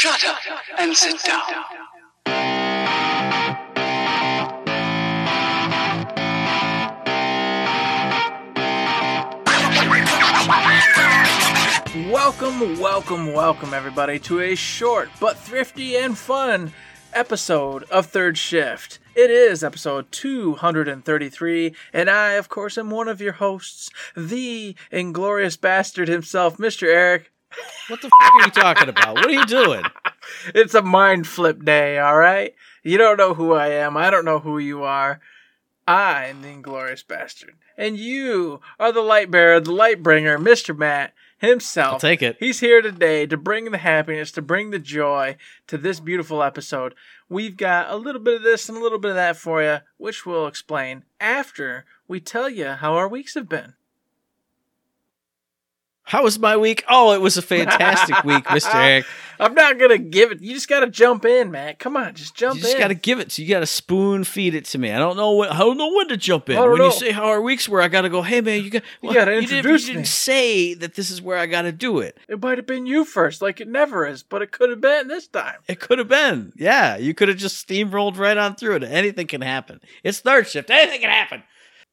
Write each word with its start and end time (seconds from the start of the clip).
Shut 0.00 0.24
up 0.24 0.38
and 0.78 0.96
sit 0.96 1.22
down. 1.24 1.42
Welcome, 12.10 12.80
welcome, 12.80 13.34
welcome, 13.34 13.74
everybody, 13.74 14.18
to 14.20 14.40
a 14.40 14.54
short 14.54 15.10
but 15.20 15.36
thrifty 15.36 15.98
and 15.98 16.16
fun 16.16 16.72
episode 17.12 17.82
of 17.90 18.06
Third 18.06 18.38
Shift. 18.38 19.00
It 19.14 19.30
is 19.30 19.62
episode 19.62 20.10
233, 20.12 21.74
and 21.92 22.08
I, 22.08 22.32
of 22.32 22.48
course, 22.48 22.78
am 22.78 22.88
one 22.88 23.08
of 23.08 23.20
your 23.20 23.34
hosts, 23.34 23.90
the 24.16 24.74
inglorious 24.90 25.58
bastard 25.58 26.08
himself, 26.08 26.56
Mr. 26.56 26.84
Eric. 26.84 27.32
What 27.88 28.00
the 28.00 28.06
f- 28.06 28.34
are 28.34 28.44
you 28.46 28.50
talking 28.50 28.88
about? 28.88 29.16
What 29.16 29.26
are 29.26 29.30
you 29.30 29.46
doing? 29.46 29.84
It's 30.54 30.74
a 30.74 30.82
mind 30.82 31.26
flip 31.26 31.64
day, 31.64 32.00
alright? 32.00 32.54
You 32.82 32.98
don't 32.98 33.16
know 33.16 33.34
who 33.34 33.52
I 33.52 33.68
am, 33.68 33.96
I 33.96 34.10
don't 34.10 34.24
know 34.24 34.38
who 34.38 34.58
you 34.58 34.82
are. 34.84 35.20
I 35.88 36.26
am 36.26 36.42
the 36.42 36.48
inglorious 36.48 37.02
bastard, 37.02 37.54
and 37.76 37.96
you 37.98 38.60
are 38.78 38.92
the 38.92 39.00
light 39.00 39.30
bearer, 39.30 39.58
the 39.58 39.72
light 39.72 40.04
bringer, 40.04 40.38
Mr. 40.38 40.76
Matt 40.76 41.14
himself. 41.38 41.94
I'll 41.94 41.98
take 41.98 42.22
it. 42.22 42.36
He's 42.38 42.60
here 42.60 42.80
today 42.80 43.26
to 43.26 43.36
bring 43.36 43.72
the 43.72 43.78
happiness, 43.78 44.30
to 44.32 44.42
bring 44.42 44.70
the 44.70 44.78
joy 44.78 45.36
to 45.66 45.76
this 45.76 45.98
beautiful 45.98 46.44
episode. 46.44 46.94
We've 47.28 47.56
got 47.56 47.90
a 47.90 47.96
little 47.96 48.20
bit 48.20 48.36
of 48.36 48.42
this 48.42 48.68
and 48.68 48.78
a 48.78 48.80
little 48.80 48.98
bit 48.98 49.10
of 49.10 49.14
that 49.16 49.36
for 49.36 49.62
you, 49.62 49.78
which 49.96 50.24
we'll 50.24 50.46
explain 50.46 51.04
after 51.18 51.86
we 52.06 52.20
tell 52.20 52.48
you 52.48 52.66
how 52.68 52.94
our 52.94 53.08
weeks 53.08 53.34
have 53.34 53.48
been. 53.48 53.74
How 56.10 56.24
was 56.24 56.40
my 56.40 56.56
week? 56.56 56.82
Oh, 56.88 57.12
it 57.12 57.20
was 57.20 57.36
a 57.36 57.42
fantastic 57.42 58.24
week, 58.24 58.42
Mr. 58.46 58.74
Eric. 58.74 59.06
I'm 59.38 59.54
not 59.54 59.78
gonna 59.78 59.96
give 59.96 60.32
it. 60.32 60.42
You 60.42 60.52
just 60.54 60.68
gotta 60.68 60.88
jump 60.88 61.24
in, 61.24 61.52
man. 61.52 61.76
Come 61.78 61.96
on, 61.96 62.14
just 62.14 62.34
jump 62.34 62.56
You 62.56 62.62
just 62.62 62.74
in. 62.74 62.80
got 62.80 62.88
to 62.88 62.94
give 62.94 63.20
it. 63.20 63.30
So 63.30 63.42
you 63.42 63.48
got 63.48 63.60
to 63.60 63.66
spoon 63.66 64.24
feed 64.24 64.56
it 64.56 64.64
to 64.66 64.78
me. 64.78 64.90
I 64.90 64.98
don't 64.98 65.16
know 65.16 65.36
when. 65.36 65.48
I 65.50 65.58
don't 65.60 65.78
know 65.78 65.94
when 65.94 66.08
to 66.08 66.16
jump 66.16 66.50
in. 66.50 66.58
When 66.58 66.78
know. 66.78 66.86
you 66.86 66.90
say 66.92 67.12
how 67.12 67.26
our 67.26 67.40
weeks 67.40 67.68
were, 67.68 67.80
I 67.80 67.86
got 67.86 68.02
to 68.02 68.08
go. 68.08 68.22
Hey 68.22 68.40
man, 68.40 68.64
you 68.64 68.70
got. 68.70 68.82
You 69.02 69.14
gotta 69.14 69.30
didn't- 69.40 69.50
introduce 69.54 69.86
You 69.86 69.94
didn't 69.94 70.08
say 70.08 70.74
that 70.74 70.94
this 70.96 71.12
is 71.12 71.22
where 71.22 71.38
I 71.38 71.46
got 71.46 71.62
to 71.62 71.70
do 71.72 72.00
it. 72.00 72.18
It 72.28 72.42
might 72.42 72.58
have 72.58 72.66
been 72.66 72.86
you 72.86 73.04
first, 73.04 73.40
like 73.40 73.60
it 73.60 73.68
never 73.68 74.04
is, 74.04 74.24
but 74.24 74.42
it 74.42 74.50
could 74.50 74.68
have 74.70 74.80
been 74.80 75.06
this 75.06 75.28
time. 75.28 75.58
It 75.68 75.78
could 75.78 76.00
have 76.00 76.08
been. 76.08 76.52
Yeah, 76.56 76.96
you 76.96 77.14
could 77.14 77.28
have 77.28 77.38
just 77.38 77.66
steamrolled 77.68 78.18
right 78.18 78.36
on 78.36 78.56
through 78.56 78.76
it. 78.76 78.82
Anything 78.82 79.28
can 79.28 79.42
happen. 79.42 79.80
It's 80.02 80.18
third 80.18 80.48
shift. 80.48 80.70
Anything 80.70 81.00
can 81.02 81.10
happen. 81.10 81.44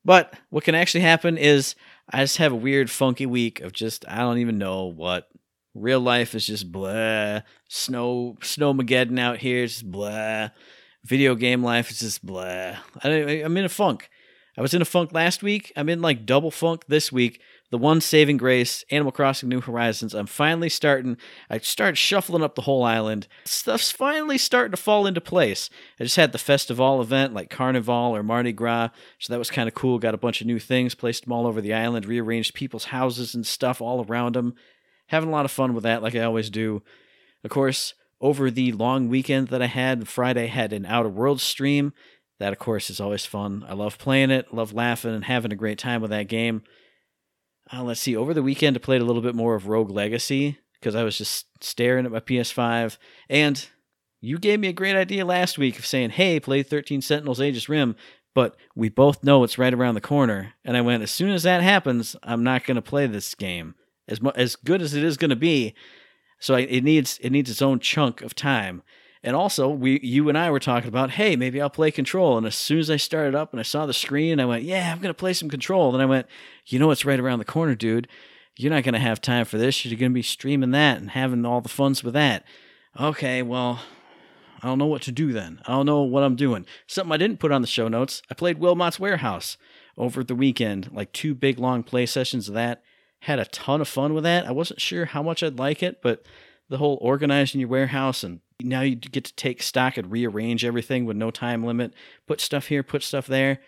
But 0.04 0.34
what 0.50 0.64
can 0.64 0.74
actually 0.74 1.02
happen 1.02 1.38
is 1.38 1.76
I 2.10 2.24
just 2.24 2.38
have 2.38 2.54
a 2.54 2.58
weird, 2.58 2.90
funky 2.90 3.26
week 3.26 3.62
of 3.62 3.74
just 3.74 4.06
I 4.08 4.18
don't 4.18 4.38
even 4.40 4.58
know 4.58 4.86
what. 4.86 5.28
Real 5.74 6.00
life 6.00 6.34
is 6.34 6.48
just 6.48 6.72
blah. 6.72 7.42
Snow, 7.70 8.38
snowmageddon 8.42 9.20
out 9.20 9.38
here 9.38 9.64
is 9.64 9.74
just 9.74 9.92
blah. 9.92 10.50
Video 11.06 11.36
game 11.36 11.64
life 11.64 11.92
is 11.92 12.00
just 12.00 12.26
blah. 12.26 12.78
I, 13.04 13.10
I'm 13.10 13.56
in 13.58 13.66
a 13.66 13.70
funk. 13.70 14.10
I 14.58 14.62
was 14.62 14.74
in 14.74 14.82
a 14.82 14.86
funk 14.86 15.14
last 15.14 15.44
week. 15.44 15.72
I'm 15.76 15.90
in 15.90 16.02
like 16.02 16.26
double 16.26 16.50
funk 16.50 16.86
this 16.88 17.12
week. 17.12 17.42
The 17.70 17.78
one 17.78 18.00
saving 18.00 18.38
grace, 18.38 18.86
Animal 18.92 19.12
Crossing 19.12 19.50
New 19.50 19.60
Horizons. 19.60 20.14
I'm 20.14 20.26
finally 20.26 20.70
starting. 20.70 21.18
I 21.50 21.58
started 21.58 21.98
shuffling 21.98 22.42
up 22.42 22.56
the 22.56 22.62
whole 22.62 22.84
island. 22.84 23.28
Stuff's 23.44 23.92
finally 23.92 24.38
starting 24.38 24.72
to 24.72 24.78
fall 24.78 25.06
into 25.06 25.20
place. 25.20 25.70
I 26.00 26.06
just 26.06 26.16
had 26.16 26.32
the 26.32 26.38
festival 26.38 27.02
event 27.02 27.34
like 27.34 27.50
Carnival 27.50 28.16
or 28.16 28.24
Mardi 28.24 28.54
Gras, 28.54 28.90
so 29.20 29.34
that 29.34 29.40
was 29.40 29.52
kind 29.52 29.68
of 29.68 29.74
cool. 29.74 30.00
Got 30.00 30.14
a 30.14 30.18
bunch 30.18 30.40
of 30.40 30.48
new 30.48 30.60
things, 30.60 30.96
placed 30.96 31.26
them 31.26 31.34
all 31.34 31.46
over 31.46 31.60
the 31.60 31.74
island, 31.74 32.06
rearranged 32.06 32.54
people's 32.54 32.86
houses 32.86 33.36
and 33.36 33.46
stuff 33.46 33.82
all 33.82 34.06
around 34.06 34.36
them. 34.36 34.56
Having 35.08 35.30
a 35.30 35.34
lot 35.34 35.46
of 35.46 35.52
fun 35.52 35.74
with 35.74 35.84
that, 35.84 36.02
like 36.02 36.16
I 36.16 36.22
always 36.22 36.50
do. 36.50 36.84
Of 37.44 37.50
course, 37.50 37.94
over 38.22 38.50
the 38.50 38.72
long 38.72 39.10
weekend 39.10 39.50
that 39.50 39.62
I 39.62 39.68
had, 39.68 40.08
Friday 40.08 40.48
had 40.48 40.72
an 40.72 40.86
Outer 40.86 41.10
Worlds 41.10 41.44
stream. 41.44 41.92
That, 42.40 42.54
of 42.54 42.60
course, 42.60 42.90
is 42.90 43.02
always 43.02 43.26
fun. 43.26 43.66
I 43.68 43.74
love 43.74 43.98
playing 43.98 44.32
it, 44.32 44.54
love 44.54 44.72
laughing 44.72 45.14
and 45.14 45.26
having 45.26 45.52
a 45.52 45.56
great 45.56 45.80
time 45.80 46.02
with 46.02 46.12
that 46.12 46.30
game. 46.30 46.62
Uh, 47.72 47.84
let's 47.84 48.00
see. 48.00 48.16
Over 48.16 48.34
the 48.34 48.44
weekend, 48.44 48.78
I 48.78 48.80
played 48.80 49.02
a 49.02 49.06
little 49.06 49.22
bit 49.22 49.36
more 49.36 49.56
of 49.56 49.68
Rogue 49.68 49.90
Legacy 49.90 50.60
because 50.80 50.96
I 50.96 51.04
was 51.04 51.18
just 51.18 51.48
staring 51.62 52.06
at 52.06 52.12
my 52.12 52.20
PS5. 52.20 52.98
And 53.30 53.68
you 54.22 54.38
gave 54.38 54.60
me 54.60 54.68
a 54.68 54.74
great 54.74 54.96
idea 54.96 55.26
last 55.26 55.58
week 55.58 55.78
of 55.78 55.86
saying, 55.86 56.12
hey, 56.12 56.40
play 56.40 56.64
13 56.64 57.02
Sentinels 57.02 57.42
Aegis 57.42 57.70
Rim, 57.70 57.96
but 58.34 58.56
we 58.76 58.90
both 58.90 59.24
know 59.24 59.44
it's 59.44 59.58
right 59.58 59.74
around 59.74 59.96
the 59.96 60.02
corner. 60.02 60.54
And 60.64 60.78
I 60.78 60.82
went, 60.82 61.04
as 61.04 61.12
soon 61.12 61.32
as 61.32 61.44
that 61.44 61.62
happens, 61.62 62.16
I'm 62.24 62.44
not 62.44 62.66
going 62.66 62.76
to 62.76 62.82
play 62.82 63.08
this 63.08 63.36
game. 63.36 63.76
As, 64.08 64.22
mu- 64.22 64.32
as 64.36 64.56
good 64.56 64.82
as 64.82 64.94
it 64.94 65.04
is 65.04 65.18
going 65.18 65.32
to 65.32 65.36
be, 65.36 65.74
so 66.40 66.56
I, 66.56 66.62
it 66.62 66.84
needs 66.84 67.18
it 67.22 67.32
needs 67.32 67.50
its 67.50 67.62
own 67.62 67.80
chunk 67.80 68.22
of 68.22 68.36
time. 68.36 68.84
And 69.28 69.36
also, 69.36 69.68
we 69.68 70.00
you 70.02 70.30
and 70.30 70.38
I 70.38 70.50
were 70.50 70.60
talking 70.62 70.88
about, 70.88 71.10
hey, 71.12 71.36
maybe 71.36 71.62
I'll 71.62 71.70
play 71.70 71.92
Control. 71.92 72.38
And 72.38 72.48
as 72.48 72.56
soon 72.56 72.80
as 72.80 72.90
I 72.90 72.96
started 72.96 73.36
up 73.36 73.52
and 73.52 73.60
I 73.60 73.64
saw 73.64 73.86
the 73.86 73.94
screen, 73.94 74.40
I 74.40 74.46
went, 74.46 74.64
yeah, 74.64 74.90
I'm 74.90 75.02
gonna 75.02 75.14
play 75.14 75.34
some 75.34 75.50
Control. 75.50 75.92
Then 75.92 76.00
I 76.00 76.06
went, 76.06 76.28
you 76.66 76.80
know, 76.80 76.92
it's 76.92 77.04
right 77.04 77.20
around 77.20 77.40
the 77.40 77.44
corner, 77.44 77.76
dude. 77.76 78.08
You're 78.56 78.72
not 78.72 78.86
gonna 78.86 79.00
have 79.00 79.20
time 79.20 79.44
for 79.44 79.58
this. 79.58 79.84
You're 79.84 80.00
gonna 80.00 80.12
be 80.12 80.22
streaming 80.22 80.72
that 80.72 81.00
and 81.00 81.10
having 81.10 81.46
all 81.46 81.60
the 81.60 81.68
funs 81.68 82.06
with 82.06 82.14
that. 82.14 82.46
Okay, 82.98 83.42
well, 83.42 83.82
I 84.64 84.68
don't 84.68 84.80
know 84.80 84.86
what 84.86 85.02
to 85.02 85.12
do 85.12 85.34
then. 85.34 85.60
I 85.68 85.74
don't 85.74 85.86
know 85.86 86.04
what 86.04 86.24
I'm 86.24 86.38
doing. 86.38 86.66
Something 86.88 87.12
I 87.12 87.18
didn't 87.18 87.42
put 87.42 87.52
on 87.52 87.60
the 87.60 87.68
show 87.68 87.90
notes. 87.90 88.22
I 88.32 88.34
played 88.34 88.60
Wilmot's 88.60 88.98
Warehouse 88.98 89.58
over 89.98 90.24
the 90.24 90.36
weekend, 90.36 90.90
like 90.94 91.12
two 91.12 91.36
big 91.36 91.60
long 91.60 91.84
play 91.84 92.06
sessions 92.06 92.48
of 92.48 92.56
that. 92.56 92.82
Had 93.20 93.40
a 93.40 93.46
ton 93.46 93.82
of 93.82 93.90
fun 93.90 94.14
with 94.14 94.24
that. 94.24 94.48
I 94.48 94.52
wasn't 94.52 94.80
sure 94.80 95.04
how 95.04 95.22
much 95.22 95.44
I'd 95.44 95.60
like 95.60 95.84
it, 95.84 96.02
but 96.02 96.26
the 96.70 96.78
whole 96.78 96.98
organizing 97.02 97.62
your 97.62 97.70
warehouse 97.70 98.24
and 98.24 98.42
now 98.62 98.82
you 98.82 98.96
get 98.96 99.24
to 99.26 99.36
take 99.36 99.62
stock 99.62 99.98
and 99.98 100.12
rearrange 100.12 100.66
everything 100.66 101.06
with 101.06 101.16
no 101.16 101.32
time 101.32 101.64
limit, 101.64 101.94
put 102.26 102.42
stuff 102.42 102.68
here, 102.68 102.84
put 102.84 103.04
stuff 103.04 103.28
there. 103.28 103.60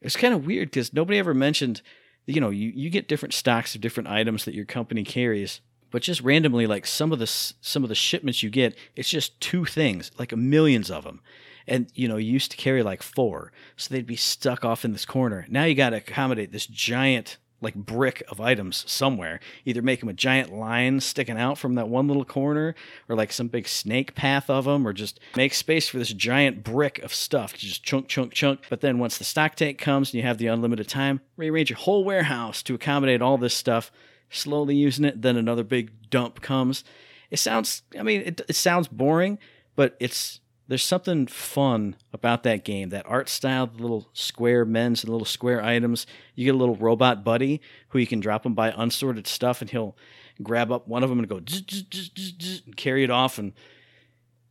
It's 0.00 0.16
kind 0.16 0.34
of 0.34 0.46
weird 0.46 0.70
because 0.70 0.92
nobody 0.92 1.18
ever 1.18 1.34
mentioned, 1.34 1.80
you 2.26 2.40
know, 2.40 2.50
you, 2.50 2.72
you 2.74 2.90
get 2.90 3.08
different 3.08 3.34
stocks 3.34 3.74
of 3.74 3.80
different 3.80 4.08
items 4.08 4.44
that 4.44 4.54
your 4.54 4.64
company 4.64 5.04
carries, 5.04 5.60
but 5.90 6.02
just 6.02 6.20
randomly, 6.22 6.66
like 6.66 6.86
some 6.86 7.12
of 7.12 7.18
the 7.18 7.26
some 7.26 7.82
of 7.82 7.88
the 7.88 7.94
shipments 7.94 8.42
you 8.42 8.50
get, 8.50 8.76
it's 8.96 9.08
just 9.08 9.40
two 9.40 9.64
things, 9.64 10.10
like 10.18 10.36
millions 10.36 10.90
of 10.90 11.04
them. 11.04 11.20
And 11.68 11.90
you 11.94 12.08
know, 12.08 12.16
you 12.16 12.32
used 12.32 12.50
to 12.50 12.56
carry 12.56 12.82
like 12.82 13.02
four, 13.02 13.52
so 13.76 13.94
they'd 13.94 14.06
be 14.06 14.16
stuck 14.16 14.64
off 14.64 14.84
in 14.84 14.92
this 14.92 15.06
corner. 15.06 15.46
Now 15.48 15.64
you 15.64 15.74
got 15.74 15.90
to 15.90 15.96
accommodate 15.96 16.52
this 16.52 16.66
giant 16.66 17.38
like 17.66 17.74
brick 17.74 18.22
of 18.28 18.40
items 18.40 18.84
somewhere. 18.86 19.40
Either 19.64 19.82
make 19.82 19.98
them 19.98 20.08
a 20.08 20.12
giant 20.12 20.52
line 20.52 21.00
sticking 21.00 21.36
out 21.36 21.58
from 21.58 21.74
that 21.74 21.88
one 21.88 22.06
little 22.06 22.24
corner, 22.24 22.76
or 23.08 23.16
like 23.16 23.32
some 23.32 23.48
big 23.48 23.66
snake 23.66 24.14
path 24.14 24.48
of 24.48 24.66
them, 24.66 24.86
or 24.86 24.92
just 24.92 25.18
make 25.34 25.52
space 25.52 25.88
for 25.88 25.98
this 25.98 26.12
giant 26.12 26.62
brick 26.62 27.00
of 27.00 27.12
stuff. 27.12 27.54
Just 27.54 27.82
chunk, 27.82 28.06
chunk, 28.06 28.32
chunk. 28.32 28.60
But 28.70 28.82
then 28.82 29.00
once 29.00 29.18
the 29.18 29.24
stock 29.24 29.56
tank 29.56 29.78
comes 29.78 30.10
and 30.10 30.14
you 30.14 30.22
have 30.22 30.38
the 30.38 30.46
unlimited 30.46 30.88
time, 30.88 31.20
rearrange 31.36 31.70
your 31.70 31.78
whole 31.78 32.04
warehouse 32.04 32.62
to 32.62 32.74
accommodate 32.74 33.20
all 33.20 33.36
this 33.36 33.54
stuff. 33.54 33.90
Slowly 34.30 34.76
using 34.76 35.04
it, 35.04 35.22
then 35.22 35.36
another 35.36 35.64
big 35.64 36.08
dump 36.08 36.40
comes. 36.40 36.84
It 37.32 37.40
sounds, 37.40 37.82
I 37.98 38.04
mean, 38.04 38.22
it, 38.22 38.40
it 38.48 38.54
sounds 38.54 38.86
boring, 38.86 39.40
but 39.74 39.96
it's 39.98 40.40
there's 40.68 40.82
something 40.82 41.26
fun 41.26 41.96
about 42.12 42.42
that 42.42 42.64
game. 42.64 42.88
That 42.88 43.06
art 43.06 43.28
style, 43.28 43.66
the 43.66 43.80
little 43.80 44.08
square 44.12 44.64
men's 44.64 45.04
and 45.04 45.12
little 45.12 45.26
square 45.26 45.62
items. 45.62 46.06
You 46.34 46.44
get 46.44 46.54
a 46.54 46.58
little 46.58 46.76
robot 46.76 47.22
buddy 47.22 47.60
who 47.90 47.98
you 47.98 48.06
can 48.06 48.20
drop 48.20 48.44
him 48.44 48.54
by 48.54 48.74
unsorted 48.76 49.26
stuff, 49.26 49.60
and 49.60 49.70
he'll 49.70 49.96
grab 50.42 50.72
up 50.72 50.88
one 50.88 51.02
of 51.02 51.08
them 51.08 51.18
and 51.18 51.28
go 51.28 51.36
and 51.36 52.76
carry 52.76 53.04
it 53.04 53.10
off. 53.10 53.38
And 53.38 53.52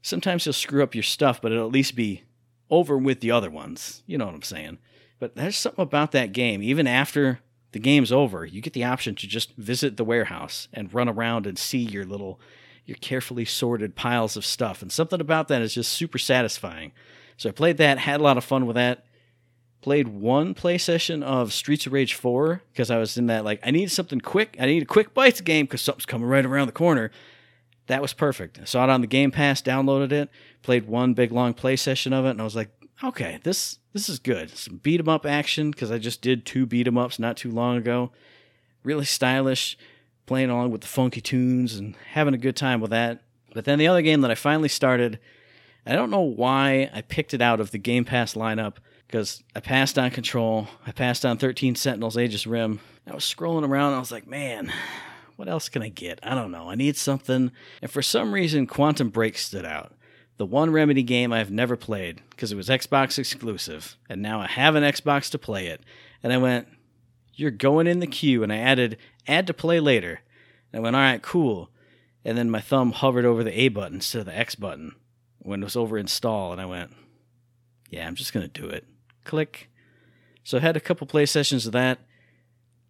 sometimes 0.01 0.45
he'll 0.45 0.53
screw 0.53 0.83
up 0.83 0.95
your 0.95 1.03
stuff, 1.03 1.41
but 1.41 1.51
it'll 1.51 1.67
at 1.67 1.73
least 1.73 1.95
be 1.95 2.23
over 2.69 2.97
with 2.97 3.19
the 3.19 3.31
other 3.31 3.51
ones. 3.51 4.01
You 4.05 4.17
know 4.17 4.25
what 4.25 4.35
I'm 4.35 4.41
saying? 4.41 4.77
But 5.19 5.35
there's 5.35 5.57
something 5.57 5.83
about 5.83 6.11
that 6.13 6.31
game. 6.31 6.63
Even 6.63 6.87
after 6.87 7.39
the 7.71 7.79
game's 7.79 8.11
over, 8.11 8.45
you 8.45 8.61
get 8.61 8.73
the 8.73 8.85
option 8.85 9.15
to 9.15 9.27
just 9.27 9.53
visit 9.55 9.97
the 9.97 10.05
warehouse 10.05 10.69
and 10.73 10.93
run 10.93 11.09
around 11.09 11.45
and 11.45 11.57
see 11.57 11.79
your 11.79 12.05
little 12.05 12.39
your 12.85 12.97
carefully 12.97 13.45
sorted 13.45 13.95
piles 13.95 14.37
of 14.37 14.45
stuff. 14.45 14.81
And 14.81 14.91
something 14.91 15.19
about 15.19 15.47
that 15.47 15.61
is 15.61 15.73
just 15.73 15.91
super 15.91 16.17
satisfying. 16.17 16.91
So 17.37 17.49
I 17.49 17.51
played 17.51 17.77
that, 17.77 17.97
had 17.99 18.19
a 18.19 18.23
lot 18.23 18.37
of 18.37 18.43
fun 18.43 18.65
with 18.65 18.75
that. 18.75 19.05
Played 19.81 20.07
one 20.07 20.53
play 20.53 20.77
session 20.77 21.21
of 21.21 21.53
Streets 21.53 21.85
of 21.85 21.93
Rage 21.93 22.13
4 22.13 22.61
because 22.71 22.89
I 22.89 22.97
was 22.97 23.17
in 23.17 23.27
that, 23.27 23.45
like, 23.45 23.59
I 23.63 23.71
need 23.71 23.91
something 23.91 24.19
quick. 24.19 24.55
I 24.59 24.65
need 24.65 24.83
a 24.83 24.87
quick 24.87 25.13
bites 25.13 25.41
game 25.41 25.65
because 25.65 25.81
something's 25.81 26.05
coming 26.05 26.27
right 26.27 26.45
around 26.45 26.67
the 26.67 26.73
corner. 26.73 27.11
That 27.87 28.01
was 28.01 28.13
perfect. 28.13 28.59
I 28.59 28.65
saw 28.65 28.83
it 28.83 28.89
on 28.89 29.01
the 29.01 29.07
Game 29.07 29.29
Pass, 29.29 29.61
downloaded 29.61 30.11
it, 30.11 30.29
played 30.63 30.87
one 30.87 31.13
big 31.13 31.31
long 31.31 31.53
play 31.53 31.75
session 31.75 32.13
of 32.13 32.25
it, 32.25 32.31
and 32.31 32.41
I 32.41 32.43
was 32.43 32.55
like, 32.55 32.69
okay, 33.03 33.39
this 33.43 33.79
this 33.93 34.09
is 34.09 34.19
good. 34.19 34.49
Some 34.57 34.77
beat 34.77 34.99
'em 34.99 35.07
up 35.07 35.25
action 35.25 35.71
because 35.71 35.91
I 35.91 35.99
just 35.99 36.21
did 36.21 36.45
two 36.45 36.65
beat 36.65 36.87
'em 36.87 36.97
ups 36.97 37.19
not 37.19 37.37
too 37.37 37.51
long 37.51 37.77
ago. 37.77 38.11
Really 38.83 39.05
stylish 39.05 39.77
playing 40.25 40.49
along 40.49 40.71
with 40.71 40.81
the 40.81 40.87
funky 40.87 41.21
tunes 41.21 41.75
and 41.75 41.95
having 42.11 42.33
a 42.33 42.37
good 42.37 42.55
time 42.55 42.81
with 42.81 42.91
that. 42.91 43.21
But 43.53 43.65
then 43.65 43.79
the 43.79 43.87
other 43.87 44.01
game 44.01 44.21
that 44.21 44.31
I 44.31 44.35
finally 44.35 44.69
started, 44.69 45.19
I 45.85 45.93
don't 45.93 46.09
know 46.09 46.21
why 46.21 46.89
I 46.93 47.01
picked 47.01 47.33
it 47.33 47.41
out 47.41 47.59
of 47.59 47.71
the 47.71 47.77
Game 47.77 48.05
Pass 48.05 48.33
lineup 48.33 48.75
because 49.07 49.43
I 49.55 49.59
passed 49.59 49.97
on 49.97 50.11
Control, 50.11 50.67
I 50.85 50.91
passed 50.91 51.25
on 51.25 51.37
13 51.37 51.75
Sentinels 51.75 52.17
Aegis 52.17 52.47
Rim. 52.47 52.79
I 53.07 53.13
was 53.13 53.23
scrolling 53.23 53.67
around 53.67 53.93
I 53.93 53.99
was 53.99 54.11
like, 54.11 54.27
man, 54.27 54.73
what 55.35 55.47
else 55.47 55.69
can 55.69 55.81
I 55.81 55.89
get? 55.89 56.19
I 56.23 56.33
don't 56.33 56.51
know. 56.51 56.69
I 56.69 56.75
need 56.75 56.97
something. 56.97 57.51
And 57.81 57.91
for 57.91 58.01
some 58.01 58.33
reason, 58.33 58.67
Quantum 58.67 59.09
Break 59.09 59.37
stood 59.37 59.65
out. 59.65 59.93
The 60.37 60.45
one 60.45 60.71
Remedy 60.71 61.03
game 61.03 61.31
I've 61.31 61.51
never 61.51 61.77
played 61.77 62.21
because 62.31 62.51
it 62.51 62.57
was 62.57 62.67
Xbox 62.67 63.17
exclusive, 63.17 63.95
and 64.09 64.21
now 64.21 64.41
I 64.41 64.47
have 64.47 64.75
an 64.75 64.83
Xbox 64.83 65.29
to 65.31 65.37
play 65.37 65.67
it. 65.67 65.81
And 66.21 66.33
I 66.33 66.37
went, 66.37 66.67
You're 67.35 67.51
going 67.51 67.87
in 67.87 67.99
the 67.99 68.07
queue. 68.07 68.43
And 68.43 68.51
I 68.51 68.57
added, 68.57 68.97
Add 69.27 69.47
to 69.47 69.53
play 69.53 69.79
later. 69.79 70.21
And 70.71 70.79
I 70.79 70.83
went, 70.83 70.95
All 70.95 71.01
right, 71.01 71.21
cool. 71.21 71.69
And 72.23 72.37
then 72.37 72.49
my 72.49 72.61
thumb 72.61 72.91
hovered 72.91 73.25
over 73.25 73.43
the 73.43 73.59
A 73.59 73.67
button 73.69 73.95
instead 73.95 74.19
of 74.19 74.25
the 74.25 74.37
X 74.37 74.55
button 74.55 74.95
when 75.39 75.61
it 75.61 75.65
was 75.65 75.75
over 75.75 75.97
install. 75.97 76.51
And 76.51 76.61
I 76.61 76.65
went, 76.65 76.91
Yeah, 77.89 78.07
I'm 78.07 78.15
just 78.15 78.33
going 78.33 78.49
to 78.49 78.61
do 78.61 78.67
it. 78.67 78.85
Click. 79.23 79.69
So 80.43 80.57
I 80.57 80.61
had 80.61 80.77
a 80.77 80.81
couple 80.81 81.07
play 81.07 81.25
sessions 81.25 81.65
of 81.65 81.73
that. 81.73 81.99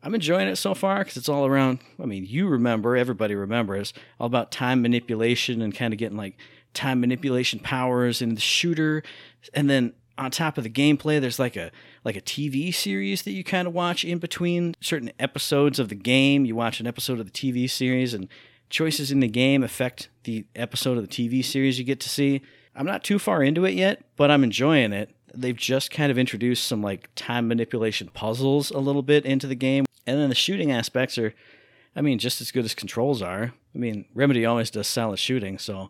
I'm 0.03 0.13
enjoying 0.13 0.47
it 0.47 0.57
so 0.57 0.75
far 0.75 0.99
because 0.99 1.17
it's 1.17 1.29
all 1.29 1.47
around. 1.47 1.79
I 1.99 2.05
mean, 2.05 2.25
you 2.27 2.47
remember, 2.47 2.95
everybody 2.95 3.33
remembers, 3.33 3.91
all 4.19 4.27
about 4.27 4.51
time 4.51 4.83
manipulation 4.83 5.61
and 5.61 5.73
kind 5.73 5.93
of 5.93 5.97
getting 5.97 6.17
like 6.17 6.37
time 6.75 6.99
manipulation 6.99 7.59
powers 7.59 8.21
in 8.21 8.35
the 8.35 8.41
shooter. 8.41 9.01
And 9.53 9.67
then 9.67 9.93
on 10.17 10.31
top 10.31 10.57
of 10.57 10.63
the 10.63 10.69
gameplay, 10.69 11.19
there's 11.19 11.39
like 11.39 11.55
a 11.55 11.71
like 12.03 12.15
a 12.15 12.21
TV 12.21 12.73
series 12.73 13.23
that 13.23 13.31
you 13.31 13.43
kind 13.43 13.67
of 13.67 13.73
watch 13.73 14.05
in 14.05 14.17
between 14.17 14.75
certain 14.81 15.11
episodes 15.19 15.79
of 15.79 15.89
the 15.89 15.95
game. 15.95 16.45
You 16.45 16.55
watch 16.55 16.79
an 16.79 16.87
episode 16.87 17.19
of 17.19 17.25
the 17.25 17.31
TV 17.31 17.69
series, 17.69 18.13
and 18.13 18.27
choices 18.69 19.11
in 19.11 19.19
the 19.19 19.27
game 19.27 19.63
affect 19.63 20.09
the 20.23 20.45
episode 20.55 20.97
of 20.97 21.07
the 21.07 21.29
TV 21.29 21.43
series 21.43 21.79
you 21.79 21.85
get 21.85 21.99
to 22.01 22.09
see. 22.09 22.41
I'm 22.75 22.85
not 22.85 23.03
too 23.03 23.19
far 23.19 23.43
into 23.43 23.65
it 23.65 23.73
yet, 23.73 24.03
but 24.15 24.31
I'm 24.31 24.43
enjoying 24.43 24.93
it. 24.93 25.15
They've 25.33 25.55
just 25.55 25.91
kind 25.91 26.11
of 26.11 26.17
introduced 26.17 26.65
some 26.65 26.81
like 26.81 27.09
time 27.15 27.47
manipulation 27.47 28.09
puzzles 28.09 28.71
a 28.71 28.79
little 28.79 29.01
bit 29.01 29.25
into 29.25 29.47
the 29.47 29.55
game. 29.55 29.85
And 30.07 30.19
then 30.19 30.29
the 30.29 30.35
shooting 30.35 30.71
aspects 30.71 31.17
are, 31.17 31.33
I 31.95 32.01
mean, 32.01 32.19
just 32.19 32.41
as 32.41 32.51
good 32.51 32.65
as 32.65 32.75
controls 32.75 33.21
are. 33.21 33.53
I 33.73 33.77
mean, 33.77 34.05
Remedy 34.13 34.45
always 34.45 34.69
does 34.69 34.87
solid 34.87 35.19
shooting, 35.19 35.57
so 35.57 35.89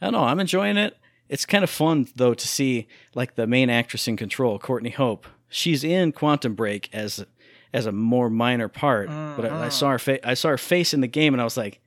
I 0.00 0.06
don't 0.06 0.12
know. 0.12 0.24
I'm 0.24 0.40
enjoying 0.40 0.76
it. 0.76 0.96
It's 1.28 1.44
kind 1.44 1.64
of 1.64 1.70
fun 1.70 2.08
though 2.16 2.34
to 2.34 2.48
see 2.48 2.86
like 3.14 3.34
the 3.34 3.46
main 3.46 3.70
actress 3.70 4.06
in 4.08 4.16
Control, 4.16 4.58
Courtney 4.58 4.90
Hope. 4.90 5.26
She's 5.48 5.84
in 5.84 6.12
Quantum 6.12 6.54
Break 6.54 6.88
as 6.92 7.24
as 7.72 7.86
a 7.86 7.92
more 7.92 8.30
minor 8.30 8.68
part, 8.68 9.08
but 9.08 9.44
I, 9.44 9.66
I 9.66 9.68
saw 9.68 9.86
mm-hmm. 9.86 9.92
her 9.92 9.98
fa- 9.98 10.28
I 10.28 10.34
saw 10.34 10.48
her 10.50 10.58
face 10.58 10.94
in 10.94 11.00
the 11.00 11.06
game, 11.06 11.34
and 11.34 11.40
I 11.40 11.44
was 11.44 11.56
like, 11.56 11.80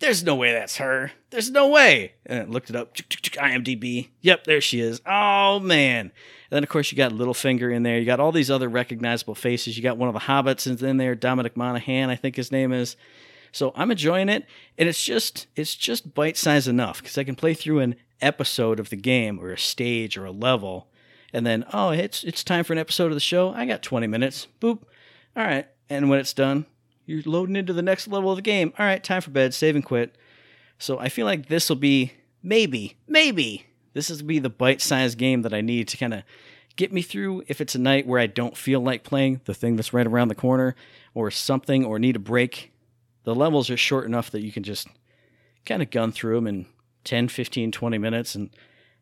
"There's 0.00 0.24
no 0.24 0.34
way 0.34 0.52
that's 0.52 0.76
her. 0.78 1.12
There's 1.30 1.50
no 1.50 1.68
way." 1.68 2.14
And 2.26 2.40
I 2.40 2.44
looked 2.44 2.70
it 2.70 2.76
up. 2.76 2.94
IMDb. 2.96 4.08
Yep, 4.20 4.44
there 4.44 4.60
she 4.60 4.80
is. 4.80 5.00
Oh 5.06 5.60
man. 5.60 6.12
And 6.50 6.56
then 6.56 6.62
of 6.62 6.68
course 6.68 6.90
you 6.90 6.98
got 6.98 7.12
Littlefinger 7.12 7.74
in 7.74 7.84
there. 7.84 7.98
You 7.98 8.04
got 8.04 8.20
all 8.20 8.32
these 8.32 8.50
other 8.50 8.68
recognizable 8.68 9.34
faces. 9.34 9.76
You 9.76 9.82
got 9.82 9.96
one 9.96 10.08
of 10.08 10.14
the 10.14 10.20
hobbits 10.20 10.82
in 10.82 10.96
there, 10.96 11.14
Dominic 11.14 11.56
Monaghan, 11.56 12.10
I 12.10 12.16
think 12.16 12.36
his 12.36 12.52
name 12.52 12.72
is. 12.72 12.96
So 13.52 13.72
I'm 13.74 13.90
enjoying 13.90 14.28
it, 14.28 14.46
and 14.78 14.88
it's 14.88 15.02
just 15.02 15.46
it's 15.56 15.74
just 15.74 16.14
bite 16.14 16.36
size 16.36 16.68
enough 16.68 17.00
because 17.00 17.18
I 17.18 17.24
can 17.24 17.36
play 17.36 17.54
through 17.54 17.80
an 17.80 17.96
episode 18.20 18.80
of 18.80 18.90
the 18.90 18.96
game 18.96 19.38
or 19.40 19.50
a 19.50 19.58
stage 19.58 20.16
or 20.16 20.24
a 20.24 20.30
level, 20.30 20.88
and 21.32 21.46
then 21.46 21.64
oh 21.72 21.90
it's 21.90 22.24
it's 22.24 22.44
time 22.44 22.64
for 22.64 22.72
an 22.72 22.78
episode 22.78 23.06
of 23.06 23.14
the 23.14 23.20
show. 23.20 23.50
I 23.50 23.66
got 23.66 23.82
20 23.82 24.06
minutes. 24.06 24.46
Boop. 24.60 24.82
All 25.36 25.44
right, 25.44 25.66
and 25.88 26.10
when 26.10 26.18
it's 26.18 26.32
done, 26.32 26.66
you're 27.06 27.22
loading 27.24 27.56
into 27.56 27.72
the 27.72 27.82
next 27.82 28.08
level 28.08 28.30
of 28.30 28.36
the 28.36 28.42
game. 28.42 28.72
All 28.78 28.86
right, 28.86 29.02
time 29.02 29.22
for 29.22 29.30
bed. 29.30 29.54
Save 29.54 29.76
and 29.76 29.84
quit. 29.84 30.16
So 30.78 30.98
I 30.98 31.08
feel 31.08 31.26
like 31.26 31.48
this 31.48 31.68
will 31.68 31.76
be 31.76 32.12
maybe 32.42 32.96
maybe 33.06 33.66
this 33.92 34.10
is 34.10 34.22
be 34.22 34.38
the 34.38 34.50
bite 34.50 34.80
sized 34.80 35.18
game 35.18 35.42
that 35.42 35.54
I 35.54 35.60
need 35.60 35.88
to 35.88 35.96
kind 35.96 36.14
of 36.14 36.22
get 36.76 36.92
me 36.92 37.02
through 37.02 37.44
if 37.48 37.60
it's 37.60 37.74
a 37.74 37.78
night 37.78 38.06
where 38.06 38.20
I 38.20 38.26
don't 38.26 38.56
feel 38.56 38.80
like 38.80 39.02
playing 39.02 39.40
the 39.44 39.54
thing 39.54 39.76
that's 39.76 39.92
right 39.92 40.06
around 40.06 40.28
the 40.28 40.34
corner 40.34 40.74
or 41.12 41.30
something 41.30 41.84
or 41.84 41.98
need 41.98 42.16
a 42.16 42.20
break 42.20 42.72
the 43.24 43.34
levels 43.34 43.70
are 43.70 43.76
short 43.76 44.06
enough 44.06 44.30
that 44.30 44.42
you 44.42 44.52
can 44.52 44.62
just 44.62 44.88
kind 45.66 45.82
of 45.82 45.90
gun 45.90 46.12
through 46.12 46.36
them 46.36 46.46
in 46.46 46.66
10, 47.04 47.28
15, 47.28 47.72
20 47.72 47.98
minutes 47.98 48.34
and 48.34 48.50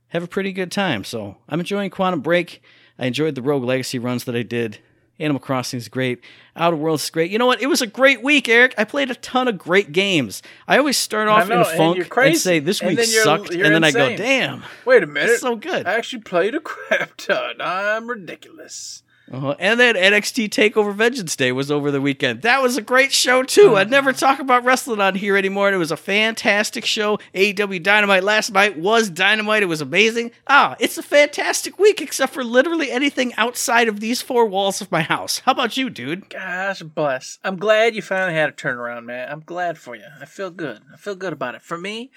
have 0.09 0.23
a 0.23 0.29
pretty 0.29 0.53
good 0.53 0.71
time. 0.73 1.05
So 1.05 1.37
I'm 1.49 1.61
enjoying 1.61 1.91
Quantum 1.91 2.21
Break. 2.21 2.62
I 2.99 3.06
enjoyed 3.06 3.35
the 3.35 3.43
Rogue 3.43 3.65
Legacy 3.65 3.99
runs 3.99 4.25
that 4.25 4.35
I 4.37 4.43
did. 4.43 4.79
Animal 5.21 5.41
Crossing 5.41 5.79
is 5.79 5.89
great. 5.89 6.23
Outer 6.55 6.77
Worlds 6.77 7.03
is 7.03 7.11
great. 7.11 7.31
You 7.33 7.39
know 7.39 7.47
what? 7.47 7.61
It 7.61 7.67
was 7.67 7.83
a 7.83 7.89
great 7.89 8.23
week, 8.23 8.49
Eric. 8.49 8.75
I 8.79 8.85
played 8.85 9.11
a 9.11 9.17
ton 9.17 9.49
of 9.49 9.59
great 9.59 9.91
games. 9.91 10.43
I 10.69 10.79
always 10.79 10.97
start 10.97 11.27
off 11.27 11.49
know, 11.49 11.56
in 11.56 11.61
a 11.62 11.65
funk 11.65 11.97
you're 11.97 12.21
and, 12.25 12.37
say 12.37 12.61
this 12.61 12.81
week 12.81 12.99
you're- 12.99 13.06
sucked, 13.06 13.53
you're 13.53 13.67
and 13.67 13.75
then 13.75 13.83
I 13.83 13.91
go, 13.91 14.17
damn, 14.17 14.62
Wait 14.85 15.03
a 15.03 15.06
minute. 15.06 15.31
it's 15.31 15.41
so 15.41 15.56
good. 15.56 15.87
I 15.89 15.94
actually 15.94 16.23
played 16.23 16.55
a 16.55 16.61
crap 16.61 17.17
ton. 17.17 17.56
I'm 17.61 18.09
ridiculous. 18.09 19.03
Uh-huh. 19.31 19.55
And 19.59 19.79
then 19.79 19.95
NXT 19.95 20.49
Takeover 20.49 20.95
Vengeance 20.95 21.37
Day 21.37 21.53
was 21.53 21.71
over 21.71 21.91
the 21.91 22.01
weekend. 22.01 22.43
That 22.43 22.63
was 22.63 22.77
a 22.77 22.83
great 22.83 23.13
show 23.13 23.43
too. 23.43 23.77
I'd 23.77 23.91
never 23.91 24.13
talk 24.13 24.39
about 24.39 24.65
wrestling 24.65 25.01
on 25.01 25.15
here 25.15 25.37
anymore. 25.37 25.69
And 25.69 25.75
it 25.75 25.79
was 25.79 25.91
a 25.91 25.97
fantastic 25.97 26.85
show. 26.85 27.19
AEW 27.35 27.83
Dynamite 27.83 28.25
last 28.25 28.53
night 28.53 28.79
was 28.79 29.11
Dynamite. 29.11 29.63
It 29.63 29.67
was 29.67 29.81
amazing. 29.81 30.31
Ah, 30.47 30.77
it's 30.79 30.99
a 30.99 31.03
fantastic 31.03 31.79
week, 31.79 32.01
except 32.01 32.33
for 32.33 32.43
literally 32.43 32.91
anything 32.91 33.35
outside 33.37 33.89
of 33.89 34.01
these 34.01 34.23
four 34.23 34.47
walls 34.47 34.81
of 34.81 34.91
my 34.91 35.03
house. 35.03 35.41
How 35.41 35.53
about 35.53 35.77
you, 35.77 35.91
dude? 35.91 36.31
Gosh 36.31 36.83
bless. 36.83 37.39
I'm 37.45 37.57
glad 37.57 37.95
you 37.95 38.03
finally 38.03 38.35
had 38.35 38.49
a 38.49 38.53
turnaround, 38.53 39.05
man. 39.05 39.29
I'm 39.31 39.41
glad 39.41 39.79
for 39.79 39.95
you. 39.95 40.05
I 40.21 40.25
feel 40.25 40.51
good. 40.51 40.81
I 40.93 40.97
feel 40.97 41.15
good 41.15 41.33
about 41.33 41.55
it. 41.55 41.63
For 41.63 41.77
me, 41.77 42.11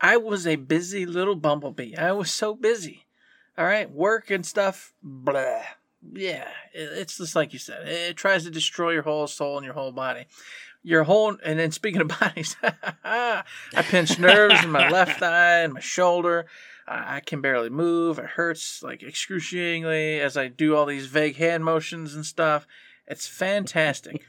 I 0.00 0.16
was 0.16 0.46
a 0.46 0.56
busy 0.56 1.06
little 1.06 1.36
bumblebee. 1.36 1.96
I 1.96 2.12
was 2.12 2.30
so 2.30 2.54
busy. 2.54 3.06
All 3.58 3.64
right, 3.64 3.90
work 3.90 4.30
and 4.30 4.44
stuff. 4.44 4.92
Blah. 5.02 5.62
Yeah, 6.12 6.48
it's 6.72 7.18
just 7.18 7.36
like 7.36 7.52
you 7.52 7.58
said. 7.58 7.86
It 7.88 8.16
tries 8.16 8.44
to 8.44 8.50
destroy 8.50 8.92
your 8.92 9.02
whole 9.02 9.26
soul 9.26 9.56
and 9.56 9.64
your 9.64 9.74
whole 9.74 9.92
body. 9.92 10.26
Your 10.82 11.04
whole, 11.04 11.36
and 11.44 11.58
then 11.58 11.72
speaking 11.72 12.00
of 12.00 12.08
bodies, 12.20 12.56
I 12.62 13.42
pinch 13.76 14.18
nerves 14.18 14.62
in 14.62 14.70
my 14.70 14.88
left 14.88 15.22
eye 15.22 15.62
and 15.62 15.74
my 15.74 15.80
shoulder. 15.80 16.46
I 16.86 17.16
I 17.16 17.20
can 17.20 17.40
barely 17.40 17.70
move. 17.70 18.18
It 18.18 18.26
hurts 18.26 18.82
like 18.82 19.02
excruciatingly 19.02 20.20
as 20.20 20.36
I 20.36 20.48
do 20.48 20.76
all 20.76 20.86
these 20.86 21.06
vague 21.06 21.36
hand 21.36 21.64
motions 21.64 22.14
and 22.14 22.24
stuff. 22.24 22.66
It's 23.06 23.26
fantastic. 23.26 24.24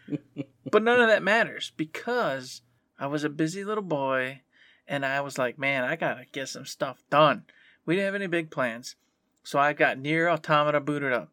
but 0.71 0.83
none 0.83 0.99
of 0.99 1.07
that 1.07 1.23
matters 1.23 1.71
because 1.77 2.61
I 2.99 3.07
was 3.07 3.23
a 3.23 3.29
busy 3.29 3.63
little 3.63 3.83
boy 3.83 4.41
and 4.87 5.05
I 5.05 5.21
was 5.21 5.37
like, 5.37 5.59
man, 5.59 5.83
I 5.83 5.95
gotta 5.95 6.25
get 6.31 6.49
some 6.49 6.65
stuff 6.65 7.03
done. 7.09 7.43
We 7.85 7.95
didn't 7.95 8.05
have 8.07 8.15
any 8.15 8.27
big 8.27 8.49
plans. 8.51 8.95
So 9.43 9.59
I 9.59 9.73
got 9.73 9.97
NieR 9.97 10.31
Automata 10.31 10.79
booted 10.79 11.13
up. 11.13 11.31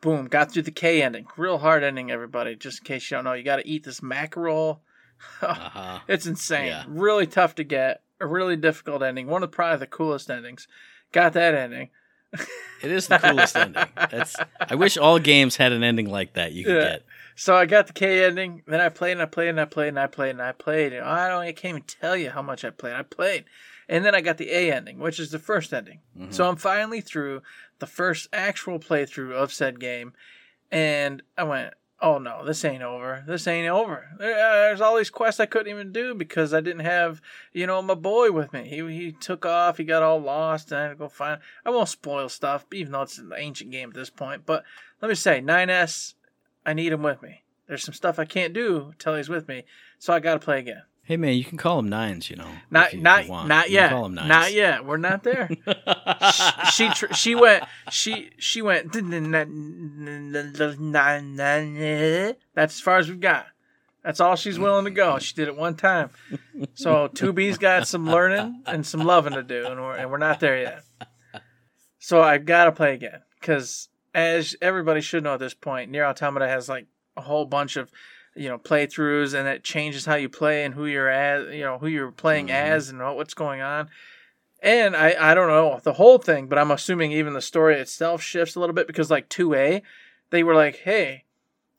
Boom, 0.00 0.26
got 0.26 0.52
through 0.52 0.62
the 0.62 0.70
K 0.70 1.02
ending. 1.02 1.26
Real 1.36 1.58
hard 1.58 1.82
ending, 1.82 2.10
everybody. 2.10 2.54
Just 2.54 2.80
in 2.80 2.84
case 2.84 3.10
you 3.10 3.16
don't 3.16 3.24
know, 3.24 3.32
you 3.32 3.42
gotta 3.42 3.66
eat 3.66 3.84
this 3.84 4.02
mackerel. 4.02 4.82
Uh-huh. 5.42 5.98
It's 6.06 6.26
insane. 6.26 6.66
Yeah. 6.68 6.84
Really 6.86 7.26
tough 7.26 7.56
to 7.56 7.64
get. 7.64 8.02
A 8.20 8.26
really 8.26 8.54
difficult 8.54 9.02
ending. 9.02 9.26
One 9.26 9.42
of 9.42 9.50
the 9.50 9.54
probably 9.56 9.78
the 9.78 9.86
coolest 9.88 10.30
endings. 10.30 10.68
Got 11.10 11.32
that 11.32 11.54
ending. 11.54 11.90
It 12.80 12.92
is 12.92 13.08
the 13.08 13.18
coolest 13.18 13.56
ending. 13.56 13.82
That's, 13.96 14.36
I 14.60 14.76
wish 14.76 14.96
all 14.96 15.18
games 15.18 15.56
had 15.56 15.72
an 15.72 15.82
ending 15.82 16.08
like 16.08 16.34
that 16.34 16.52
you 16.52 16.64
could 16.64 16.76
Yeah. 16.76 16.82
get. 16.90 17.02
So 17.34 17.56
I 17.56 17.66
got 17.66 17.88
the 17.88 17.92
K 17.92 18.24
ending. 18.24 18.62
Then 18.68 18.80
I 18.80 18.88
played 18.88 19.12
and 19.12 19.22
I 19.22 19.24
played 19.26 19.48
and 19.48 19.58
I 19.58 19.64
played 19.64 19.88
and 19.88 19.98
I 19.98 20.06
played 20.06 20.30
and 20.30 20.42
I 20.42 20.52
played. 20.52 20.92
And 20.92 21.04
I 21.04 21.28
don't. 21.28 21.40
I 21.42 21.50
can't 21.52 21.70
even 21.78 21.82
tell 21.82 22.16
you 22.16 22.30
how 22.30 22.42
much 22.42 22.64
I 22.64 22.70
played. 22.70 22.92
I 22.94 23.02
played, 23.02 23.46
and 23.88 24.04
then 24.04 24.14
I 24.14 24.20
got 24.20 24.36
the 24.36 24.52
A 24.52 24.72
ending, 24.72 24.98
which 24.98 25.18
is 25.18 25.30
the 25.30 25.38
first 25.38 25.72
ending. 25.72 26.00
Mm-hmm. 26.18 26.30
So 26.30 26.48
I'm 26.48 26.56
finally 26.56 27.00
through 27.00 27.42
the 27.78 27.86
first 27.86 28.28
actual 28.32 28.78
playthrough 28.78 29.32
of 29.32 29.52
said 29.52 29.80
game, 29.80 30.12
and 30.70 31.22
I 31.36 31.44
went, 31.44 31.74
"Oh 32.00 32.18
no, 32.18 32.44
this 32.44 32.64
ain't 32.64 32.82
over. 32.82 33.24
This 33.26 33.46
ain't 33.46 33.68
over. 33.68 34.10
Uh, 34.14 34.18
there's 34.18 34.80
all 34.80 34.96
these 34.96 35.10
quests 35.10 35.40
I 35.40 35.46
couldn't 35.46 35.72
even 35.72 35.92
do 35.92 36.14
because 36.14 36.52
I 36.52 36.60
didn't 36.60 36.84
have, 36.84 37.22
you 37.52 37.66
know, 37.66 37.80
my 37.80 37.94
boy 37.94 38.30
with 38.30 38.52
me. 38.52 38.68
He 38.68 38.86
he 38.94 39.12
took 39.12 39.46
off. 39.46 39.78
He 39.78 39.84
got 39.84 40.02
all 40.02 40.20
lost, 40.20 40.70
and 40.70 40.78
I 40.80 40.82
had 40.84 40.88
to 40.90 40.94
go 40.96 41.08
find. 41.08 41.40
I 41.64 41.70
won't 41.70 41.88
spoil 41.88 42.28
stuff, 42.28 42.66
even 42.72 42.92
though 42.92 43.02
it's 43.02 43.18
an 43.18 43.32
ancient 43.36 43.70
game 43.70 43.88
at 43.88 43.94
this 43.94 44.10
point. 44.10 44.44
But 44.44 44.64
let 45.00 45.08
me 45.08 45.14
say, 45.14 45.40
9S, 45.40 46.14
I 46.66 46.74
need 46.74 46.92
him 46.92 47.02
with 47.02 47.22
me. 47.22 47.44
There's 47.68 47.84
some 47.84 47.94
stuff 47.94 48.18
I 48.18 48.24
can't 48.24 48.52
do 48.52 48.94
till 48.98 49.14
he's 49.14 49.28
with 49.28 49.46
me, 49.46 49.64
so 49.98 50.12
I 50.12 50.20
got 50.20 50.34
to 50.34 50.40
play 50.40 50.58
again. 50.58 50.82
Hey 51.08 51.16
man, 51.16 51.32
you 51.38 51.44
can 51.44 51.56
call 51.56 51.78
them 51.78 51.88
nines, 51.88 52.28
you 52.28 52.36
know. 52.36 52.50
Not 52.70 52.92
you, 52.92 53.00
not 53.00 53.26
not 53.46 53.70
yet. 53.70 53.88
Call 53.88 54.02
them 54.02 54.16
nines. 54.16 54.28
Not 54.28 54.52
yet. 54.52 54.84
We're 54.84 54.98
not 54.98 55.22
there. 55.22 55.48
she 56.34 56.52
she, 56.70 56.90
tr- 56.90 57.14
she 57.14 57.34
went 57.34 57.64
she 57.90 58.28
she 58.36 58.60
went 58.60 58.92
that's 62.52 62.74
as 62.74 62.80
far 62.82 62.98
as 62.98 63.08
we've 63.08 63.20
got 63.20 63.46
that's 64.04 64.20
all 64.20 64.36
she's 64.36 64.58
willing 64.58 64.84
to 64.84 64.90
go 64.90 65.18
she 65.18 65.34
did 65.34 65.48
it 65.48 65.56
one 65.56 65.76
time 65.76 66.10
so 66.74 67.08
2b's 67.08 67.56
got 67.56 67.88
some 67.88 68.06
learning 68.06 68.62
and 68.66 68.84
some 68.86 69.00
loving 69.00 69.32
to 69.32 69.42
do 69.42 69.64
and 69.66 69.80
we're, 69.80 69.96
and 69.96 70.10
we're 70.10 70.18
not 70.18 70.40
there 70.40 70.60
yet 70.60 70.82
so 71.98 72.20
I've 72.20 72.44
gotta 72.44 72.72
play 72.72 72.92
again 72.92 73.22
because 73.40 73.88
as 74.14 74.54
everybody 74.60 75.00
should 75.00 75.24
know 75.24 75.32
at 75.34 75.40
this 75.40 75.54
point 75.54 75.90
NieR 75.90 76.06
Automata 76.06 76.46
has 76.46 76.68
like 76.68 76.86
a 77.16 77.22
whole 77.22 77.46
bunch 77.46 77.76
of 77.76 77.90
you 78.38 78.48
know 78.48 78.58
playthroughs 78.58 79.34
and 79.34 79.48
it 79.48 79.64
changes 79.64 80.06
how 80.06 80.14
you 80.14 80.28
play 80.28 80.64
and 80.64 80.74
who 80.74 80.86
you're 80.86 81.08
as 81.08 81.54
you 81.54 81.62
know 81.62 81.78
who 81.78 81.88
you're 81.88 82.12
playing 82.12 82.46
mm-hmm. 82.46 82.72
as 82.72 82.88
and 82.88 83.00
what- 83.00 83.16
what's 83.16 83.34
going 83.34 83.60
on. 83.60 83.88
And 84.60 84.96
I, 84.96 85.14
I 85.18 85.34
don't 85.34 85.46
know 85.46 85.78
the 85.84 85.92
whole 85.92 86.18
thing, 86.18 86.48
but 86.48 86.58
I'm 86.58 86.72
assuming 86.72 87.12
even 87.12 87.32
the 87.32 87.40
story 87.40 87.76
itself 87.76 88.22
shifts 88.22 88.56
a 88.56 88.60
little 88.60 88.74
bit 88.74 88.88
because 88.88 89.08
like 89.08 89.28
2A, 89.28 89.82
they 90.30 90.42
were 90.42 90.54
like, 90.54 90.78
hey, 90.78 91.24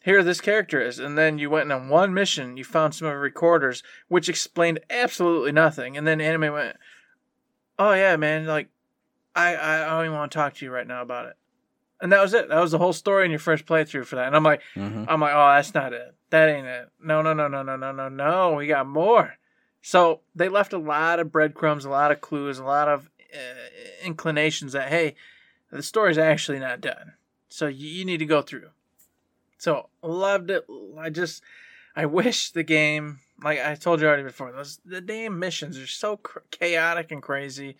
here 0.01 0.23
this 0.23 0.39
character 0.39 0.81
is, 0.81 0.97
and 0.97 1.17
then 1.17 1.37
you 1.37 1.49
went 1.49 1.71
on 1.71 1.89
one 1.89 2.13
mission, 2.13 2.55
you 2.55 2.63
found 2.63 2.95
some 2.95 3.07
of 3.07 3.13
the 3.13 3.17
recorders, 3.17 3.83
which 4.07 4.29
explained 4.29 4.79
absolutely 4.89 5.51
nothing, 5.51 5.97
and 5.97 6.07
then 6.07 6.21
anime 6.21 6.53
went, 6.53 6.77
oh 7.77 7.93
yeah, 7.93 8.15
man, 8.15 8.45
like 8.45 8.69
I 9.35 9.55
I 9.57 9.85
don't 9.89 10.05
even 10.05 10.17
want 10.17 10.31
to 10.31 10.37
talk 10.37 10.53
to 10.55 10.65
you 10.65 10.71
right 10.71 10.87
now 10.87 11.01
about 11.01 11.27
it, 11.27 11.35
and 12.01 12.11
that 12.11 12.21
was 12.21 12.33
it. 12.33 12.49
That 12.49 12.59
was 12.61 12.71
the 12.71 12.77
whole 12.77 12.93
story 12.93 13.25
in 13.25 13.31
your 13.31 13.39
first 13.39 13.65
playthrough 13.65 14.05
for 14.05 14.15
that, 14.17 14.27
and 14.27 14.35
I'm 14.35 14.43
like, 14.43 14.61
Mhm. 14.75 15.05
I'm 15.07 15.19
like, 15.21 15.33
oh, 15.33 15.53
that's 15.55 15.73
not 15.73 15.93
it. 15.93 16.15
That 16.29 16.49
ain't 16.49 16.67
it. 16.67 16.89
No, 17.01 17.21
no, 17.21 17.33
no, 17.33 17.47
no, 17.47 17.63
no, 17.63 17.75
no, 17.75 17.91
no, 17.91 18.09
no. 18.09 18.53
We 18.53 18.67
got 18.67 18.87
more. 18.87 19.35
So 19.81 20.21
they 20.35 20.49
left 20.49 20.73
a 20.73 20.77
lot 20.77 21.19
of 21.19 21.31
breadcrumbs, 21.31 21.85
a 21.85 21.89
lot 21.89 22.11
of 22.11 22.21
clues, 22.21 22.59
a 22.59 22.63
lot 22.63 22.87
of 22.87 23.09
uh, 23.33 23.37
inclinations 24.05 24.73
that 24.73 24.89
hey, 24.89 25.15
the 25.71 25.81
story's 25.83 26.17
actually 26.17 26.59
not 26.59 26.81
done. 26.81 27.13
So 27.49 27.67
you, 27.67 27.87
you 27.87 28.05
need 28.05 28.17
to 28.17 28.25
go 28.25 28.41
through. 28.41 28.69
So 29.57 29.89
loved 30.01 30.49
it. 30.51 30.65
I 30.97 31.09
just, 31.09 31.41
I 31.95 32.05
wish 32.05 32.51
the 32.51 32.63
game, 32.63 33.19
like 33.43 33.59
I 33.59 33.75
told 33.75 34.01
you 34.01 34.07
already 34.07 34.23
before, 34.23 34.51
those 34.51 34.79
the 34.85 35.01
damn 35.01 35.39
missions 35.39 35.77
are 35.77 35.87
so 35.87 36.17
cr- 36.17 36.39
chaotic 36.51 37.11
and 37.11 37.21
crazy, 37.21 37.75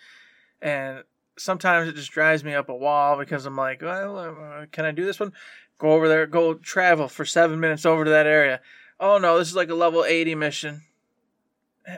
and 0.61 1.03
sometimes 1.39 1.88
it 1.88 1.96
just 1.96 2.12
drives 2.12 2.43
me 2.43 2.53
up 2.53 2.69
a 2.69 2.75
wall 2.75 3.17
because 3.17 3.46
I'm 3.46 3.55
like, 3.55 3.81
well, 3.81 4.17
uh, 4.19 4.65
can 4.72 4.86
I 4.86 4.91
do 4.91 5.05
this 5.05 5.19
one? 5.19 5.34
Go 5.77 5.91
over 5.91 6.08
there, 6.08 6.27
go 6.27 6.53
travel 6.55 7.08
for 7.08 7.25
seven 7.25 7.60
minutes 7.60 7.86
over 7.86 8.03
to 8.03 8.12
that 8.12 8.27
area. 8.27 8.60
Oh 9.00 9.17
no, 9.17 9.38
this 9.39 9.48
is 9.50 9.55
like 9.55 9.69
a 9.69 9.75
level 9.75 10.03
80 10.03 10.36
mission. 10.36 10.81
Eh, 11.86 11.98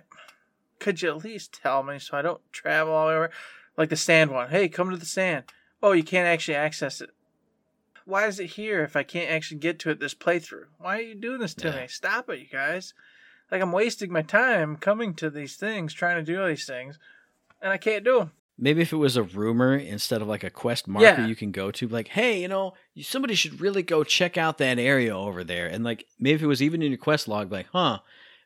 Could 0.80 1.02
you 1.02 1.10
at 1.10 1.24
least 1.24 1.54
tell 1.54 1.82
me 1.84 1.98
so 2.00 2.16
I 2.16 2.22
don't 2.22 2.42
travel 2.52 2.94
all 2.94 3.08
over? 3.08 3.32
Like 3.78 3.90
the 3.90 3.96
sand 3.98 4.32
one. 4.32 4.50
Hey, 4.50 4.70
come 4.70 4.92
to 4.92 4.98
the 4.98 5.06
sand. 5.06 5.46
Oh, 5.82 5.94
you 5.94 6.04
can't 6.04 6.28
actually 6.28 6.56
access 6.56 7.02
it. 7.02 7.10
Why 8.06 8.28
is 8.28 8.40
it 8.40 8.52
here 8.52 8.84
if 8.84 8.96
I 8.96 9.04
can't 9.04 9.32
actually 9.32 9.60
get 9.60 9.80
to 9.80 9.90
it 9.90 10.00
this 10.00 10.14
playthrough? 10.14 10.66
Why 10.78 10.98
are 10.98 11.02
you 11.02 11.16
doing 11.16 11.40
this 11.40 11.54
to 11.56 11.70
Yeah. 11.70 11.82
me? 11.82 11.88
Stop 11.88 12.30
it, 12.30 12.40
you 12.40 12.48
guys. 12.48 12.94
Like 13.50 13.62
I'm 13.62 13.72
wasting 13.72 14.12
my 14.12 14.22
time 14.22 14.76
coming 14.78 15.14
to 15.16 15.30
these 15.30 15.56
things, 15.56 15.94
trying 15.94 16.18
to 16.18 16.24
do 16.24 16.40
all 16.42 16.48
these 16.48 16.66
things, 16.68 17.00
and 17.62 17.72
I 17.72 17.78
can't 17.78 18.04
do 18.04 18.20
them. 18.20 18.32
Maybe 18.58 18.82
if 18.82 18.94
it 18.94 18.98
was 18.98 19.18
a 19.18 19.24
rumor 19.24 19.76
instead 19.76 20.22
of 20.22 20.28
like 20.28 20.44
a 20.44 20.50
quest 20.50 20.88
marker 20.88 21.06
Yeah. 21.06 21.26
you 21.26 21.36
can 21.36 21.52
go 21.52 21.72
to, 21.72 21.88
like, 21.88 22.10
hey, 22.10 22.42
you 22.42 22.48
know, 22.48 22.74
somebody 23.02 23.34
should 23.34 23.60
really 23.60 23.82
go 23.82 24.04
check 24.04 24.38
out 24.38 24.60
that 24.60 24.78
area 24.78 25.18
over 25.18 25.44
there. 25.44 25.68
And 25.68 25.84
like, 25.84 26.06
maybe 26.20 26.36
if 26.36 26.42
it 26.44 26.48
was 26.48 26.62
even 26.62 26.82
in 26.82 26.92
your 26.92 26.98
quest 27.00 27.28
log, 27.28 27.52
like, 27.52 27.68
huh, 27.74 28.00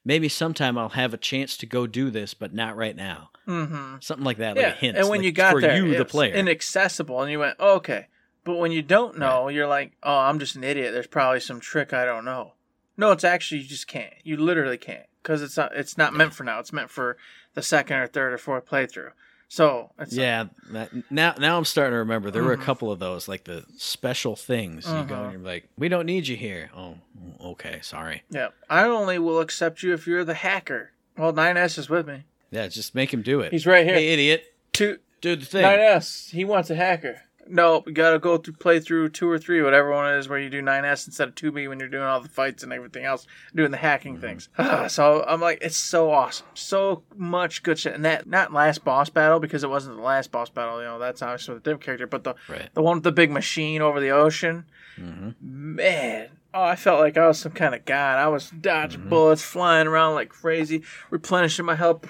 maybe 0.05 0.29
sometime 0.29 0.77
I'll 0.77 0.89
have 0.89 1.13
a 1.13 1.17
chance 1.17 1.57
to 1.57 1.65
go 1.65 1.85
do 1.87 2.09
this, 2.09 2.33
but 2.33 2.53
not 2.53 2.77
right 2.77 2.95
now. 2.95 3.31
Mm-hmm. 3.47 3.97
Something 3.99 4.23
like 4.25 4.37
that, 4.37 4.55
yeah, 4.55 4.67
like 4.67 4.75
a 4.75 4.77
hint. 4.77 4.97
and 4.97 5.09
when 5.09 5.19
like, 5.19 5.25
you 5.25 5.31
got 5.31 5.51
for 5.53 5.61
there, 5.61 5.85
you, 5.85 5.97
the 5.97 6.05
player. 6.05 6.33
inaccessible, 6.33 7.21
and 7.21 7.31
you 7.31 7.39
went, 7.39 7.57
oh, 7.59 7.75
okay. 7.75 8.07
But 8.45 8.57
when 8.57 8.71
you 8.71 8.83
don't 8.83 9.17
know, 9.17 9.49
you're 9.49 9.67
like, 9.67 9.93
oh, 10.03 10.17
I'm 10.19 10.39
just 10.39 10.55
an 10.55 10.63
idiot. 10.63 10.93
There's 10.93 11.07
probably 11.07 11.39
some 11.39 11.59
trick 11.59 11.93
I 11.93 12.05
don't 12.05 12.23
know. 12.25 12.53
No, 12.95 13.11
it's 13.11 13.23
actually 13.23 13.61
you 13.61 13.67
just 13.67 13.87
can't. 13.87 14.13
You 14.23 14.37
literally 14.37 14.77
can't 14.77 15.07
because 15.21 15.41
it's 15.41 15.57
not. 15.57 15.75
It's 15.75 15.97
not 15.97 16.13
meant 16.13 16.33
for 16.33 16.43
now. 16.43 16.59
It's 16.59 16.71
meant 16.71 16.89
for 16.89 17.17
the 17.55 17.61
second 17.63 17.97
or 17.97 18.07
third 18.07 18.33
or 18.33 18.37
fourth 18.37 18.65
playthrough. 18.67 19.11
So 19.55 19.89
it's 19.97 20.11
yeah, 20.11 20.47
that, 20.71 20.91
now 21.09 21.33
now 21.39 21.57
I'm 21.57 21.63
starting 21.63 21.93
to 21.93 21.99
remember. 21.99 22.29
There 22.29 22.43
were 22.43 22.51
a 22.51 22.57
Mhm. 22.57 22.63
couple 22.63 22.91
of 22.91 22.99
those, 22.99 23.29
like 23.29 23.45
the 23.45 23.63
special 23.77 24.35
things. 24.35 24.85
You 24.85 24.91
go 24.91 24.97
Uh-huh. 24.99 25.13
and 25.23 25.31
you're 25.31 25.41
like, 25.41 25.69
we 25.77 25.87
don't 25.87 26.05
need 26.05 26.27
you 26.27 26.35
here. 26.35 26.69
Oh, 26.75 26.97
okay, 27.39 27.79
sorry. 27.81 28.23
yeah. 28.29 28.49
I 28.69 28.83
only 28.83 29.17
will 29.17 29.39
accept 29.39 29.81
you 29.81 29.93
if 29.93 30.05
you're 30.07 30.25
the 30.25 30.33
hacker. 30.33 30.91
Well, 31.17 31.31
9S 31.31 31.77
is 31.77 31.89
with 31.89 32.05
me. 32.05 32.25
Yeah, 32.51 32.67
just 32.67 32.93
make 32.95 33.13
him 33.13 33.21
do 33.21 33.39
it. 33.39 33.53
He's 33.53 33.65
right 33.65 33.85
here. 33.85 33.95
Hey, 33.95 34.09
idiot, 34.11 34.43
Two 34.73 34.99
do 35.21 35.37
the 35.37 35.45
thing. 35.45 35.63
9S. 35.63 36.31
He 36.31 36.43
wants 36.43 36.69
a 36.69 36.75
hacker. 36.75 37.21
No, 37.47 37.83
we 37.85 37.91
gotta 37.93 38.17
go 38.17 38.37
through 38.37 38.55
play 38.55 38.79
through 38.79 39.09
two 39.09 39.29
or 39.29 39.37
three, 39.37 39.61
whatever 39.61 39.91
one 39.91 40.11
it 40.11 40.17
is, 40.17 40.27
where 40.27 40.39
you 40.39 40.49
do 40.49 40.61
9S 40.63 41.05
instead 41.07 41.27
of 41.27 41.35
2B 41.35 41.69
when 41.69 41.79
you're 41.79 41.89
doing 41.89 42.03
all 42.03 42.19
the 42.19 42.27
fights 42.27 42.63
and 42.63 42.73
everything 42.73 43.05
else, 43.05 43.27
doing 43.53 43.69
the 43.69 43.77
hacking 43.77 44.17
things. 44.19 44.49
so 44.87 45.23
I'm 45.27 45.41
like, 45.41 45.59
it's 45.61 45.77
so 45.77 46.11
awesome, 46.11 46.47
so 46.55 47.03
much 47.15 47.61
good 47.61 47.77
shit. 47.77 47.93
And 47.93 48.03
that 48.03 48.27
not 48.27 48.51
last 48.51 48.83
boss 48.83 49.09
battle 49.09 49.39
because 49.39 49.63
it 49.63 49.69
wasn't 49.69 49.97
the 49.97 50.01
last 50.01 50.31
boss 50.31 50.49
battle, 50.49 50.79
you 50.79 50.85
know, 50.85 50.97
that's 50.97 51.21
obviously 51.21 51.53
with 51.53 51.61
a 51.61 51.65
different 51.65 51.83
character, 51.83 52.07
but 52.07 52.23
the 52.23 52.33
Right. 52.49 52.69
the 52.73 52.81
one 52.81 52.97
with 52.97 53.03
the 53.03 53.11
big 53.11 53.29
machine 53.31 53.81
over 53.81 53.99
the 53.99 54.09
ocean, 54.09 54.65
hmm 54.95 55.29
man. 55.39 56.29
Oh, 56.53 56.63
I 56.63 56.75
felt 56.77 57.01
like 57.01 57.17
I 57.17 57.27
was 57.27 57.37
some 57.37 57.51
kind 57.51 57.75
of 57.75 57.83
god. 57.85 58.17
I 58.17 58.27
was 58.29 58.49
dodging 58.49 59.01
Mm-hmm. 59.01 59.09
bullets, 59.09 59.41
flying 59.43 59.87
around 59.87 60.15
like 60.15 60.29
crazy, 60.29 60.83
replenishing 61.11 61.65
my 61.65 61.75
health. 61.75 62.05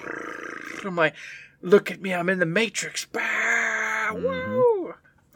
I'm 0.84 0.94
like, 0.96 1.14
look 1.60 1.90
at 1.90 2.00
me, 2.00 2.14
I'm 2.14 2.28
in 2.28 2.38
the 2.38 2.46
Matrix. 2.46 3.06
Mm-hmm. 3.12 4.55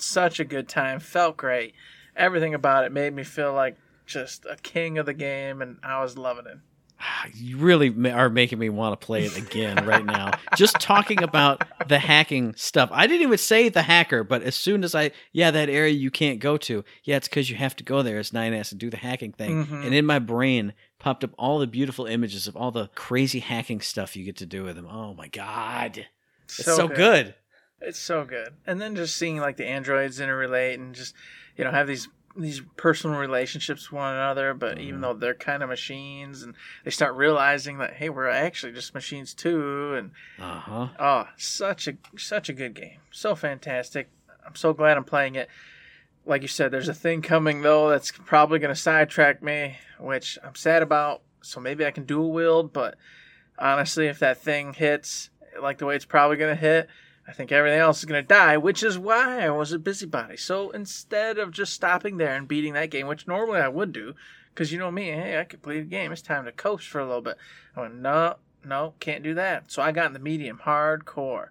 Such 0.00 0.40
a 0.40 0.44
good 0.44 0.68
time. 0.68 1.00
Felt 1.00 1.36
great. 1.36 1.74
Everything 2.16 2.54
about 2.54 2.84
it 2.84 2.92
made 2.92 3.14
me 3.14 3.22
feel 3.22 3.52
like 3.52 3.76
just 4.06 4.44
a 4.44 4.56
king 4.56 4.98
of 4.98 5.06
the 5.06 5.14
game, 5.14 5.62
and 5.62 5.78
I 5.82 6.02
was 6.02 6.18
loving 6.18 6.46
it. 6.46 6.58
You 7.34 7.58
really 7.58 8.10
are 8.10 8.28
making 8.30 8.58
me 8.58 8.68
want 8.68 8.98
to 8.98 9.06
play 9.06 9.24
it 9.24 9.36
again 9.36 9.86
right 9.86 10.04
now. 10.04 10.32
Just 10.56 10.80
talking 10.80 11.22
about 11.22 11.62
the 11.88 11.98
hacking 11.98 12.54
stuff. 12.56 12.88
I 12.92 13.06
didn't 13.06 13.22
even 13.22 13.38
say 13.38 13.68
the 13.68 13.82
hacker, 13.82 14.24
but 14.24 14.42
as 14.42 14.54
soon 14.54 14.84
as 14.84 14.94
I, 14.94 15.12
yeah, 15.32 15.50
that 15.50 15.68
area 15.68 15.92
you 15.92 16.10
can't 16.10 16.40
go 16.40 16.56
to, 16.58 16.84
yeah, 17.04 17.16
it's 17.16 17.28
because 17.28 17.50
you 17.50 17.56
have 17.56 17.76
to 17.76 17.84
go 17.84 18.02
there 18.02 18.18
as 18.18 18.30
9S 18.30 18.72
and 18.72 18.80
do 18.80 18.90
the 18.90 18.96
hacking 18.96 19.32
thing. 19.32 19.66
Mhm. 19.66 19.86
And 19.86 19.94
in 19.94 20.06
my 20.06 20.18
brain 20.18 20.74
popped 20.98 21.24
up 21.24 21.30
all 21.38 21.58
the 21.58 21.66
beautiful 21.66 22.06
images 22.06 22.46
of 22.46 22.56
all 22.56 22.70
the 22.70 22.88
crazy 22.94 23.40
hacking 23.40 23.80
stuff 23.80 24.16
you 24.16 24.24
get 24.24 24.36
to 24.36 24.46
do 24.46 24.64
with 24.64 24.76
them. 24.76 24.86
Oh 24.86 25.14
my 25.14 25.28
God. 25.28 26.06
It's 26.44 26.64
so, 26.64 26.88
good. 26.88 27.34
It's 27.80 27.98
so 27.98 28.24
good. 28.24 28.54
And 28.66 28.80
then 28.80 28.94
just 28.96 29.16
seeing 29.16 29.38
like 29.38 29.56
the 29.56 29.66
androids 29.66 30.20
interrelate 30.20 30.74
and 30.74 30.94
just 30.94 31.14
you 31.56 31.64
know 31.64 31.70
have 31.70 31.86
these 31.86 32.08
these 32.36 32.62
personal 32.76 33.18
relationships 33.18 33.90
with 33.90 33.98
one 33.98 34.14
another, 34.14 34.54
but 34.54 34.76
Mm-hmm. 34.76 34.86
even 34.86 35.00
though 35.00 35.14
they're 35.14 35.34
kind 35.34 35.62
of 35.62 35.68
machines 35.68 36.42
and 36.42 36.54
they 36.84 36.90
start 36.90 37.14
realizing 37.14 37.78
that 37.78 37.94
hey, 37.94 38.08
we're 38.08 38.28
actually 38.28 38.72
just 38.72 38.94
machines 38.94 39.34
too 39.34 39.94
and 39.94 40.10
Uh 40.38 40.60
huh. 40.60 40.88
oh, 40.98 41.24
such 41.36 41.88
a 41.88 41.96
such 42.16 42.48
a 42.48 42.52
good 42.52 42.74
game. 42.74 43.00
So 43.10 43.34
fantastic. 43.34 44.10
I'm 44.46 44.54
so 44.54 44.72
glad 44.72 44.96
I'm 44.96 45.04
playing 45.04 45.34
it. 45.34 45.48
Like 46.26 46.42
you 46.42 46.48
said, 46.48 46.70
there's 46.70 46.88
a 46.88 46.94
thing 46.94 47.22
coming 47.22 47.62
though 47.62 47.88
that's 47.88 48.12
probably 48.12 48.58
going 48.58 48.74
to 48.74 48.80
sidetrack 48.80 49.42
me, 49.42 49.76
which 49.98 50.38
I'm 50.44 50.54
sad 50.54 50.82
about. 50.82 51.22
So 51.42 51.60
maybe 51.60 51.84
I 51.86 51.90
can 51.90 52.04
dual 52.04 52.30
wield, 52.32 52.72
but 52.72 52.96
honestly, 53.58 54.06
if 54.06 54.18
that 54.20 54.38
thing 54.38 54.74
hits 54.74 55.30
like 55.60 55.78
the 55.78 55.86
way 55.86 55.96
it's 55.96 56.04
probably 56.04 56.36
going 56.36 56.54
to 56.54 56.60
hit, 56.60 56.88
I 57.30 57.32
think 57.32 57.52
everything 57.52 57.78
else 57.78 58.00
is 58.00 58.06
going 58.06 58.20
to 58.20 58.26
die, 58.26 58.56
which 58.56 58.82
is 58.82 58.98
why 58.98 59.44
I 59.46 59.50
was 59.50 59.70
a 59.70 59.78
busybody. 59.78 60.36
So 60.36 60.70
instead 60.70 61.38
of 61.38 61.52
just 61.52 61.72
stopping 61.72 62.16
there 62.16 62.34
and 62.34 62.48
beating 62.48 62.72
that 62.72 62.90
game, 62.90 63.06
which 63.06 63.28
normally 63.28 63.60
I 63.60 63.68
would 63.68 63.92
do, 63.92 64.14
because 64.52 64.72
you 64.72 64.80
know 64.80 64.90
me, 64.90 65.04
hey, 65.04 65.38
I 65.38 65.44
completed 65.44 65.84
the 65.84 65.90
game, 65.90 66.10
it's 66.10 66.22
time 66.22 66.44
to 66.46 66.50
coast 66.50 66.88
for 66.88 67.00
a 67.00 67.06
little 67.06 67.22
bit. 67.22 67.36
I 67.76 67.82
went, 67.82 67.94
no, 67.94 68.34
no, 68.64 68.94
can't 68.98 69.22
do 69.22 69.32
that. 69.34 69.70
So 69.70 69.80
I 69.80 69.92
got 69.92 70.08
in 70.08 70.12
the 70.12 70.18
medium, 70.18 70.62
hardcore. 70.64 71.50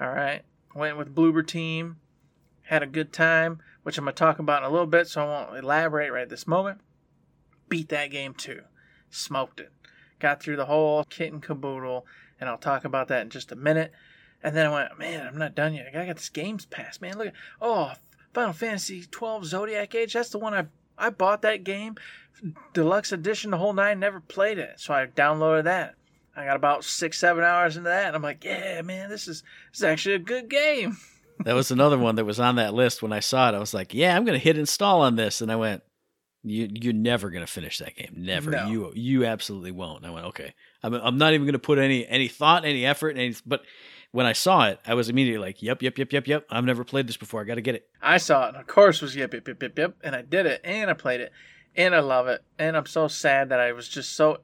All 0.00 0.10
right. 0.10 0.42
Went 0.76 0.96
with 0.96 1.12
Bloober 1.12 1.44
Team, 1.44 1.96
had 2.62 2.84
a 2.84 2.86
good 2.86 3.12
time, 3.12 3.58
which 3.82 3.98
I'm 3.98 4.04
going 4.04 4.14
to 4.14 4.18
talk 4.18 4.38
about 4.38 4.62
in 4.62 4.68
a 4.68 4.72
little 4.72 4.86
bit, 4.86 5.08
so 5.08 5.22
I 5.22 5.24
won't 5.24 5.58
elaborate 5.58 6.12
right 6.12 6.28
this 6.28 6.46
moment. 6.46 6.78
Beat 7.68 7.88
that 7.88 8.12
game 8.12 8.32
too. 8.32 8.62
Smoked 9.10 9.58
it. 9.58 9.72
Got 10.20 10.40
through 10.40 10.56
the 10.56 10.66
whole 10.66 11.02
kit 11.02 11.32
and 11.32 11.42
caboodle, 11.42 12.06
and 12.40 12.48
I'll 12.48 12.58
talk 12.58 12.84
about 12.84 13.08
that 13.08 13.22
in 13.22 13.30
just 13.30 13.50
a 13.50 13.56
minute. 13.56 13.90
And 14.46 14.54
then 14.54 14.66
I 14.66 14.72
went, 14.72 14.96
man, 14.96 15.26
I'm 15.26 15.38
not 15.38 15.56
done 15.56 15.74
yet. 15.74 15.88
I 15.92 16.06
got 16.06 16.14
this 16.14 16.28
Games 16.28 16.66
Pass, 16.66 17.00
man. 17.00 17.18
Look 17.18 17.26
at, 17.26 17.34
oh, 17.60 17.94
Final 18.32 18.52
Fantasy 18.52 19.02
12 19.10 19.44
Zodiac 19.44 19.92
Age. 19.92 20.12
That's 20.12 20.30
the 20.30 20.38
one 20.38 20.54
I 20.54 20.66
I 20.96 21.10
bought 21.10 21.42
that 21.42 21.64
game, 21.64 21.96
deluxe 22.72 23.10
edition, 23.10 23.50
the 23.50 23.58
whole 23.58 23.72
nine. 23.72 23.98
Never 23.98 24.20
played 24.20 24.58
it, 24.58 24.78
so 24.78 24.94
I 24.94 25.06
downloaded 25.06 25.64
that. 25.64 25.96
I 26.36 26.44
got 26.44 26.54
about 26.54 26.84
six, 26.84 27.18
seven 27.18 27.42
hours 27.42 27.76
into 27.76 27.88
that, 27.88 28.06
and 28.06 28.14
I'm 28.16 28.22
like, 28.22 28.44
yeah, 28.44 28.82
man, 28.82 29.10
this 29.10 29.26
is 29.26 29.42
this 29.72 29.80
is 29.80 29.84
actually 29.84 30.14
a 30.14 30.20
good 30.20 30.48
game. 30.48 30.96
That 31.44 31.54
was 31.54 31.70
another 31.70 31.98
one 31.98 32.14
that 32.14 32.24
was 32.24 32.40
on 32.40 32.56
that 32.56 32.72
list 32.72 33.02
when 33.02 33.12
I 33.12 33.20
saw 33.20 33.50
it. 33.50 33.54
I 33.54 33.58
was 33.58 33.74
like, 33.74 33.92
yeah, 33.92 34.16
I'm 34.16 34.24
going 34.24 34.38
to 34.38 34.42
hit 34.42 34.56
install 34.56 35.02
on 35.02 35.16
this. 35.16 35.42
And 35.42 35.52
I 35.52 35.56
went, 35.56 35.82
you, 36.42 36.66
you're 36.72 36.94
never 36.94 37.28
going 37.28 37.44
to 37.44 37.52
finish 37.52 37.76
that 37.76 37.94
game. 37.94 38.14
Never. 38.16 38.52
No. 38.52 38.66
You 38.68 38.92
you 38.94 39.26
absolutely 39.26 39.70
won't. 39.70 39.98
And 39.98 40.06
I 40.06 40.10
went, 40.14 40.26
okay. 40.28 40.54
I'm, 40.82 40.94
I'm 40.94 41.18
not 41.18 41.34
even 41.34 41.44
going 41.44 41.52
to 41.52 41.58
put 41.58 41.78
any 41.78 42.06
any 42.06 42.28
thought, 42.28 42.64
any 42.64 42.86
effort, 42.86 43.18
any. 43.18 43.34
But 43.44 43.64
when 44.16 44.24
I 44.24 44.32
saw 44.32 44.66
it, 44.68 44.80
I 44.86 44.94
was 44.94 45.10
immediately 45.10 45.46
like, 45.46 45.62
yep, 45.62 45.82
yep, 45.82 45.98
yep, 45.98 46.10
yep, 46.10 46.26
yep. 46.26 46.46
I've 46.48 46.64
never 46.64 46.84
played 46.84 47.06
this 47.06 47.18
before. 47.18 47.42
I 47.42 47.44
got 47.44 47.56
to 47.56 47.60
get 47.60 47.74
it. 47.74 47.86
I 48.00 48.16
saw 48.16 48.46
it, 48.46 48.48
and 48.48 48.56
of 48.56 48.66
course, 48.66 49.02
was 49.02 49.14
yep, 49.14 49.34
yep, 49.34 49.46
yep, 49.46 49.62
yep, 49.62 49.78
yep, 49.78 49.94
and 50.02 50.16
I 50.16 50.22
did 50.22 50.46
it, 50.46 50.62
and 50.64 50.88
I 50.88 50.94
played 50.94 51.20
it, 51.20 51.32
and 51.76 51.94
I 51.94 51.98
love 52.00 52.26
it, 52.26 52.42
and 52.58 52.78
I'm 52.78 52.86
so 52.86 53.08
sad 53.08 53.50
that 53.50 53.60
I 53.60 53.72
was 53.72 53.90
just 53.90 54.16
so 54.16 54.38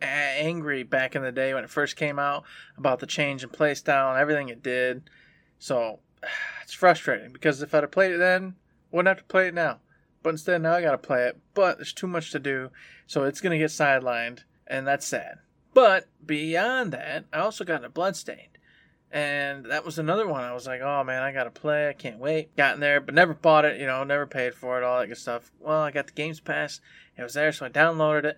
angry 0.00 0.84
back 0.84 1.16
in 1.16 1.22
the 1.22 1.32
day 1.32 1.52
when 1.54 1.64
it 1.64 1.70
first 1.70 1.96
came 1.96 2.20
out 2.20 2.44
about 2.76 3.00
the 3.00 3.06
change 3.06 3.42
in 3.42 3.50
playstyle 3.50 4.10
and 4.10 4.20
everything 4.20 4.48
it 4.48 4.62
did. 4.62 5.10
So 5.58 5.98
it's 6.62 6.72
frustrating 6.72 7.32
because 7.32 7.62
if 7.62 7.74
I'd 7.74 7.82
have 7.82 7.90
played 7.90 8.12
it 8.12 8.18
then, 8.18 8.54
wouldn't 8.92 9.08
have 9.08 9.18
to 9.18 9.24
play 9.24 9.48
it 9.48 9.54
now. 9.54 9.80
But 10.22 10.30
instead, 10.30 10.62
now 10.62 10.74
I 10.74 10.82
got 10.82 10.92
to 10.92 10.98
play 10.98 11.26
it. 11.26 11.36
But 11.52 11.78
there's 11.78 11.92
too 11.92 12.06
much 12.06 12.30
to 12.30 12.38
do, 12.38 12.70
so 13.08 13.24
it's 13.24 13.40
gonna 13.40 13.58
get 13.58 13.70
sidelined, 13.70 14.44
and 14.68 14.86
that's 14.86 15.04
sad. 15.04 15.38
But 15.74 16.06
beyond 16.24 16.92
that, 16.92 17.24
I 17.32 17.40
also 17.40 17.64
got 17.64 17.78
into 17.78 17.88
Bloodstained. 17.88 18.55
And 19.12 19.66
that 19.66 19.84
was 19.84 19.98
another 19.98 20.26
one. 20.26 20.42
I 20.42 20.52
was 20.52 20.66
like, 20.66 20.80
oh 20.80 21.04
man, 21.04 21.22
I 21.22 21.32
gotta 21.32 21.50
play. 21.50 21.88
I 21.88 21.92
can't 21.92 22.18
wait. 22.18 22.54
Got 22.56 22.74
in 22.74 22.80
there, 22.80 23.00
but 23.00 23.14
never 23.14 23.34
bought 23.34 23.64
it. 23.64 23.80
You 23.80 23.86
know, 23.86 24.02
never 24.04 24.26
paid 24.26 24.54
for 24.54 24.78
it. 24.78 24.84
All 24.84 24.98
that 25.00 25.06
good 25.06 25.16
stuff. 25.16 25.52
Well, 25.60 25.80
I 25.80 25.90
got 25.90 26.06
the 26.08 26.12
Games 26.12 26.40
Pass. 26.40 26.80
It 27.16 27.22
was 27.22 27.34
there, 27.34 27.52
so 27.52 27.66
I 27.66 27.68
downloaded 27.70 28.24
it, 28.24 28.36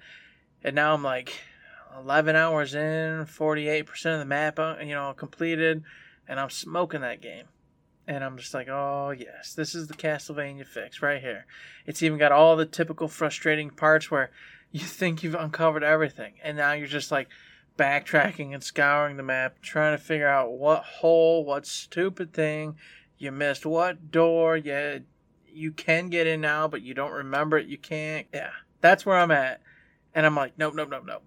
and 0.62 0.76
now 0.76 0.94
I'm 0.94 1.02
like, 1.02 1.32
11 1.96 2.36
hours 2.36 2.74
in, 2.74 3.26
48% 3.26 4.12
of 4.12 4.18
the 4.18 4.24
map, 4.24 4.58
uh, 4.58 4.76
you 4.80 4.94
know, 4.94 5.12
completed, 5.14 5.82
and 6.28 6.38
I'm 6.38 6.50
smoking 6.50 7.00
that 7.00 7.20
game. 7.20 7.46
And 8.06 8.24
I'm 8.24 8.38
just 8.38 8.54
like, 8.54 8.68
oh, 8.68 9.14
yes, 9.16 9.52
this 9.54 9.74
is 9.74 9.88
the 9.88 9.94
Castlevania 9.94 10.66
fix 10.66 11.02
right 11.02 11.20
here. 11.20 11.46
It's 11.84 12.02
even 12.02 12.18
got 12.18 12.32
all 12.32 12.56
the 12.56 12.64
typical 12.64 13.08
frustrating 13.08 13.70
parts 13.70 14.10
where 14.10 14.30
you 14.72 14.80
think 14.80 15.22
you've 15.22 15.34
uncovered 15.34 15.82
everything, 15.82 16.34
and 16.42 16.56
now 16.56 16.72
you're 16.72 16.86
just 16.86 17.10
like 17.10 17.28
backtracking 17.78 18.52
and 18.52 18.62
scouring 18.62 19.16
the 19.16 19.22
map, 19.22 19.62
trying 19.62 19.96
to 19.96 20.02
figure 20.02 20.28
out 20.28 20.52
what 20.52 20.84
hole, 20.84 21.44
what 21.44 21.66
stupid 21.66 22.34
thing 22.34 22.76
you 23.16 23.32
missed, 23.32 23.64
what 23.64 24.10
door 24.10 24.56
you, 24.56 25.04
you 25.46 25.72
can 25.72 26.08
get 26.08 26.26
in 26.26 26.42
now, 26.42 26.68
but 26.68 26.82
you 26.82 26.92
don't 26.92 27.12
remember 27.12 27.56
it, 27.56 27.66
you 27.66 27.78
can't. 27.78 28.26
Yeah, 28.34 28.50
that's 28.82 29.06
where 29.06 29.16
I'm 29.16 29.30
at. 29.30 29.62
And 30.14 30.26
I'm 30.26 30.36
like, 30.36 30.58
nope, 30.58 30.74
nope, 30.74 30.90
nope, 30.90 31.04
nope 31.06 31.22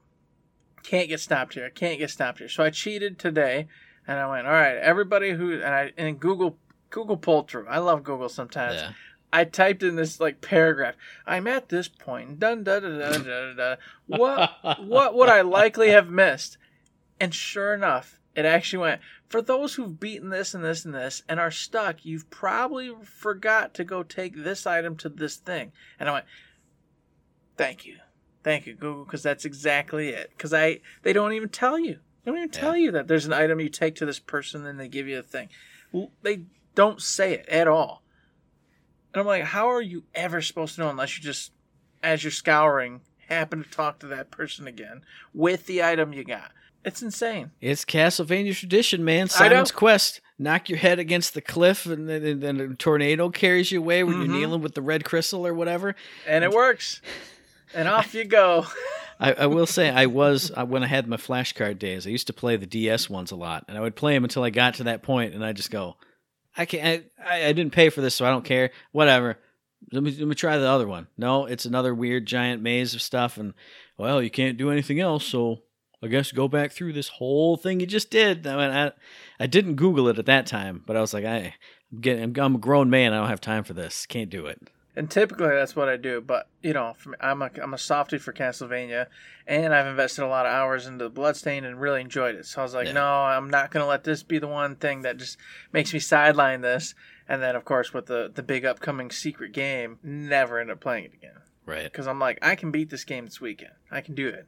can't 0.84 1.10
get 1.10 1.20
stopped 1.20 1.54
here. 1.54 1.70
Can't 1.70 2.00
get 2.00 2.10
stopped 2.10 2.40
here. 2.40 2.50
So 2.50 2.64
I 2.64 2.70
cheated 2.70 3.20
today, 3.20 3.68
and 4.08 4.20
I 4.20 4.28
went, 4.28 4.48
all 4.48 4.54
right, 4.54 4.76
everybody 4.78 5.32
who 5.32 5.54
and 5.54 5.64
I 5.74 5.92
and 5.98 6.20
Google 6.20 6.58
Google 6.90 7.18
pulled 7.18 7.50
through. 7.50 7.68
I 7.68 7.80
love 7.80 8.04
Google 8.04 8.30
sometimes. 8.30 8.76
Yeah. 8.76 8.92
I 9.34 9.46
typed 9.46 9.84
in 9.84 9.96
this 9.96 10.20
like 10.20 10.42
paragraph. 10.42 10.96
I'm 11.26 11.48
at 11.48 11.70
this 11.70 11.88
point. 11.88 12.40
Dun 12.40 12.64
da 12.64 12.80
da 12.80 12.90
da 12.90 13.18
da 13.18 13.54
da. 13.54 13.76
What 14.08 14.80
what 14.84 15.16
would 15.16 15.30
I 15.30 15.42
likely 15.42 15.90
have 15.90 16.10
missed? 16.10 16.58
And 17.20 17.34
sure 17.34 17.74
enough, 17.74 18.20
it 18.36 18.46
actually 18.46 18.80
went. 18.80 19.02
For 19.30 19.42
those 19.42 19.76
who've 19.76 20.00
beaten 20.00 20.30
this 20.30 20.54
and 20.54 20.64
this 20.64 20.84
and 20.84 20.94
this 20.94 21.24
and 21.30 21.40
are 21.40 21.52
stuck, 21.52 22.04
you've 22.04 22.30
probably 22.30 22.92
forgot 23.04 23.74
to 23.76 23.84
go 23.84 24.04
take 24.04 24.36
this 24.36 24.68
item 24.68 24.98
to 24.98 25.10
this 25.10 25.38
thing. 25.38 25.72
And 26.00 26.10
I 26.10 26.14
went, 26.14 26.26
thank 27.56 27.86
you. 27.86 27.98
Thank 28.44 28.66
you, 28.66 28.74
Google, 28.74 29.06
because 29.06 29.24
that's 29.24 29.46
exactly 29.46 30.10
it. 30.10 30.32
Because 30.36 30.54
I, 30.54 30.82
they 31.04 31.14
don't 31.14 31.34
even 31.34 31.50
tell 31.50 31.78
you. 31.80 32.00
They 32.24 32.32
don't 32.32 32.40
even 32.40 32.50
tell 32.50 32.76
you 32.76 32.92
that 32.92 33.08
there's 33.08 33.26
an 33.26 33.34
item 33.34 33.60
you 33.60 33.70
take 33.70 33.96
to 33.96 34.06
this 34.06 34.20
person, 34.20 34.66
and 34.66 34.80
they 34.80 34.88
give 34.88 35.08
you 35.08 35.20
a 35.20 35.24
thing. 35.24 35.50
Well, 35.92 36.12
they 36.24 36.46
don't 36.76 37.02
say 37.02 37.34
it 37.34 37.48
at 37.48 37.68
all. 37.68 38.02
And 39.14 39.22
I'm 39.22 39.28
like, 39.28 39.44
how 39.44 39.70
are 39.72 39.82
you 39.82 40.04
ever 40.16 40.42
supposed 40.42 40.76
to 40.76 40.82
know 40.82 40.90
unless 40.90 41.18
you 41.18 41.24
just, 41.24 41.52
as 42.02 42.24
you're 42.24 42.32
scouring, 42.32 43.02
happen 43.28 43.64
to 43.64 43.70
talk 43.70 44.00
to 44.00 44.08
that 44.08 44.32
person 44.32 44.68
again 44.68 45.02
with 45.34 45.66
the 45.66 45.84
item 45.84 46.14
you 46.14 46.24
got? 46.24 46.52
It's 46.84 47.02
insane. 47.04 47.52
It's 47.62 47.86
Castlevania 47.86 48.56
tradition, 48.56 49.04
man. 49.06 49.28
Simon's 49.28 49.72
Quest. 49.72 50.20
Knock 50.40 50.68
your 50.70 50.80
head 50.80 50.98
against 50.98 51.36
the 51.36 51.42
cliff, 51.42 51.86
and 51.86 52.10
then, 52.10 52.40
then 52.40 52.60
a 52.60 52.74
tornado 52.74 53.30
carries 53.30 53.72
you 53.72 53.78
away 53.80 54.04
when 54.04 54.16
Mhm. 54.16 54.26
you're 54.26 54.34
kneeling 54.36 54.62
with 54.62 54.74
the 54.74 54.82
red 54.82 55.04
crystal 55.06 55.46
or 55.46 55.54
whatever. 55.54 55.96
And 56.26 56.44
it 56.44 56.50
works. 56.52 57.00
and 57.76 57.88
off 57.88 58.16
you 58.16 58.24
go. 58.26 58.66
I, 59.20 59.34
I 59.34 59.46
will 59.46 59.68
say, 59.68 59.92
I 59.92 60.08
was 60.08 60.50
I, 60.58 60.64
when 60.64 60.84
I 60.84 60.88
had 60.88 61.08
my 61.08 61.18
flashcard 61.18 61.78
days. 61.78 62.08
I 62.08 62.10
used 62.10 62.26
to 62.28 62.34
play 62.34 62.56
the 62.56 62.66
DS 62.66 63.08
ones 63.08 63.30
a 63.30 63.36
lot, 63.36 63.66
and 63.68 63.78
I 63.78 63.82
would 63.82 63.96
play 63.96 64.16
them 64.16 64.24
until 64.24 64.44
I 64.44 64.50
got 64.50 64.74
to 64.76 64.84
that 64.86 65.04
point, 65.04 65.36
and 65.36 65.46
I 65.46 65.54
just 65.54 65.70
go, 65.70 65.98
I 66.58 66.66
can't. 66.66 67.06
I, 67.24 67.46
I 67.46 67.54
didn't 67.54 67.74
pay 67.74 67.90
for 67.90 68.02
this, 68.02 68.16
so 68.16 68.26
I 68.26 68.30
don't 68.30 68.46
care. 68.46 68.72
Whatever. 68.92 69.38
Let 69.92 70.04
me 70.04 70.12
let 70.12 70.28
me 70.28 70.36
try 70.36 70.58
the 70.58 70.68
other 70.68 70.88
one. 70.88 71.08
No, 71.18 71.46
it's 71.46 71.66
another 71.66 71.94
weird 71.96 72.26
giant 72.26 72.62
maze 72.62 72.94
of 72.94 73.02
stuff, 73.02 73.38
and 73.38 73.54
well, 73.98 74.22
you 74.22 74.30
can't 74.30 74.58
do 74.58 74.70
anything 74.70 75.00
else, 75.00 75.26
so 75.26 75.64
I 76.04 76.08
guess 76.08 76.32
go 76.32 76.48
back 76.48 76.72
through 76.72 76.94
this 76.94 77.08
whole 77.08 77.58
thing 77.58 77.80
you 77.80 77.86
just 77.86 78.10
did. 78.10 78.48
I, 78.48 78.56
mean, 78.56 78.76
I, 78.76 78.92
I 79.40 79.48
didn't 79.48 79.76
Google 79.76 80.08
it 80.08 80.18
at 80.18 80.26
that 80.26 80.48
time, 80.48 80.84
but 80.86 80.96
I 80.96 81.02
was 81.02 81.14
like, 81.14 81.26
I, 81.26 81.54
I'm 81.92 82.02
getting, 82.02 82.24
I'm, 82.24 82.34
I'm 82.38 82.56
a 82.56 82.60
grown 82.60 82.90
man. 82.90 83.14
I 83.14 83.18
don't 83.18 83.30
have 83.30 83.42
time 83.42 83.64
for 83.64 83.74
this. 83.74 84.06
Can't 84.08 84.30
do 84.30 84.48
it. 84.48 84.60
And 84.94 85.10
typically 85.10 85.48
that's 85.48 85.74
what 85.76 85.88
I 85.88 85.96
do, 85.96 86.20
but 86.20 86.50
you 86.62 86.74
know, 86.74 86.94
for 86.98 87.10
me, 87.12 87.16
I'm 87.22 87.42
a 87.42 87.50
I'm 87.64 87.74
a 87.74 87.78
softie 87.78 88.18
for 88.18 88.34
Castlevania, 88.34 89.06
and 89.48 89.74
I've 89.74 89.88
invested 89.88 90.24
a 90.24 90.28
lot 90.28 90.46
of 90.46 90.52
hours 90.52 90.86
into 90.86 91.08
Bloodstain 91.08 91.64
and 91.64 91.80
really 91.80 92.02
enjoyed 92.02 92.36
it. 92.36 92.46
So 92.46 92.60
I 92.60 92.64
was 92.64 92.74
like, 92.74 92.88
Yeah. 92.88 92.94
no, 92.94 93.06
I'm 93.24 93.50
not 93.50 93.72
gonna 93.72 93.86
let 93.88 94.04
this 94.04 94.22
be 94.22 94.38
the 94.38 94.48
one 94.50 94.76
thing 94.76 95.04
that 95.04 95.16
just 95.16 95.38
makes 95.72 95.94
me 95.94 96.00
sideline 96.00 96.60
this. 96.60 96.94
And 97.30 97.42
then 97.42 97.56
of 97.56 97.64
course 97.64 97.94
with 97.94 98.08
the 98.08 98.30
the 98.34 98.44
big 98.44 98.66
upcoming 98.66 99.12
secret 99.12 99.54
game, 99.54 99.98
never 100.04 100.60
end 100.60 100.70
up 100.70 100.82
playing 100.82 101.06
it 101.06 101.14
again 101.14 101.38
Right. 101.66 101.84
because 101.84 102.06
I'm 102.08 102.20
like, 102.20 102.40
I 102.42 102.56
can 102.56 102.72
beat 102.72 102.90
this 102.90 103.06
game 103.06 103.24
this 103.24 103.40
weekend. 103.40 103.72
I 103.90 104.02
can 104.02 104.14
do 104.14 104.28
it. 104.28 104.46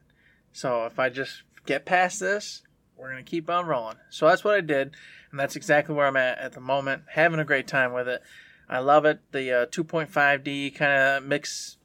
So 0.52 0.84
if 0.84 0.98
I 0.98 1.08
just 1.08 1.42
get 1.64 1.86
past 1.86 2.20
this, 2.20 2.62
we're 2.98 3.08
gonna 3.10 3.22
keep 3.22 3.48
on 3.48 3.64
rolling. 3.64 3.96
So 4.10 4.28
that's 4.28 4.44
what 4.44 4.54
I 4.56 4.60
did, 4.60 4.94
and 5.30 5.40
that's 5.40 5.56
exactly 5.56 5.94
where 5.94 6.06
I'm 6.06 6.18
at 6.18 6.36
at 6.38 6.52
the 6.52 6.60
moment. 6.60 7.04
Having 7.12 7.40
a 7.40 7.44
great 7.44 7.66
time 7.66 7.94
with 7.94 8.08
it. 8.08 8.20
I 8.68 8.78
love 8.78 9.04
it. 9.04 9.20
The 9.32 9.52
uh, 9.52 9.66
2.5D 9.66 10.74
kind 10.74 10.92
of 10.92 11.24
mix. 11.24 11.76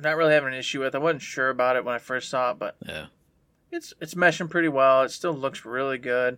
Not 0.00 0.16
really 0.16 0.32
having 0.34 0.52
an 0.52 0.58
issue 0.58 0.80
with. 0.80 0.94
I 0.94 0.98
wasn't 0.98 1.22
sure 1.22 1.48
about 1.48 1.76
it 1.76 1.84
when 1.84 1.94
I 1.94 1.98
first 1.98 2.28
saw 2.28 2.50
it, 2.50 2.58
but 2.58 2.76
Yeah. 2.86 3.06
it's 3.72 3.94
it's 4.00 4.14
meshing 4.14 4.50
pretty 4.50 4.68
well. 4.68 5.02
It 5.02 5.10
still 5.10 5.32
looks 5.32 5.64
really 5.64 5.96
good, 5.96 6.36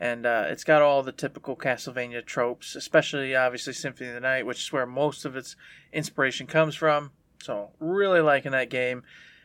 and 0.00 0.24
uh, 0.24 0.44
it's 0.48 0.64
got 0.64 0.80
all 0.80 1.02
the 1.02 1.12
typical 1.12 1.54
Castlevania 1.54 2.24
tropes, 2.24 2.74
especially 2.74 3.36
obviously 3.36 3.74
Symphony 3.74 4.08
of 4.08 4.14
the 4.14 4.20
Night, 4.20 4.46
which 4.46 4.60
is 4.62 4.72
where 4.72 4.86
most 4.86 5.26
of 5.26 5.36
its 5.36 5.54
inspiration 5.92 6.46
comes 6.46 6.74
from. 6.74 7.10
So 7.42 7.72
really 7.78 8.20
liking 8.22 8.52
that 8.52 8.70
game, 8.70 9.02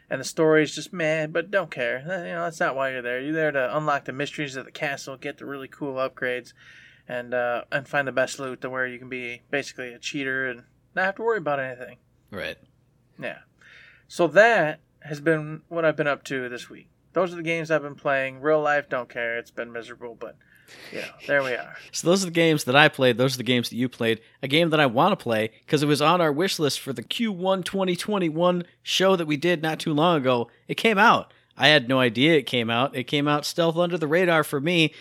and 0.10 0.22
the 0.22 0.26
story 0.26 0.64
is 0.64 0.74
just 0.74 0.94
meh, 0.94 1.28
but 1.28 1.52
don't 1.52 1.70
care. 1.70 1.98
Eh, 2.10 2.28
You 2.30 2.34
know 2.36 2.44
that's 2.46 2.62
not 2.62 2.78
why 2.78 2.92
you're 2.92 3.02
there. 3.02 3.20
You're 3.20 3.34
there 3.34 3.52
to 3.52 3.76
unlock 3.78 4.06
the 4.06 4.14
mysteries 4.14 4.56
of 4.56 4.64
the 4.64 4.72
castle, 4.72 5.18
get 5.18 5.38
the 5.38 5.46
really 5.46 5.68
cool 5.68 5.96
upgrades, 5.96 6.54
and 7.10 7.34
uh, 7.34 7.63
and 7.72 7.88
find 7.88 8.08
the 8.08 8.13
best 8.13 8.39
loot 8.39 8.62
to 8.62 8.69
where 8.69 8.88
you 8.88 9.00
can 9.00 9.10
be 9.10 9.41
basically 9.50 9.91
a 9.91 10.00
cheater 10.00 10.48
and 10.48 10.63
not 10.95 11.06
have 11.06 11.15
to 11.15 11.24
worry 11.24 11.39
about 11.39 11.60
anything. 11.60 11.98
Right. 12.32 12.58
Yeah. 13.22 13.39
So 14.08 14.28
that 14.28 14.80
has 15.02 15.19
been 15.19 15.63
what 15.67 15.84
I've 15.84 15.95
been 15.95 16.08
up 16.08 16.24
to 16.26 16.48
this 16.48 16.69
week. 16.69 16.88
Those 17.13 17.34
are 17.34 17.38
the 17.38 17.43
games 17.43 17.72
I've 17.72 17.82
been 17.82 17.95
playing. 17.95 18.39
Real 18.39 18.62
life, 18.62 18.88
don't 18.88 19.10
care. 19.10 19.38
It's 19.39 19.52
been 19.52 19.72
miserable, 19.72 20.15
but 20.19 20.38
you 20.91 21.00
know, 21.00 21.08
there 21.26 21.41
we 21.41 21.54
are. 21.54 21.76
So 21.91 22.08
those 22.08 22.22
are 22.22 22.28
the 22.28 22.32
games 22.32 22.65
that 22.65 22.76
I 22.76 22.88
played. 22.89 23.17
Those 23.17 23.34
are 23.34 23.38
the 23.38 23.43
games 23.43 23.69
that 23.69 23.76
you 23.76 23.89
played. 23.89 24.22
A 24.43 24.48
game 24.48 24.69
that 24.69 24.80
I 24.80 24.86
want 24.86 25.17
to 25.17 25.24
play 25.24 25.50
because 25.65 25.82
it 25.82 25.88
was 25.88 26.04
on 26.04 26.22
our 26.22 26.32
wish 26.32 26.60
list 26.60 26.80
for 26.80 26.93
the 26.93 27.02
Q1 27.02 27.65
2021 27.65 28.63
show 28.84 29.15
that 29.15 29.26
we 29.26 29.36
did 29.36 29.63
not 29.63 29.80
too 29.80 29.93
long 29.93 30.17
ago. 30.17 30.50
It 30.67 30.76
came 30.76 31.00
out. 31.00 31.34
I 31.58 31.69
had 31.69 31.89
no 31.89 32.00
idea 32.00 32.38
it 32.38 32.45
came 32.45 32.69
out. 32.69 32.95
It 32.95 33.06
came 33.06 33.28
out 33.28 33.45
stealth 33.45 33.78
under 33.78 33.98
the 33.98 34.08
radar 34.08 34.43
for 34.43 34.62
me. 34.62 34.93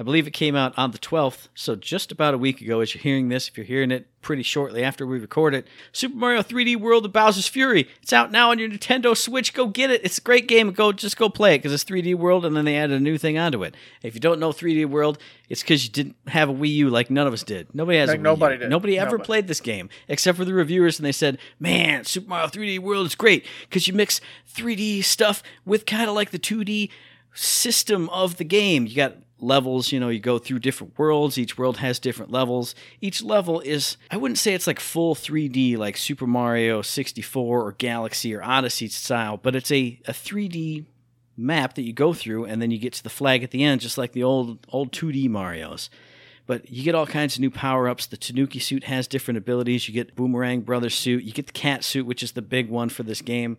I 0.00 0.02
believe 0.02 0.26
it 0.26 0.30
came 0.30 0.56
out 0.56 0.72
on 0.78 0.92
the 0.92 0.98
12th, 0.98 1.48
so 1.54 1.76
just 1.76 2.10
about 2.10 2.32
a 2.32 2.38
week 2.38 2.62
ago. 2.62 2.80
As 2.80 2.94
you're 2.94 3.02
hearing 3.02 3.28
this, 3.28 3.48
if 3.48 3.58
you're 3.58 3.66
hearing 3.66 3.90
it 3.90 4.06
pretty 4.22 4.42
shortly 4.42 4.82
after 4.82 5.06
we 5.06 5.18
record 5.18 5.54
it, 5.54 5.66
Super 5.92 6.16
Mario 6.16 6.40
3D 6.42 6.76
World 6.80 7.04
of 7.04 7.12
Bowser's 7.12 7.46
Fury. 7.48 7.86
It's 8.02 8.10
out 8.14 8.32
now 8.32 8.50
on 8.50 8.58
your 8.58 8.70
Nintendo 8.70 9.14
Switch. 9.14 9.52
Go 9.52 9.66
get 9.66 9.90
it. 9.90 10.00
It's 10.02 10.16
a 10.16 10.22
great 10.22 10.48
game. 10.48 10.72
Go 10.72 10.90
just 10.92 11.18
go 11.18 11.28
play 11.28 11.54
it 11.54 11.58
because 11.58 11.74
it's 11.74 11.84
3D 11.84 12.14
World, 12.14 12.46
and 12.46 12.56
then 12.56 12.64
they 12.64 12.78
added 12.78 12.96
a 12.96 13.00
new 13.04 13.18
thing 13.18 13.36
onto 13.36 13.62
it. 13.62 13.74
If 14.02 14.14
you 14.14 14.20
don't 14.20 14.40
know 14.40 14.52
3D 14.52 14.86
World, 14.86 15.18
it's 15.50 15.60
because 15.60 15.84
you 15.84 15.90
didn't 15.90 16.16
have 16.28 16.48
a 16.48 16.54
Wii 16.54 16.72
U 16.76 16.88
like 16.88 17.10
none 17.10 17.26
of 17.26 17.34
us 17.34 17.42
did. 17.42 17.66
Nobody 17.74 17.98
has 17.98 18.08
Like 18.08 18.16
a 18.16 18.20
Wii 18.20 18.24
nobody 18.24 18.54
U. 18.54 18.58
did. 18.60 18.70
Nobody 18.70 18.98
ever 18.98 19.10
Nobody. 19.10 19.26
played 19.26 19.48
this 19.48 19.60
game 19.60 19.90
except 20.08 20.38
for 20.38 20.46
the 20.46 20.54
reviewers, 20.54 20.98
and 20.98 21.04
they 21.04 21.12
said, 21.12 21.36
"Man, 21.58 22.04
Super 22.06 22.30
Mario 22.30 22.46
3D 22.48 22.78
World 22.78 23.06
is 23.06 23.14
great 23.14 23.44
because 23.68 23.86
you 23.86 23.92
mix 23.92 24.22
3D 24.50 25.02
stuff 25.04 25.42
with 25.66 25.84
kind 25.84 26.08
of 26.08 26.14
like 26.14 26.30
the 26.30 26.38
2D 26.38 26.88
system 27.34 28.08
of 28.08 28.38
the 28.38 28.44
game. 28.44 28.86
You 28.86 28.96
got 28.96 29.16
levels, 29.42 29.92
you 29.92 30.00
know, 30.00 30.08
you 30.08 30.20
go 30.20 30.38
through 30.38 30.60
different 30.60 30.98
worlds. 30.98 31.38
Each 31.38 31.58
world 31.58 31.78
has 31.78 31.98
different 31.98 32.30
levels. 32.30 32.74
Each 33.00 33.22
level 33.22 33.60
is, 33.60 33.96
I 34.10 34.16
wouldn't 34.16 34.38
say 34.38 34.54
it's 34.54 34.66
like 34.66 34.80
full 34.80 35.14
3D 35.14 35.76
like 35.76 35.96
Super 35.96 36.26
Mario 36.26 36.82
64 36.82 37.66
or 37.66 37.72
Galaxy 37.72 38.34
or 38.34 38.42
Odyssey 38.42 38.88
style, 38.88 39.36
but 39.36 39.56
it's 39.56 39.70
a, 39.70 40.00
a 40.06 40.12
3D 40.12 40.84
map 41.36 41.74
that 41.74 41.82
you 41.82 41.92
go 41.92 42.12
through 42.12 42.44
and 42.44 42.60
then 42.60 42.70
you 42.70 42.78
get 42.78 42.92
to 42.94 43.02
the 43.02 43.10
flag 43.10 43.42
at 43.42 43.50
the 43.50 43.64
end, 43.64 43.80
just 43.80 43.98
like 43.98 44.12
the 44.12 44.22
old 44.22 44.66
old 44.70 44.92
2D 44.92 45.28
Marios. 45.28 45.88
But 46.46 46.70
you 46.70 46.82
get 46.82 46.94
all 46.94 47.06
kinds 47.06 47.36
of 47.36 47.40
new 47.40 47.50
power 47.50 47.88
ups. 47.88 48.06
The 48.06 48.16
Tanuki 48.16 48.58
suit 48.58 48.84
has 48.84 49.06
different 49.06 49.38
abilities. 49.38 49.88
You 49.88 49.94
get 49.94 50.16
Boomerang 50.16 50.62
Brothers 50.62 50.94
suit. 50.94 51.22
You 51.22 51.32
get 51.32 51.46
the 51.46 51.52
cat 51.52 51.84
suit, 51.84 52.06
which 52.06 52.22
is 52.22 52.32
the 52.32 52.42
big 52.42 52.68
one 52.68 52.88
for 52.88 53.04
this 53.04 53.22
game. 53.22 53.56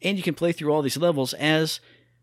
And 0.00 0.16
you 0.16 0.22
can 0.22 0.34
play 0.34 0.52
through 0.52 0.72
all 0.72 0.80
these 0.80 0.96
levels 0.96 1.34
as 1.34 1.80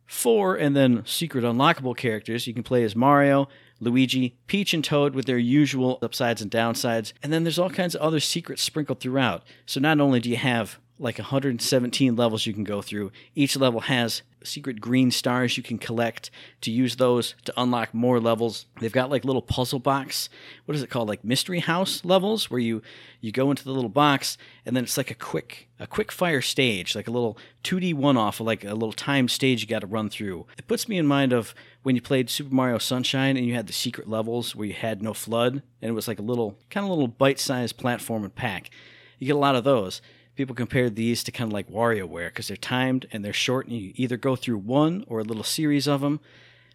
four 0.08 0.56
and 0.56 0.76
then 0.76 1.04
secret 1.06 1.44
unlockable 1.44 1.96
characters. 1.96 2.48
You 2.48 2.54
can 2.54 2.64
play 2.64 2.84
as 2.84 2.96
Mario, 2.96 3.48
Luigi, 3.80 4.38
Peach, 4.48 4.74
and 4.74 4.84
Toad 4.84 5.14
with 5.14 5.26
their 5.26 5.38
usual 5.38 6.00
upsides 6.02 6.42
and 6.42 6.50
downsides. 6.50 7.14
And 7.22 7.32
then 7.32 7.44
there's 7.44 7.60
all 7.60 7.70
kinds 7.70 7.94
of 7.94 8.02
other 8.02 8.20
secrets 8.20 8.64
sprinkled 8.64 9.00
throughout. 9.00 9.44
So 9.66 9.80
not 9.80 10.00
only 10.00 10.20
do 10.20 10.30
you 10.30 10.38
have 10.38 10.80
like 11.00 11.18
117 11.20 12.16
levels 12.16 12.46
you 12.46 12.54
can 12.54 12.64
go 12.64 12.82
through. 12.82 13.12
Each 13.36 13.56
level 13.56 13.82
has 13.82 14.24
secret 14.44 14.80
green 14.80 15.12
stars 15.12 15.58
you 15.58 15.64
can 15.64 15.78
collect 15.78 16.32
to 16.62 16.72
use 16.72 16.96
those 16.96 17.36
to 17.46 17.54
unlock 17.58 17.94
more 17.94 18.20
levels. 18.20 18.66
They've 18.80 18.92
got 18.92 19.10
like 19.10 19.26
little 19.26 19.42
puzzle 19.42 19.80
box, 19.80 20.30
what 20.66 20.76
is 20.76 20.82
it 20.82 20.90
called? 20.90 21.08
Like 21.10 21.24
mystery 21.24 21.60
house 21.60 22.04
levels 22.04 22.50
where 22.50 22.60
you 22.60 22.82
you 23.20 23.32
go 23.32 23.50
into 23.50 23.64
the 23.64 23.72
little 23.72 23.90
box 23.90 24.38
and 24.66 24.76
then 24.76 24.84
it's 24.84 24.98
like 24.98 25.12
a 25.12 25.16
quick 25.16 25.68
a 25.80 25.86
quick 25.86 26.12
fire 26.12 26.42
stage, 26.42 26.96
like 26.96 27.08
a 27.08 27.12
little 27.12 27.38
2D 27.64 27.94
one-off, 27.94 28.40
like 28.40 28.64
a 28.64 28.74
little 28.74 28.94
time 28.94 29.28
stage 29.28 29.62
you 29.62 29.68
got 29.68 29.80
to 29.80 29.88
run 29.88 30.10
through. 30.10 30.48
It 30.58 30.68
puts 30.68 30.88
me 30.88 30.98
in 30.98 31.06
mind 31.06 31.34
of 31.34 31.54
when 31.84 31.96
you 31.96 32.02
played 32.02 32.30
Super 32.30 32.54
Mario 32.54 32.80
Sunshine 32.80 33.38
and 33.38 33.46
you 33.46 33.54
had 33.54 33.68
the 33.68 33.74
secret 33.74 34.10
levels 34.10 34.56
where 34.56 34.68
you 34.68 34.74
had 34.74 35.04
no 35.04 35.14
FLUDD 35.14 35.62
and 35.82 35.90
it 35.90 35.94
was 35.94 36.08
like 36.08 36.20
a 36.20 36.24
little 36.24 36.58
kind 36.70 36.84
of 36.86 36.90
little 36.90 37.08
bite-sized 37.08 37.78
platform 37.78 38.24
and 38.24 38.34
pack. 38.34 38.72
You 39.20 39.28
get 39.28 39.36
a 39.36 39.40
lot 39.40 39.56
of 39.56 39.64
those 39.64 40.02
people 40.38 40.56
compared 40.56 40.96
these 40.96 41.24
to 41.26 41.32
kind 41.32 41.50
of 41.50 41.54
like 41.54 41.70
WarioWare 41.70 42.30
because 42.30 42.48
they're 42.48 42.58
timed 42.58 43.08
and 43.12 43.26
they're 43.26 43.34
short, 43.34 43.68
and 43.68 43.76
you 43.76 43.92
either 43.96 44.16
go 44.16 44.36
through 44.36 44.60
one 44.60 45.04
or 45.08 45.20
a 45.20 45.24
little 45.24 45.44
series 45.44 45.88
of 45.88 46.02
them. 46.02 46.20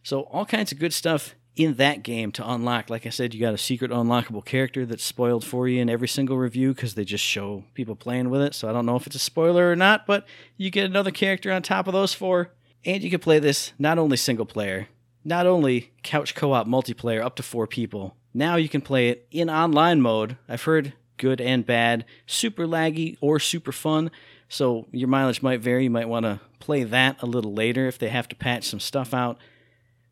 So 0.02 0.22
all 0.22 0.44
kinds 0.44 0.72
of 0.72 0.78
good 0.78 0.92
stuff 0.92 1.34
in 1.54 1.74
that 1.74 2.02
game 2.02 2.32
to 2.32 2.50
unlock. 2.50 2.90
Like 2.90 3.06
I 3.06 3.10
said, 3.10 3.34
you 3.34 3.40
got 3.40 3.54
a 3.54 3.58
secret 3.58 3.90
unlockable 3.90 4.44
character 4.44 4.86
that's 4.86 5.04
spoiled 5.04 5.44
for 5.44 5.68
you 5.68 5.80
in 5.80 5.90
every 5.90 6.08
single 6.08 6.38
review 6.38 6.74
because 6.74 6.94
they 6.94 7.04
just 7.04 7.24
show 7.24 7.64
people 7.74 7.94
playing 7.94 8.30
with 8.30 8.40
it. 8.40 8.54
So 8.54 8.68
I 8.68 8.72
don't 8.72 8.86
know 8.86 8.96
if 8.96 9.06
it's 9.06 9.16
a 9.16 9.20
spoiler 9.20 9.70
or 9.70 9.76
not, 9.76 10.06
but 10.06 10.26
you 10.56 10.70
get 10.70 10.86
another 10.86 11.10
character 11.10 11.52
on 11.52 11.62
top 11.62 11.86
of 11.86 11.92
those 11.92 12.14
four, 12.14 12.50
and 12.84 13.02
you 13.02 13.10
can 13.10 13.20
play 13.20 13.38
this 13.38 13.72
not 13.78 13.98
only 13.98 14.16
single 14.16 14.46
player, 14.46 14.88
not 15.24 15.46
only 15.46 15.92
couch 16.02 16.34
co-op 16.34 16.66
multiplayer 16.66 17.22
up 17.22 17.36
to 17.36 17.42
four 17.42 17.66
people. 17.66 18.16
Now 18.34 18.56
you 18.56 18.68
can 18.68 18.80
play 18.80 19.10
it 19.10 19.28
in 19.30 19.50
online 19.50 20.00
mode. 20.00 20.38
I've 20.48 20.62
heard 20.62 20.94
good 21.16 21.40
and 21.40 21.64
bad, 21.64 22.04
super 22.26 22.66
laggy 22.66 23.16
or 23.20 23.38
super 23.38 23.72
fun. 23.72 24.10
So 24.48 24.86
your 24.92 25.08
mileage 25.08 25.42
might 25.42 25.60
vary. 25.60 25.84
You 25.84 25.90
might 25.90 26.08
want 26.08 26.24
to 26.24 26.40
play 26.58 26.84
that 26.84 27.22
a 27.22 27.26
little 27.26 27.54
later 27.54 27.86
if 27.86 27.98
they 27.98 28.08
have 28.08 28.28
to 28.28 28.36
patch 28.36 28.64
some 28.64 28.80
stuff 28.80 29.14
out. 29.14 29.38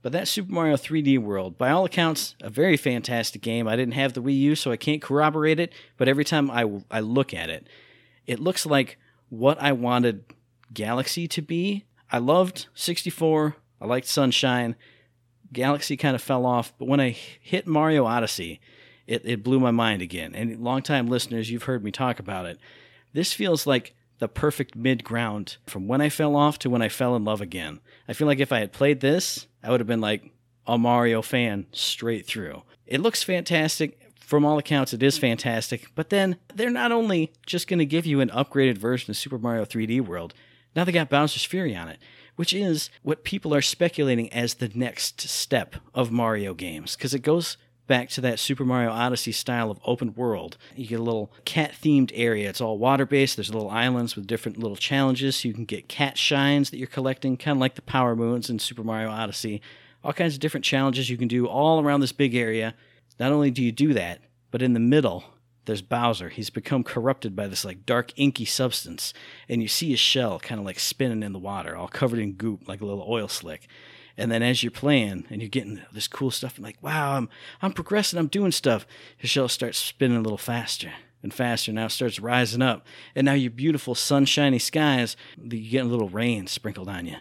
But 0.02 0.12
that 0.12 0.28
Super 0.28 0.52
Mario 0.52 0.76
3D 0.76 1.18
World, 1.18 1.58
by 1.58 1.70
all 1.70 1.84
accounts, 1.84 2.34
a 2.40 2.48
very 2.48 2.76
fantastic 2.76 3.42
game. 3.42 3.68
I 3.68 3.76
didn't 3.76 3.94
have 3.94 4.14
the 4.14 4.22
Wii 4.22 4.38
U, 4.38 4.54
so 4.54 4.70
I 4.70 4.76
can't 4.76 5.02
corroborate 5.02 5.60
it, 5.60 5.72
but 5.98 6.08
every 6.08 6.24
time 6.24 6.50
I, 6.50 6.64
I 6.90 7.00
look 7.00 7.34
at 7.34 7.50
it, 7.50 7.66
it 8.26 8.40
looks 8.40 8.64
like 8.64 8.98
what 9.28 9.60
I 9.60 9.72
wanted 9.72 10.24
Galaxy 10.72 11.28
to 11.28 11.42
be. 11.42 11.84
I 12.10 12.18
loved 12.18 12.66
64, 12.74 13.56
I 13.80 13.86
liked 13.86 14.06
Sunshine. 14.06 14.74
Galaxy 15.52 15.96
kind 15.96 16.14
of 16.14 16.22
fell 16.22 16.46
off, 16.46 16.72
but 16.78 16.88
when 16.88 17.00
I 17.00 17.10
hit 17.10 17.66
Mario 17.66 18.06
Odyssey, 18.06 18.60
it, 19.10 19.22
it 19.24 19.42
blew 19.42 19.58
my 19.58 19.72
mind 19.72 20.02
again. 20.02 20.36
And 20.36 20.60
longtime 20.60 21.08
listeners, 21.08 21.50
you've 21.50 21.64
heard 21.64 21.82
me 21.82 21.90
talk 21.90 22.20
about 22.20 22.46
it. 22.46 22.58
This 23.12 23.32
feels 23.32 23.66
like 23.66 23.96
the 24.20 24.28
perfect 24.28 24.76
mid 24.76 25.02
ground 25.02 25.56
from 25.66 25.88
when 25.88 26.00
I 26.00 26.08
fell 26.08 26.36
off 26.36 26.60
to 26.60 26.70
when 26.70 26.80
I 26.80 26.88
fell 26.88 27.16
in 27.16 27.24
love 27.24 27.40
again. 27.40 27.80
I 28.06 28.12
feel 28.12 28.28
like 28.28 28.38
if 28.38 28.52
I 28.52 28.60
had 28.60 28.72
played 28.72 29.00
this, 29.00 29.48
I 29.64 29.70
would 29.70 29.80
have 29.80 29.88
been 29.88 30.00
like 30.00 30.30
a 30.64 30.78
Mario 30.78 31.22
fan 31.22 31.66
straight 31.72 32.24
through. 32.24 32.62
It 32.86 33.00
looks 33.00 33.24
fantastic. 33.24 33.98
From 34.20 34.44
all 34.44 34.58
accounts, 34.58 34.92
it 34.92 35.02
is 35.02 35.18
fantastic. 35.18 35.88
But 35.96 36.10
then 36.10 36.36
they're 36.54 36.70
not 36.70 36.92
only 36.92 37.32
just 37.46 37.66
going 37.66 37.80
to 37.80 37.86
give 37.86 38.06
you 38.06 38.20
an 38.20 38.30
upgraded 38.30 38.78
version 38.78 39.10
of 39.10 39.16
Super 39.16 39.38
Mario 39.38 39.64
3D 39.64 40.02
World, 40.02 40.34
now 40.76 40.84
they 40.84 40.92
got 40.92 41.10
Bowser's 41.10 41.44
Fury 41.44 41.74
on 41.74 41.88
it, 41.88 41.98
which 42.36 42.52
is 42.52 42.90
what 43.02 43.24
people 43.24 43.52
are 43.52 43.62
speculating 43.62 44.32
as 44.32 44.54
the 44.54 44.70
next 44.72 45.20
step 45.22 45.74
of 45.96 46.12
Mario 46.12 46.54
games, 46.54 46.94
because 46.94 47.12
it 47.12 47.22
goes 47.22 47.56
back 47.90 48.08
to 48.08 48.20
that 48.20 48.38
Super 48.38 48.64
Mario 48.64 48.92
Odyssey 48.92 49.32
style 49.32 49.68
of 49.68 49.80
open 49.84 50.14
world. 50.14 50.56
You 50.76 50.86
get 50.86 51.00
a 51.00 51.02
little 51.02 51.32
cat 51.44 51.72
themed 51.72 52.12
area. 52.14 52.48
It's 52.48 52.60
all 52.60 52.78
water 52.78 53.04
based. 53.04 53.36
There's 53.36 53.52
little 53.52 53.68
islands 53.68 54.14
with 54.14 54.28
different 54.28 54.58
little 54.58 54.76
challenges. 54.76 55.34
So 55.34 55.48
you 55.48 55.54
can 55.54 55.64
get 55.64 55.88
cat 55.88 56.16
shines 56.16 56.70
that 56.70 56.78
you're 56.78 56.86
collecting, 56.86 57.36
kind 57.36 57.56
of 57.56 57.60
like 57.60 57.74
the 57.74 57.82
Power 57.82 58.14
Moons 58.14 58.48
in 58.48 58.60
Super 58.60 58.84
Mario 58.84 59.10
Odyssey. 59.10 59.60
All 60.04 60.12
kinds 60.12 60.34
of 60.34 60.40
different 60.40 60.64
challenges 60.64 61.10
you 61.10 61.16
can 61.16 61.26
do 61.26 61.48
all 61.48 61.82
around 61.82 61.98
this 61.98 62.12
big 62.12 62.36
area. 62.36 62.76
Not 63.18 63.32
only 63.32 63.50
do 63.50 63.60
you 63.60 63.72
do 63.72 63.92
that, 63.94 64.20
but 64.52 64.62
in 64.62 64.72
the 64.72 64.78
middle, 64.78 65.24
there's 65.64 65.82
Bowser. 65.82 66.28
He's 66.28 66.48
become 66.48 66.84
corrupted 66.84 67.34
by 67.34 67.48
this 67.48 67.64
like 67.64 67.86
dark 67.86 68.12
inky 68.16 68.44
substance, 68.44 69.12
and 69.48 69.62
you 69.62 69.68
see 69.68 69.90
his 69.90 69.98
shell 69.98 70.38
kind 70.38 70.60
of 70.60 70.64
like 70.64 70.78
spinning 70.78 71.24
in 71.24 71.32
the 71.32 71.40
water, 71.40 71.76
all 71.76 71.88
covered 71.88 72.20
in 72.20 72.34
goop, 72.34 72.68
like 72.68 72.80
a 72.80 72.86
little 72.86 73.04
oil 73.08 73.26
slick. 73.26 73.66
And 74.16 74.30
then 74.30 74.42
as 74.42 74.62
you're 74.62 74.70
playing 74.70 75.26
and 75.30 75.40
you're 75.40 75.48
getting 75.48 75.82
this 75.92 76.08
cool 76.08 76.30
stuff, 76.30 76.58
I'm 76.58 76.64
like, 76.64 76.82
wow, 76.82 77.16
I'm 77.16 77.28
I'm 77.62 77.72
progressing, 77.72 78.18
I'm 78.18 78.26
doing 78.26 78.52
stuff. 78.52 78.86
His 79.16 79.30
shell 79.30 79.48
starts 79.48 79.78
spinning 79.78 80.18
a 80.18 80.22
little 80.22 80.38
faster 80.38 80.92
and 81.22 81.32
faster. 81.32 81.72
Now 81.72 81.86
it 81.86 81.90
starts 81.90 82.20
rising 82.20 82.62
up. 82.62 82.86
And 83.14 83.24
now 83.24 83.34
your 83.34 83.50
beautiful 83.50 83.94
sunshiny 83.94 84.58
skies, 84.58 85.16
you 85.36 85.70
get 85.70 85.84
a 85.84 85.88
little 85.88 86.08
rain 86.08 86.46
sprinkled 86.46 86.88
on 86.88 87.06
you. 87.06 87.16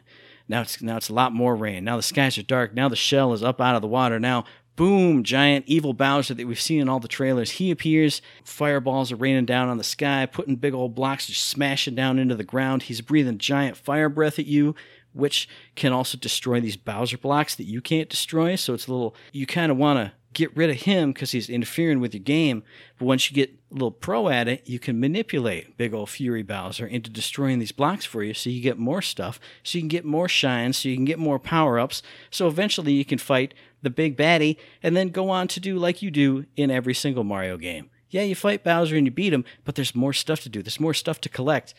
Now 0.48 0.62
it's 0.62 0.82
now 0.82 0.98
it's 0.98 1.10
a 1.10 1.14
lot 1.14 1.34
more 1.34 1.56
rain. 1.56 1.84
Now 1.84 1.98
the 1.98 2.04
skies 2.04 2.38
are 2.38 2.44
dark. 2.44 2.74
Now 2.74 2.90
the 2.90 2.96
shell 2.96 3.34
is 3.34 3.44
up 3.44 3.62
out 3.62 3.76
of 3.76 3.82
the 3.82 3.88
water. 3.88 4.20
Now 4.20 4.46
boom, 4.80 5.26
giant 5.26 5.66
evil 5.68 5.92
Bowser 5.92 6.34
that 6.34 6.48
we've 6.48 6.60
seen 6.60 6.80
in 6.80 6.88
all 6.88 7.02
the 7.02 7.08
trailers. 7.10 7.52
He 7.52 7.70
appears. 7.70 8.22
Fireballs 8.46 9.12
are 9.12 9.18
raining 9.18 9.44
down 9.44 9.68
on 9.68 9.78
the 9.78 9.84
sky, 9.84 10.26
putting 10.26 10.56
big 10.56 10.74
old 10.74 10.96
blocks 10.96 11.28
just 11.28 11.48
smashing 11.48 11.96
down 11.96 12.18
into 12.18 12.34
the 12.34 12.46
ground. 12.46 12.84
He's 12.84 13.02
breathing 13.02 13.40
giant 13.40 13.76
fire 13.76 14.08
breath 14.08 14.40
at 14.40 14.46
you 14.46 14.76
which 15.14 15.50
can 15.76 15.92
also 15.92 16.18
destroy 16.18 16.60
these 16.60 16.78
Bowser 16.78 17.18
blocks 17.18 17.56
that 17.56 17.66
you 17.66 17.82
can't 17.82 18.10
destroy. 18.10 18.56
So 18.56 18.74
it's 18.74 18.88
a 18.88 18.92
little, 18.92 19.16
you 19.32 19.46
kind 19.46 19.72
of 19.72 19.78
want 19.78 19.98
to 20.00 20.14
get 20.34 20.56
rid 20.56 20.70
of 20.70 20.78
him 20.78 21.12
because 21.12 21.32
he's 21.32 21.50
interfering 21.50 22.00
with 22.00 22.14
your 22.14 22.24
game. 22.24 22.64
But 22.98 23.06
once 23.06 23.30
you 23.30 23.36
get 23.36 23.50
a 23.72 23.74
little 23.74 23.92
pro 23.92 24.30
at 24.30 24.48
it, 24.48 24.68
you 24.68 24.80
can 24.80 25.00
manipulate 25.00 25.78
big 25.78 25.94
old 25.94 26.10
Fury 26.10 26.44
Bowser 26.44 26.86
into 26.86 27.10
destroying 27.10 27.60
these 27.60 27.72
blocks 27.72 28.06
for 28.06 28.24
you 28.24 28.34
so 28.34 28.50
you 28.50 28.62
get 28.62 28.78
more 28.78 29.02
stuff, 29.02 29.40
so 29.64 29.78
you 29.78 29.82
can 29.82 29.90
get 29.90 30.06
more 30.06 30.30
shines, 30.30 30.78
so 30.78 30.90
you 30.90 30.96
can 30.96 31.06
get 31.06 31.20
more 31.20 31.40
power 31.40 31.80
ups. 31.80 32.02
So 32.30 32.48
eventually 32.48 32.94
you 32.94 33.06
can 33.06 33.18
fight 33.18 33.54
the 33.82 33.90
big 33.90 34.18
baddie 34.18 34.58
and 34.84 34.96
then 34.96 35.10
go 35.10 35.30
on 35.30 35.48
to 35.50 35.60
do 35.60 35.78
like 35.78 36.02
you 36.02 36.12
do 36.12 36.46
in 36.56 36.70
every 36.70 36.94
single 36.94 37.24
Mario 37.24 37.58
game. 37.58 37.90
Yeah, 38.10 38.24
you 38.24 38.36
fight 38.36 38.64
Bowser 38.64 38.96
and 38.96 39.06
you 39.06 39.12
beat 39.12 39.34
him, 39.34 39.46
but 39.64 39.76
there's 39.76 39.96
more 39.96 40.14
stuff 40.14 40.42
to 40.42 40.50
do, 40.50 40.62
there's 40.62 40.80
more 40.80 40.94
stuff 40.94 41.22
to 41.22 41.30
collect. 41.30 41.74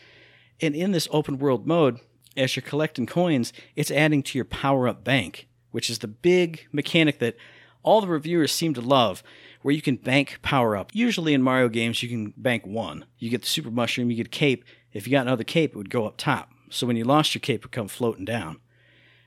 And 0.61 0.75
in 0.75 0.91
this 0.91 1.07
open 1.11 1.39
world 1.39 1.65
mode, 1.65 1.99
as 2.37 2.55
you're 2.55 2.63
collecting 2.63 3.05
coins, 3.05 3.51
it's 3.75 3.91
adding 3.91 4.23
to 4.23 4.37
your 4.37 4.45
power 4.45 4.87
up 4.87 5.03
bank, 5.03 5.47
which 5.71 5.89
is 5.89 5.99
the 5.99 6.07
big 6.07 6.67
mechanic 6.71 7.19
that 7.19 7.35
all 7.83 8.01
the 8.01 8.07
reviewers 8.07 8.51
seem 8.51 8.73
to 8.73 8.81
love, 8.81 9.23
where 9.61 9.73
you 9.73 9.81
can 9.81 9.95
bank 9.95 10.39
power 10.41 10.75
up. 10.75 10.91
Usually 10.93 11.33
in 11.33 11.41
Mario 11.41 11.67
games, 11.69 12.01
you 12.01 12.09
can 12.09 12.33
bank 12.37 12.65
one. 12.65 13.05
You 13.17 13.29
get 13.29 13.41
the 13.41 13.47
super 13.47 13.71
mushroom, 13.71 14.09
you 14.09 14.17
get 14.17 14.27
a 14.27 14.29
cape. 14.29 14.63
If 14.93 15.07
you 15.07 15.11
got 15.11 15.25
another 15.25 15.43
cape, 15.43 15.71
it 15.71 15.77
would 15.77 15.89
go 15.89 16.05
up 16.05 16.17
top. 16.17 16.51
So 16.69 16.87
when 16.87 16.95
you 16.95 17.03
lost 17.03 17.33
your 17.33 17.39
cape, 17.39 17.61
it 17.61 17.65
would 17.65 17.71
come 17.71 17.87
floating 17.87 18.25
down. 18.25 18.59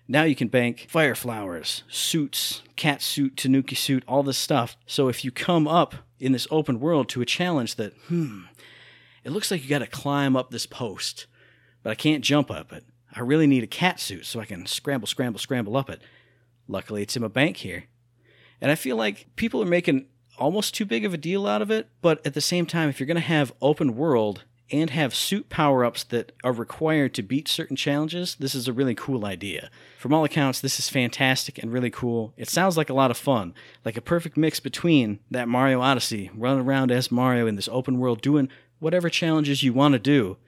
Now 0.07 0.25
you 0.25 0.37
can 0.37 0.49
bank 0.49 0.87
fire 0.89 1.15
flowers, 1.15 1.83
suits, 1.89 2.63
cat 2.77 3.01
suit, 3.01 3.37
tanuki 3.37 3.75
suit, 3.75 4.05
all 4.07 4.23
this 4.23 4.37
stuff. 4.37 4.77
So 4.87 5.09
if 5.09 5.25
you 5.25 5.31
come 5.31 5.67
up 5.67 5.95
in 6.21 6.33
this 6.33 6.47
open 6.51 6.79
world 6.79 7.09
to 7.11 7.23
a 7.23 7.27
challenge 7.27 7.77
that, 7.77 7.95
hmm, 8.09 8.43
it 9.25 9.33
looks 9.33 9.51
like 9.51 9.63
you 9.63 9.69
got 9.69 9.79
to 9.79 9.87
climb 9.87 10.37
up 10.37 10.51
this 10.51 10.67
post, 10.67 11.27
but 11.83 11.91
I 11.91 11.95
can't 11.95 12.23
jump 12.23 12.51
up 12.51 12.73
it. 12.73 12.85
I 13.15 13.21
really 13.21 13.47
need 13.47 13.63
a 13.63 13.69
cat 13.69 14.01
suit 14.01 14.27
so 14.27 14.41
I 14.41 14.45
can 14.45 14.67
scramble, 14.67 15.07
scramble, 15.07 15.39
scramble 15.39 15.77
up 15.77 15.89
it. 15.89 16.03
Luckily, 16.67 17.03
it's 17.03 17.17
in 17.17 17.23
my 17.23 17.29
bank 17.29 17.59
here. 17.59 17.85
And 18.61 18.71
I 18.71 18.75
feel 18.75 18.97
like 18.97 19.27
people 19.37 19.63
are 19.63 19.67
making 19.67 20.07
almost 20.39 20.75
too 20.75 20.85
big 20.85 21.05
of 21.05 21.15
a 21.15 21.19
deal 21.19 21.47
out 21.47 21.63
of 21.63 21.71
it, 21.71 21.89
but 22.03 22.25
at 22.27 22.35
the 22.35 22.41
same 22.41 22.67
time, 22.67 22.89
if 22.89 22.99
you're 22.99 23.07
going 23.07 23.17
to 23.17 23.21
have 23.21 23.53
open 23.61 23.97
world 23.97 24.45
and 24.71 24.91
have 24.91 25.15
suit 25.15 25.51
power 25.51 25.85
ups 25.85 26.03
that 26.05 26.33
are 26.43 26.53
required 26.53 27.15
to 27.15 27.23
beat 27.23 27.47
certain 27.47 27.77
challenges, 27.77 28.35
this 28.37 28.55
is 28.55 28.67
a 28.67 28.73
really 28.73 28.95
cool 28.95 29.25
idea. 29.27 29.71
From 29.99 30.13
all 30.13 30.25
accounts, 30.25 30.61
this 30.61 30.79
is 30.79 30.89
fantastic 30.89 31.59
and 31.59 31.73
really 31.73 31.91
cool. 31.91 32.33
It 32.37 32.49
sounds 32.49 32.77
like 32.77 32.89
a 32.89 32.95
lot 32.95 33.11
of 33.11 33.17
fun, 33.17 33.55
like 33.85 33.97
a 33.97 34.03
perfect 34.03 34.37
mix 34.37 34.61
between 34.61 35.21
that 35.31 35.49
Mario 35.49 35.81
Odyssey, 35.81 36.31
running 36.35 36.65
around 36.65 36.91
as 36.91 37.13
Mario 37.13 37.47
in 37.47 37.57
this 37.57 37.69
open 37.69 37.99
world 37.99 38.23
doing 38.23 38.49
whatever 38.79 39.09
challenges 39.09 39.63
you 39.63 39.73
want 39.73 39.93
to 39.93 39.99
do, 39.99 40.39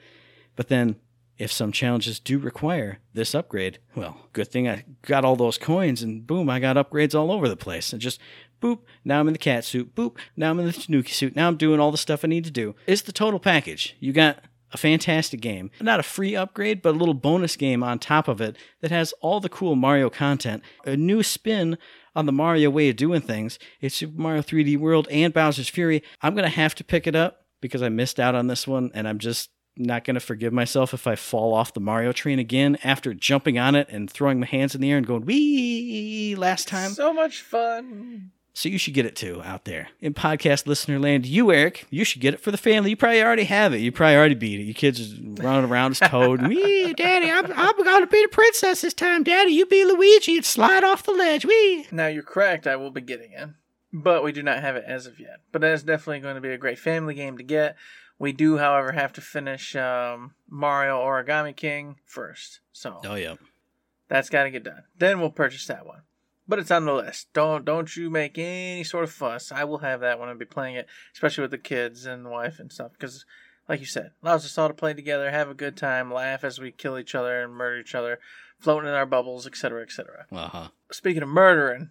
but 0.56 0.68
then 0.68 0.96
if 1.38 1.52
some 1.52 1.72
challenges 1.72 2.18
do 2.18 2.38
require 2.38 2.98
this 3.12 3.34
upgrade, 3.34 3.78
well, 3.94 4.28
good 4.32 4.48
thing 4.48 4.68
I 4.68 4.84
got 5.02 5.24
all 5.24 5.36
those 5.36 5.58
coins 5.58 6.02
and 6.02 6.26
boom, 6.26 6.48
I 6.48 6.60
got 6.60 6.76
upgrades 6.76 7.14
all 7.14 7.30
over 7.30 7.48
the 7.48 7.56
place. 7.56 7.92
And 7.92 8.00
just 8.00 8.20
boop, 8.60 8.80
now 9.04 9.20
I'm 9.20 9.28
in 9.28 9.34
the 9.34 9.38
cat 9.38 9.64
suit, 9.64 9.94
boop, 9.94 10.16
now 10.36 10.50
I'm 10.50 10.60
in 10.60 10.66
the 10.66 10.72
Tanuki 10.72 11.12
suit, 11.12 11.36
now 11.36 11.48
I'm 11.48 11.56
doing 11.56 11.80
all 11.80 11.92
the 11.92 11.98
stuff 11.98 12.24
I 12.24 12.28
need 12.28 12.44
to 12.44 12.50
do. 12.50 12.74
It's 12.86 13.02
the 13.02 13.12
total 13.12 13.40
package. 13.40 13.96
You 14.00 14.12
got 14.12 14.38
a 14.72 14.76
fantastic 14.76 15.40
game. 15.40 15.70
Not 15.80 16.00
a 16.00 16.04
free 16.04 16.34
upgrade, 16.34 16.82
but 16.82 16.94
a 16.94 16.98
little 16.98 17.14
bonus 17.14 17.56
game 17.56 17.82
on 17.82 17.98
top 17.98 18.28
of 18.28 18.40
it 18.40 18.56
that 18.80 18.90
has 18.90 19.12
all 19.20 19.40
the 19.40 19.48
cool 19.48 19.76
Mario 19.76 20.10
content, 20.10 20.62
a 20.84 20.96
new 20.96 21.22
spin 21.22 21.78
on 22.14 22.26
the 22.26 22.32
Mario 22.32 22.70
way 22.70 22.88
of 22.88 22.96
doing 22.96 23.20
things. 23.20 23.58
It's 23.80 23.94
Super 23.94 24.20
Mario 24.20 24.42
3D 24.42 24.78
World 24.78 25.06
and 25.10 25.32
Bowser's 25.32 25.68
Fury. 25.68 26.02
I'm 26.22 26.34
going 26.34 26.44
to 26.44 26.50
have 26.50 26.74
to 26.76 26.84
pick 26.84 27.06
it 27.06 27.14
up 27.14 27.46
because 27.60 27.82
I 27.82 27.88
missed 27.88 28.18
out 28.18 28.34
on 28.34 28.46
this 28.46 28.66
one 28.66 28.90
and 28.94 29.06
I'm 29.06 29.18
just 29.18 29.50
not 29.76 30.04
going 30.04 30.14
to 30.14 30.20
forgive 30.20 30.52
myself 30.52 30.94
if 30.94 31.06
I 31.06 31.16
fall 31.16 31.54
off 31.54 31.74
the 31.74 31.80
Mario 31.80 32.12
train 32.12 32.38
again 32.38 32.78
after 32.82 33.14
jumping 33.14 33.58
on 33.58 33.74
it 33.74 33.88
and 33.90 34.10
throwing 34.10 34.40
my 34.40 34.46
hands 34.46 34.74
in 34.74 34.80
the 34.80 34.90
air 34.90 34.96
and 34.96 35.06
going 35.06 35.24
wee 35.24 36.34
last 36.36 36.68
time. 36.68 36.90
So 36.90 37.12
much 37.12 37.42
fun. 37.42 38.32
So 38.56 38.70
you 38.70 38.78
should 38.78 38.94
get 38.94 39.04
it 39.04 39.14
too 39.14 39.42
out 39.44 39.66
there 39.66 39.90
in 40.00 40.14
podcast 40.14 40.66
listener 40.66 40.98
land. 40.98 41.26
You, 41.26 41.52
Eric, 41.52 41.84
you 41.90 42.04
should 42.04 42.22
get 42.22 42.32
it 42.32 42.40
for 42.40 42.50
the 42.50 42.56
family. 42.56 42.88
You 42.88 42.96
probably 42.96 43.22
already 43.22 43.44
have 43.44 43.74
it. 43.74 43.80
You 43.80 43.92
probably 43.92 44.16
already 44.16 44.34
beat 44.34 44.60
it. 44.60 44.62
You 44.62 44.72
kids 44.72 45.12
are 45.12 45.42
running 45.42 45.70
around 45.70 45.90
as 45.90 46.00
Toad. 46.00 46.40
Wee, 46.48 46.94
Daddy, 46.94 47.30
I'm, 47.30 47.52
I'm 47.52 47.76
to 47.76 48.06
be 48.10 48.22
the 48.22 48.28
princess 48.28 48.80
this 48.80 48.94
time. 48.94 49.24
Daddy, 49.24 49.52
you 49.52 49.66
be 49.66 49.84
Luigi 49.84 50.36
and 50.36 50.44
slide 50.44 50.84
off 50.84 51.02
the 51.02 51.12
ledge. 51.12 51.44
Wee. 51.44 51.86
Now 51.92 52.06
you're 52.06 52.22
correct. 52.22 52.66
I 52.66 52.76
will 52.76 52.90
be 52.90 53.02
getting 53.02 53.32
it, 53.32 53.50
but 53.92 54.24
we 54.24 54.32
do 54.32 54.42
not 54.42 54.62
have 54.62 54.76
it 54.76 54.84
as 54.86 55.04
of 55.04 55.20
yet. 55.20 55.40
But 55.52 55.60
that 55.60 55.72
is 55.72 55.82
definitely 55.82 56.20
going 56.20 56.36
to 56.36 56.40
be 56.40 56.48
a 56.48 56.56
great 56.56 56.78
family 56.78 57.12
game 57.12 57.36
to 57.36 57.44
get. 57.44 57.76
We 58.18 58.32
do, 58.32 58.56
however, 58.58 58.92
have 58.92 59.12
to 59.14 59.20
finish 59.20 59.76
um, 59.76 60.34
Mario 60.48 60.98
Origami 60.98 61.54
King 61.54 61.96
first, 62.06 62.60
so 62.72 63.00
Oh 63.04 63.14
yeah. 63.14 63.34
that's 64.08 64.30
got 64.30 64.44
to 64.44 64.50
get 64.50 64.64
done. 64.64 64.84
Then 64.98 65.20
we'll 65.20 65.30
purchase 65.30 65.66
that 65.66 65.84
one. 65.86 66.02
But 66.48 66.60
it's 66.60 66.70
on 66.70 66.84
the 66.84 66.94
list. 66.94 67.26
Don't 67.32 67.64
don't 67.64 67.94
you 67.96 68.08
make 68.08 68.38
any 68.38 68.84
sort 68.84 69.04
of 69.04 69.10
fuss. 69.12 69.50
I 69.50 69.64
will 69.64 69.78
have 69.78 70.00
that 70.00 70.18
when 70.20 70.28
I 70.28 70.34
be 70.34 70.44
playing 70.44 70.76
it, 70.76 70.86
especially 71.12 71.42
with 71.42 71.50
the 71.50 71.58
kids 71.58 72.06
and 72.06 72.24
the 72.24 72.30
wife 72.30 72.60
and 72.60 72.70
stuff. 72.72 72.92
Because, 72.92 73.24
like 73.68 73.80
you 73.80 73.86
said, 73.86 74.12
allows 74.22 74.44
us 74.44 74.56
all 74.56 74.68
to 74.68 74.74
play 74.74 74.94
together, 74.94 75.30
have 75.30 75.50
a 75.50 75.54
good 75.54 75.76
time, 75.76 76.12
laugh 76.14 76.44
as 76.44 76.60
we 76.60 76.70
kill 76.70 76.98
each 76.98 77.16
other 77.16 77.42
and 77.42 77.52
murder 77.52 77.80
each 77.80 77.96
other, 77.96 78.20
floating 78.60 78.88
in 78.88 78.94
our 78.94 79.04
bubbles, 79.06 79.44
etc., 79.46 79.82
etc. 79.82 80.26
Uh 80.30 80.48
huh. 80.48 80.68
Speaking 80.92 81.24
of 81.24 81.28
murdering, 81.28 81.90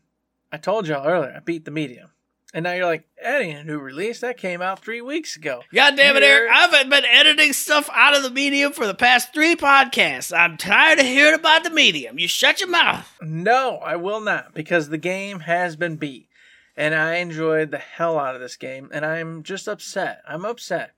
I 0.53 0.57
told 0.57 0.88
y'all 0.88 1.05
earlier 1.05 1.33
I 1.35 1.39
beat 1.41 1.65
the 1.65 1.71
medium, 1.71 2.11
and 2.55 2.63
now 2.63 2.71
you're 2.71 2.85
like, 2.85 3.05
that 3.21 3.41
ain't 3.41 3.59
a 3.59 3.63
new 3.65 3.79
release. 3.79 4.21
That 4.21 4.37
came 4.37 4.61
out 4.61 4.79
three 4.79 5.01
weeks 5.01 5.35
ago. 5.35 5.63
God 5.73 5.97
damn 5.97 6.15
it, 6.15 6.23
Eric. 6.23 6.49
I've 6.53 6.89
been 6.89 7.03
editing 7.03 7.51
stuff 7.51 7.89
out 7.91 8.15
of 8.15 8.23
the 8.23 8.29
medium 8.29 8.71
for 8.71 8.87
the 8.87 8.95
past 8.95 9.33
three 9.33 9.57
podcasts. 9.57 10.33
I'm 10.33 10.55
tired 10.55 10.99
of 10.99 11.05
hearing 11.05 11.37
about 11.37 11.65
the 11.65 11.69
medium. 11.69 12.17
You 12.17 12.29
shut 12.29 12.61
your 12.61 12.69
mouth. 12.69 13.13
No, 13.21 13.79
I 13.79 13.97
will 13.97 14.21
not, 14.21 14.53
because 14.53 14.87
the 14.87 14.97
game 14.97 15.41
has 15.41 15.75
been 15.75 15.97
beat. 15.97 16.29
And 16.77 16.95
I 16.95 17.15
enjoyed 17.15 17.71
the 17.71 17.77
hell 17.77 18.17
out 18.17 18.35
of 18.35 18.41
this 18.41 18.55
game, 18.55 18.89
and 18.93 19.05
I'm 19.05 19.43
just 19.43 19.67
upset. 19.67 20.21
I'm 20.25 20.45
upset 20.45 20.93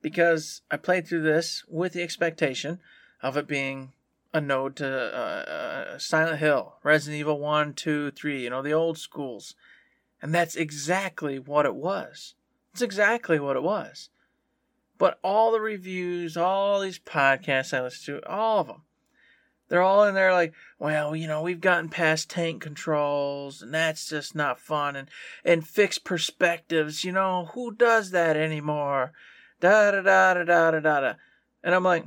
because 0.00 0.60
I 0.70 0.76
played 0.76 1.08
through 1.08 1.22
this 1.22 1.64
with 1.66 1.94
the 1.94 2.02
expectation 2.04 2.78
of 3.24 3.36
it 3.36 3.48
being 3.48 3.90
a 4.32 4.40
node 4.40 4.76
to 4.76 4.86
uh, 4.86 5.50
uh, 5.50 5.98
Silent 5.98 6.38
Hill, 6.38 6.74
Resident 6.84 7.18
Evil 7.18 7.40
1, 7.40 7.74
2, 7.74 8.12
3, 8.12 8.44
you 8.44 8.50
know, 8.50 8.62
the 8.62 8.72
old 8.72 8.98
schools. 8.98 9.56
And 10.22 10.34
that's 10.34 10.56
exactly 10.56 11.38
what 11.38 11.66
it 11.66 11.74
was. 11.74 12.34
It's 12.72 12.82
exactly 12.82 13.38
what 13.38 13.56
it 13.56 13.62
was. 13.62 14.10
But 14.98 15.18
all 15.22 15.52
the 15.52 15.60
reviews, 15.60 16.36
all 16.36 16.80
these 16.80 16.98
podcasts 16.98 17.76
I 17.76 17.82
listen 17.82 18.20
to, 18.20 18.28
all 18.28 18.60
of 18.60 18.66
them, 18.66 18.82
they're 19.68 19.82
all 19.82 20.04
in 20.04 20.14
there 20.14 20.32
like, 20.32 20.54
well, 20.78 21.16
you 21.16 21.26
know, 21.26 21.42
we've 21.42 21.60
gotten 21.60 21.88
past 21.88 22.30
tank 22.30 22.62
controls 22.62 23.62
and 23.62 23.74
that's 23.74 24.08
just 24.08 24.34
not 24.34 24.60
fun 24.60 24.94
and 24.94 25.08
and 25.44 25.66
fixed 25.66 26.04
perspectives, 26.04 27.04
you 27.04 27.12
know, 27.12 27.50
who 27.52 27.74
does 27.74 28.12
that 28.12 28.36
anymore? 28.36 29.12
Da 29.60 29.90
da 29.90 30.02
da 30.02 30.34
da 30.34 30.44
da 30.44 30.70
da 30.70 30.80
da. 30.80 31.00
da. 31.00 31.12
And 31.64 31.74
I'm 31.74 31.84
like, 31.84 32.06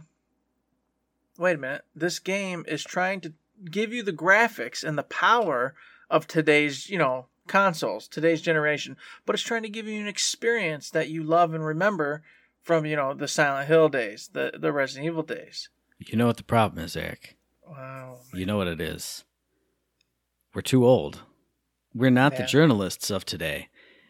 wait 1.37 1.55
a 1.55 1.59
minute, 1.59 1.85
this 1.95 2.19
game 2.19 2.63
is 2.67 2.83
trying 2.83 3.21
to 3.21 3.33
give 3.69 3.93
you 3.93 4.03
the 4.03 4.13
graphics 4.13 4.83
and 4.83 4.97
the 4.97 5.03
power 5.03 5.75
of 6.09 6.27
today's, 6.27 6.89
you 6.89 6.97
know, 6.97 7.27
consoles, 7.49 8.07
today's 8.07 8.41
generation, 8.41 8.95
but 9.25 9.33
it's 9.33 9.43
trying 9.43 9.63
to 9.63 9.69
give 9.69 9.88
you 9.88 9.99
an 9.99 10.07
experience 10.07 10.89
that 10.91 11.09
you 11.09 11.23
love 11.23 11.53
and 11.53 11.65
remember 11.65 12.23
from, 12.62 12.85
you 12.85 12.95
know, 12.95 13.13
the 13.13 13.27
Silent 13.27 13.67
Hill 13.67 13.89
days, 13.89 14.29
the 14.31 14.53
the 14.57 14.71
Resident 14.71 15.07
Evil 15.07 15.23
days. 15.23 15.67
You 15.97 16.17
know 16.17 16.27
what 16.27 16.38
the 16.38 16.43
problem 16.43 16.83
is, 16.83 16.95
Eric? 16.95 17.35
Wow. 17.67 18.19
You 18.33 18.45
know 18.45 18.57
what 18.57 18.67
it 18.67 18.79
is. 18.79 19.25
We're 20.53 20.62
too 20.62 20.85
old. 20.85 21.23
We're 21.93 22.09
not 22.09 22.38
the 22.38 22.43
journalists 22.43 23.09
of 23.09 23.25
today. 23.25 23.67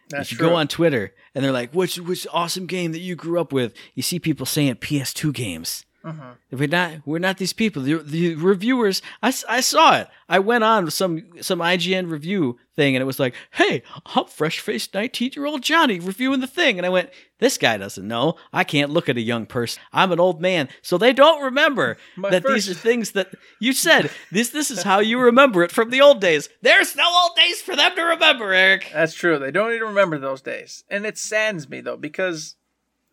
That's 0.10 0.28
if 0.28 0.32
you 0.32 0.38
true. 0.38 0.50
go 0.50 0.56
on 0.56 0.68
Twitter 0.68 1.14
and 1.34 1.44
they're 1.44 1.52
like, 1.52 1.74
"Which 1.74 1.98
which 1.98 2.28
awesome 2.32 2.66
game 2.66 2.92
that 2.92 3.00
you 3.00 3.16
grew 3.16 3.40
up 3.40 3.54
with?" 3.54 3.74
You 3.94 4.04
see 4.04 4.20
people 4.20 4.46
saying 4.46 4.76
PS2 4.76 5.34
games. 5.34 5.86
Mhm. 6.04 6.36
We're 6.52 6.68
not 6.68 6.92
we're 7.06 7.20
not 7.20 7.38
these 7.38 7.52
people. 7.54 7.82
The, 7.84 7.96
the 7.96 8.36
reviewers, 8.36 9.02
I 9.22 9.32
saw 9.32 9.98
it. 9.98 10.08
I 10.30 10.40
went 10.40 10.64
on 10.64 10.90
some 10.92 11.26
some 11.42 11.60
IGN 11.60 12.10
review 12.10 12.58
thing, 12.76 12.96
and 12.96 13.02
it 13.02 13.06
was 13.06 13.20
like, 13.20 13.36
"Hey, 13.52 13.84
I'm 14.16 14.26
fresh 14.26 14.60
faced 14.60 14.94
19 14.94 15.32
year 15.36 15.46
old 15.46 15.62
Johnny 15.62 16.00
reviewing 16.00 16.40
the 16.40 16.48
thing," 16.48 16.78
and 16.80 16.86
I 16.86 16.90
went, 16.90 17.10
"This 17.40 17.58
guy 17.58 17.78
doesn't 17.78 18.08
know. 18.08 18.36
I 18.54 18.64
can't 18.64 18.92
look 18.92 19.10
at 19.10 19.18
a 19.18 19.22
young 19.22 19.46
person. 19.46 19.82
I'm 19.92 20.12
an 20.14 20.20
old 20.22 20.40
man, 20.42 20.70
so 20.82 20.98
they 20.98 21.12
don't 21.12 21.44
remember 21.44 21.98
My 22.16 22.30
that 22.30 22.44
first- 22.44 22.68
these 22.68 22.70
are 22.70 22.80
things 22.80 23.12
that 23.12 23.34
you 23.60 23.74
said. 23.74 24.10
This 24.32 24.50
this 24.50 24.72
is 24.72 24.84
how 24.84 25.00
you 25.00 25.20
remember 25.20 25.64
it 25.64 25.72
from 25.72 25.90
the 25.90 26.00
old 26.02 26.22
days. 26.22 26.48
There's 26.62 26.96
no 26.96 27.04
old 27.24 27.36
days 27.36 27.62
for 27.62 27.76
them 27.76 27.94
to 27.96 28.02
remember, 28.04 28.54
Eric. 28.54 28.90
That's 28.94 29.14
true. 29.14 29.38
They 29.38 29.52
don't 29.52 29.74
even 29.74 29.90
remember 29.90 30.18
those 30.18 30.42
days. 30.42 30.84
And 30.90 31.06
it 31.06 31.18
saddens 31.18 31.68
me 31.68 31.82
though, 31.82 31.98
because 31.98 32.56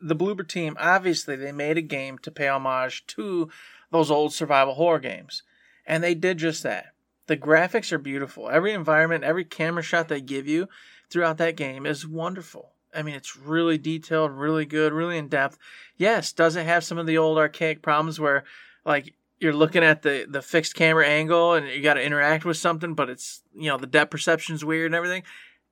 the 0.01 0.17
Bloober 0.17 0.47
team 0.47 0.77
obviously 0.79 1.37
they 1.37 1.53
made 1.53 1.79
a 1.79 1.83
game 1.83 2.19
to 2.19 2.31
pay 2.31 2.49
homage 2.49 3.07
to 3.09 3.51
those 3.91 4.11
old 4.11 4.33
survival 4.33 4.75
horror 4.75 4.99
games. 4.99 5.43
And 5.87 6.03
they 6.03 6.15
did 6.15 6.39
just 6.39 6.63
that. 6.65 6.87
The 7.27 7.37
graphics 7.37 7.93
are 7.93 7.99
beautiful. 7.99 8.49
Every 8.49 8.73
environment, 8.73 9.25
every 9.25 9.45
camera 9.45 9.83
shot 9.83 10.09
they 10.09 10.21
give 10.21 10.47
you 10.47 10.69
throughout 11.11 11.39
that 11.39 11.57
game 11.57 11.87
is 11.87 12.07
wonderful. 12.07 12.73
I 12.95 13.03
mean, 13.03 13.15
it's 13.15 13.37
really 13.37 13.79
detailed, 13.79 14.33
really 14.33 14.65
good, 14.65 14.93
really 14.93 15.19
in 15.19 15.29
depth. 15.29 15.59
Yes, 15.97 16.33
does 16.33 16.57
it 16.57 16.67
have 16.67 16.85
some 16.85 16.99
of 16.99 17.07
the 17.07 17.19
old 17.19 17.39
archaic 17.39 17.83
problems 17.83 18.19
where, 18.19 18.45
like, 18.85 19.15
you're 19.39 19.53
looking 19.53 19.85
at 19.85 20.03
the 20.03 20.27
the 20.29 20.41
fixed 20.41 20.75
camera 20.75 21.07
angle 21.07 21.53
and 21.53 21.69
you 21.69 21.83
got 21.83 21.95
to 21.95 22.03
interact 22.03 22.45
with 22.45 22.57
something, 22.57 22.95
but 22.95 23.11
it's 23.11 23.43
you 23.55 23.69
know 23.69 23.77
the 23.77 23.87
depth 23.87 24.11
perception's 24.11 24.65
weird 24.65 24.87
and 24.87 24.95
everything. 24.95 25.25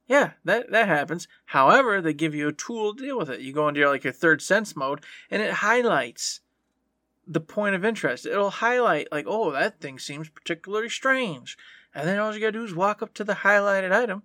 Yeah, 0.06 0.32
that 0.44 0.70
that 0.70 0.88
happens. 0.88 1.26
However, 1.46 2.00
they 2.00 2.12
give 2.12 2.34
you 2.34 2.48
a 2.48 2.52
tool 2.52 2.94
to 2.94 3.02
deal 3.02 3.18
with 3.18 3.30
it. 3.30 3.40
You 3.40 3.52
go 3.52 3.68
into 3.68 3.80
your 3.80 3.88
like 3.88 4.04
your 4.04 4.12
third 4.12 4.42
sense 4.42 4.76
mode, 4.76 5.02
and 5.30 5.40
it 5.42 5.54
highlights 5.54 6.40
the 7.26 7.40
point 7.40 7.74
of 7.74 7.84
interest. 7.84 8.26
It'll 8.26 8.50
highlight 8.50 9.08
like, 9.10 9.24
oh, 9.26 9.50
that 9.52 9.80
thing 9.80 9.98
seems 9.98 10.28
particularly 10.28 10.90
strange, 10.90 11.56
and 11.94 12.06
then 12.06 12.18
all 12.18 12.34
you 12.34 12.40
gotta 12.40 12.52
do 12.52 12.64
is 12.64 12.74
walk 12.74 13.02
up 13.02 13.14
to 13.14 13.24
the 13.24 13.36
highlighted 13.36 13.92
item 13.92 14.24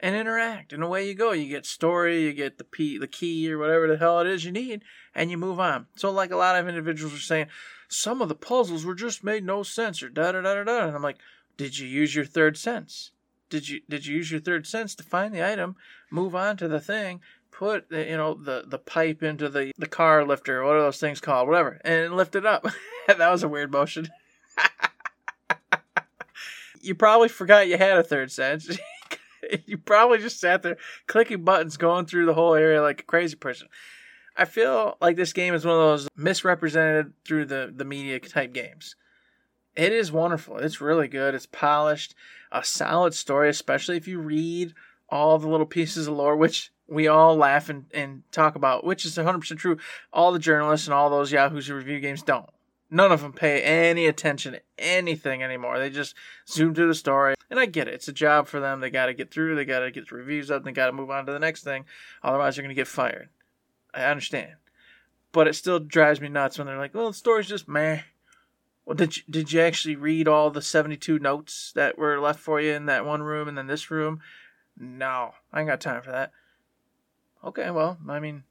and 0.00 0.16
interact, 0.16 0.72
and 0.72 0.82
away 0.82 1.06
you 1.06 1.14
go. 1.14 1.30
You 1.30 1.48
get 1.48 1.66
story, 1.66 2.24
you 2.24 2.32
get 2.32 2.58
the 2.58 2.64
p 2.64 2.98
the 2.98 3.06
key 3.06 3.50
or 3.52 3.58
whatever 3.58 3.86
the 3.86 3.98
hell 3.98 4.18
it 4.18 4.26
is 4.26 4.44
you 4.44 4.50
need, 4.50 4.82
and 5.14 5.30
you 5.30 5.38
move 5.38 5.60
on. 5.60 5.86
So 5.94 6.10
like 6.10 6.32
a 6.32 6.36
lot 6.36 6.56
of 6.56 6.68
individuals 6.68 7.14
are 7.14 7.18
saying, 7.18 7.46
some 7.86 8.20
of 8.20 8.28
the 8.28 8.34
puzzles 8.34 8.84
were 8.84 8.96
just 8.96 9.22
made 9.22 9.44
no 9.44 9.62
sense 9.62 10.02
or 10.02 10.08
da 10.08 10.32
da 10.32 10.40
da 10.40 10.54
da 10.56 10.64
da, 10.64 10.86
and 10.88 10.96
I'm 10.96 11.02
like, 11.02 11.18
did 11.56 11.78
you 11.78 11.86
use 11.86 12.12
your 12.16 12.24
third 12.24 12.56
sense? 12.56 13.12
Did 13.52 13.68
you 13.68 13.82
did 13.86 14.06
you 14.06 14.16
use 14.16 14.30
your 14.30 14.40
third 14.40 14.66
sense 14.66 14.94
to 14.94 15.02
find 15.02 15.34
the 15.34 15.46
item, 15.46 15.76
move 16.10 16.34
on 16.34 16.56
to 16.56 16.68
the 16.68 16.80
thing, 16.80 17.20
put 17.50 17.90
the, 17.90 18.02
you 18.02 18.16
know 18.16 18.32
the 18.32 18.64
the 18.66 18.78
pipe 18.78 19.22
into 19.22 19.50
the 19.50 19.72
the 19.76 19.86
car 19.86 20.24
lifter, 20.24 20.64
what 20.64 20.76
are 20.76 20.80
those 20.80 20.96
things 20.96 21.20
called, 21.20 21.48
whatever, 21.48 21.78
and 21.84 22.16
lift 22.16 22.34
it 22.34 22.46
up? 22.46 22.66
that 23.06 23.30
was 23.30 23.42
a 23.42 23.48
weird 23.48 23.70
motion. 23.70 24.08
you 26.80 26.94
probably 26.94 27.28
forgot 27.28 27.68
you 27.68 27.76
had 27.76 27.98
a 27.98 28.02
third 28.02 28.32
sense. 28.32 28.78
you 29.66 29.76
probably 29.76 30.16
just 30.16 30.40
sat 30.40 30.62
there 30.62 30.78
clicking 31.06 31.44
buttons, 31.44 31.76
going 31.76 32.06
through 32.06 32.24
the 32.24 32.32
whole 32.32 32.54
area 32.54 32.80
like 32.80 33.00
a 33.00 33.04
crazy 33.04 33.36
person. 33.36 33.68
I 34.34 34.46
feel 34.46 34.96
like 34.98 35.16
this 35.16 35.34
game 35.34 35.52
is 35.52 35.66
one 35.66 35.74
of 35.74 35.82
those 35.82 36.08
misrepresented 36.16 37.12
through 37.26 37.44
the 37.44 37.70
the 37.76 37.84
media 37.84 38.18
type 38.18 38.54
games. 38.54 38.96
It 39.74 39.92
is 39.92 40.12
wonderful. 40.12 40.58
It's 40.58 40.80
really 40.80 41.08
good. 41.08 41.34
It's 41.34 41.46
polished. 41.46 42.14
A 42.50 42.62
solid 42.62 43.14
story, 43.14 43.48
especially 43.48 43.96
if 43.96 44.06
you 44.06 44.18
read 44.18 44.74
all 45.08 45.38
the 45.38 45.48
little 45.48 45.66
pieces 45.66 46.06
of 46.06 46.14
lore, 46.14 46.36
which 46.36 46.72
we 46.86 47.08
all 47.08 47.36
laugh 47.36 47.68
and, 47.68 47.86
and 47.94 48.22
talk 48.32 48.54
about, 48.54 48.84
which 48.84 49.04
is 49.04 49.16
100% 49.16 49.56
true. 49.56 49.78
All 50.12 50.32
the 50.32 50.38
journalists 50.38 50.86
and 50.86 50.94
all 50.94 51.08
those 51.08 51.32
yahoos 51.32 51.66
who 51.66 51.74
review 51.74 52.00
games 52.00 52.22
don't. 52.22 52.48
None 52.90 53.10
of 53.10 53.22
them 53.22 53.32
pay 53.32 53.62
any 53.62 54.04
attention 54.04 54.52
to 54.52 54.60
anything 54.76 55.42
anymore. 55.42 55.78
They 55.78 55.88
just 55.88 56.14
zoom 56.46 56.74
through 56.74 56.88
the 56.88 56.94
story. 56.94 57.34
And 57.50 57.58
I 57.58 57.64
get 57.64 57.88
it. 57.88 57.94
It's 57.94 58.08
a 58.08 58.12
job 58.12 58.46
for 58.46 58.60
them. 58.60 58.80
They 58.80 58.90
got 58.90 59.06
to 59.06 59.14
get 59.14 59.30
through. 59.30 59.56
They 59.56 59.64
got 59.64 59.80
to 59.80 59.90
get 59.90 60.10
the 60.10 60.16
reviews 60.16 60.50
up. 60.50 60.62
They 60.62 60.72
got 60.72 60.86
to 60.86 60.92
move 60.92 61.10
on 61.10 61.24
to 61.24 61.32
the 61.32 61.38
next 61.38 61.64
thing. 61.64 61.86
Otherwise, 62.22 62.56
they're 62.56 62.62
going 62.62 62.74
to 62.74 62.78
get 62.78 62.86
fired. 62.86 63.30
I 63.94 64.04
understand. 64.04 64.56
But 65.32 65.48
it 65.48 65.54
still 65.54 65.78
drives 65.78 66.20
me 66.20 66.28
nuts 66.28 66.58
when 66.58 66.66
they're 66.66 66.76
like, 66.76 66.94
well, 66.94 67.08
the 67.08 67.14
story's 67.14 67.48
just 67.48 67.66
meh. 67.66 68.00
Well, 68.84 68.96
did 68.96 69.16
you, 69.16 69.22
did 69.30 69.52
you 69.52 69.60
actually 69.60 69.96
read 69.96 70.26
all 70.26 70.50
the 70.50 70.62
72 70.62 71.18
notes 71.18 71.72
that 71.74 71.96
were 71.96 72.20
left 72.20 72.40
for 72.40 72.60
you 72.60 72.72
in 72.72 72.86
that 72.86 73.06
one 73.06 73.22
room 73.22 73.48
and 73.48 73.56
then 73.56 73.68
this 73.68 73.90
room? 73.90 74.20
No, 74.76 75.34
I 75.52 75.60
ain't 75.60 75.68
got 75.68 75.80
time 75.80 76.02
for 76.02 76.10
that. 76.10 76.32
Okay, 77.44 77.70
well, 77.70 77.98
I 78.08 78.18
mean, 78.18 78.44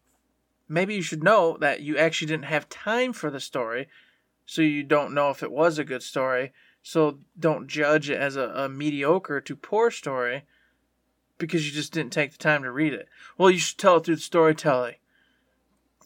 maybe 0.70 0.96
you 0.96 1.02
should 1.02 1.24
know 1.24 1.58
that 1.60 1.82
you 1.82 1.98
actually 1.98 2.28
didn't 2.28 2.46
have 2.46 2.70
time 2.70 3.14
for 3.14 3.30
the 3.30 3.40
story, 3.40 3.88
so 4.46 4.62
you 4.62 4.84
don't 4.84 5.14
know 5.14 5.30
if 5.30 5.44
it 5.44 5.52
was 5.52 5.78
a 5.78 5.84
good 5.84 6.04
story. 6.04 6.54
So 6.84 7.20
don't 7.40 7.68
judge 7.68 8.10
it 8.10 8.20
as 8.20 8.36
a, 8.36 8.50
a 8.50 8.70
mediocre 8.70 9.42
to 9.42 9.56
poor 9.56 9.92
story 9.92 10.44
because 11.38 11.66
you 11.66 11.72
just 11.72 11.94
didn't 11.94 12.14
take 12.14 12.32
the 12.32 12.38
time 12.38 12.64
to 12.64 12.72
read 12.72 12.94
it. 12.94 13.08
Well, 13.38 13.50
you 13.50 13.60
should 13.60 13.78
tell 13.78 13.98
it 13.98 14.06
through 14.06 14.16
the 14.16 14.22
storytelling. 14.22 14.96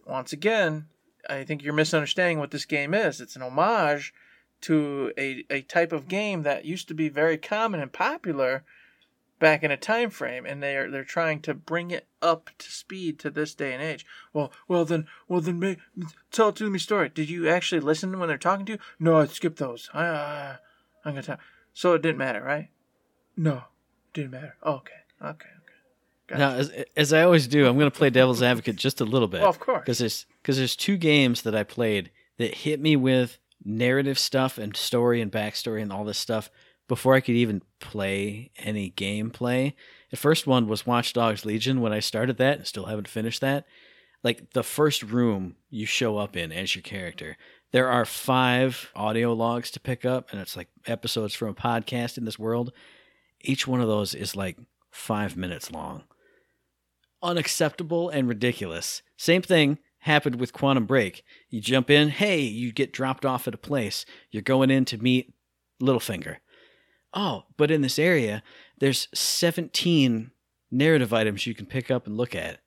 Once 0.05 0.33
again, 0.33 0.87
I 1.29 1.43
think 1.43 1.63
you're 1.63 1.73
misunderstanding 1.73 2.39
what 2.39 2.51
this 2.51 2.65
game 2.65 2.93
is. 2.93 3.21
It's 3.21 3.35
an 3.35 3.41
homage 3.41 4.13
to 4.61 5.11
a, 5.17 5.45
a 5.49 5.61
type 5.61 5.91
of 5.91 6.07
game 6.07 6.43
that 6.43 6.65
used 6.65 6.87
to 6.87 6.93
be 6.93 7.09
very 7.09 7.37
common 7.37 7.79
and 7.79 7.91
popular 7.91 8.63
back 9.37 9.63
in 9.63 9.71
a 9.71 9.77
time 9.77 10.09
frame 10.09 10.45
and 10.45 10.63
they're 10.63 10.89
they're 10.89 11.03
trying 11.03 11.41
to 11.41 11.53
bring 11.53 11.91
it 11.91 12.07
up 12.21 12.49
to 12.57 12.71
speed 12.71 13.19
to 13.19 13.29
this 13.29 13.53
day 13.53 13.73
and 13.73 13.83
age. 13.83 14.05
Well, 14.33 14.51
well 14.67 14.85
then, 14.85 15.07
well 15.27 15.41
then, 15.41 15.77
tell 16.31 16.49
it 16.49 16.55
to 16.57 16.69
me 16.69 16.79
story. 16.79 17.09
Did 17.09 17.29
you 17.29 17.47
actually 17.49 17.81
listen 17.81 18.17
when 18.17 18.27
they're 18.27 18.37
talking 18.37 18.65
to 18.67 18.73
you? 18.73 18.79
No, 18.99 19.19
I 19.19 19.25
skipped 19.27 19.57
those. 19.57 19.89
I, 19.93 20.05
uh, 20.05 20.55
I'm 21.03 21.13
gonna 21.13 21.23
tell. 21.23 21.39
So 21.73 21.93
it 21.93 22.01
didn't 22.01 22.17
matter, 22.17 22.41
right? 22.41 22.69
No, 23.35 23.65
didn't 24.13 24.31
matter. 24.31 24.55
Okay, 24.65 24.93
okay. 25.21 25.49
Gotcha. 26.27 26.39
Now, 26.39 26.51
as, 26.55 26.85
as 26.95 27.13
I 27.13 27.23
always 27.23 27.47
do, 27.47 27.67
I'm 27.67 27.77
going 27.77 27.89
to 27.91 27.97
play 27.97 28.09
devil's 28.09 28.41
advocate 28.41 28.75
just 28.77 29.01
a 29.01 29.05
little 29.05 29.27
bit. 29.27 29.41
Well, 29.41 29.49
of 29.49 29.59
course. 29.59 29.81
because 29.81 29.99
there's 29.99 30.25
because 30.41 30.57
there's 30.57 30.75
two 30.75 30.97
games 30.97 31.43
that 31.43 31.55
I 31.55 31.63
played 31.63 32.11
that 32.37 32.55
hit 32.55 32.79
me 32.79 32.95
with 32.95 33.37
narrative 33.63 34.17
stuff 34.19 34.57
and 34.57 34.75
story 34.75 35.21
and 35.21 35.31
backstory 35.31 35.81
and 35.81 35.91
all 35.91 36.03
this 36.03 36.17
stuff 36.17 36.49
before 36.87 37.15
I 37.15 37.19
could 37.19 37.35
even 37.35 37.61
play 37.79 38.51
any 38.57 38.91
gameplay. 38.91 39.73
The 40.11 40.17
first 40.17 40.45
one 40.45 40.67
was 40.67 40.85
Watch 40.85 41.13
Dogs 41.13 41.45
Legion 41.45 41.81
when 41.81 41.93
I 41.93 41.99
started 41.99 42.37
that 42.37 42.57
and 42.59 42.67
still 42.67 42.85
haven't 42.85 43.07
finished 43.07 43.41
that. 43.41 43.65
Like 44.23 44.53
the 44.53 44.63
first 44.63 45.03
room 45.03 45.55
you 45.69 45.85
show 45.85 46.17
up 46.17 46.35
in 46.35 46.51
as 46.51 46.75
your 46.75 46.81
character, 46.81 47.37
there 47.71 47.89
are 47.89 48.05
five 48.05 48.91
audio 48.95 49.33
logs 49.33 49.69
to 49.71 49.79
pick 49.79 50.05
up, 50.05 50.31
and 50.31 50.39
it's 50.39 50.55
like 50.55 50.69
episodes 50.87 51.33
from 51.35 51.49
a 51.49 51.53
podcast 51.53 52.17
in 52.17 52.25
this 52.25 52.39
world. 52.39 52.71
Each 53.41 53.67
one 53.67 53.81
of 53.81 53.87
those 53.87 54.15
is 54.15 54.35
like 54.35 54.57
five 54.91 55.35
minutes 55.35 55.71
long. 55.71 56.03
Unacceptable 57.25 58.09
and 58.09 58.29
ridiculous. 58.29 59.01
Same 59.17 59.41
thing 59.41 59.79
happened 59.99 60.39
with 60.39 60.53
Quantum 60.53 60.85
Break. 60.85 61.23
You 61.49 61.59
jump 61.59 61.89
in, 61.89 62.09
hey, 62.09 62.39
you 62.39 62.71
get 62.71 62.93
dropped 62.93 63.25
off 63.25 63.47
at 63.47 63.55
a 63.55 63.57
place. 63.57 64.05
You're 64.29 64.43
going 64.43 64.69
in 64.69 64.85
to 64.85 64.99
meet 64.99 65.33
Littlefinger. 65.81 66.37
Oh, 67.15 67.45
but 67.57 67.71
in 67.71 67.81
this 67.81 67.97
area, 67.97 68.43
there's 68.79 69.07
17 69.15 70.29
narrative 70.69 71.13
items 71.13 71.47
you 71.47 71.55
can 71.55 71.65
pick 71.65 71.89
up 71.89 72.05
and 72.05 72.15
look 72.15 72.35
at. 72.35 72.59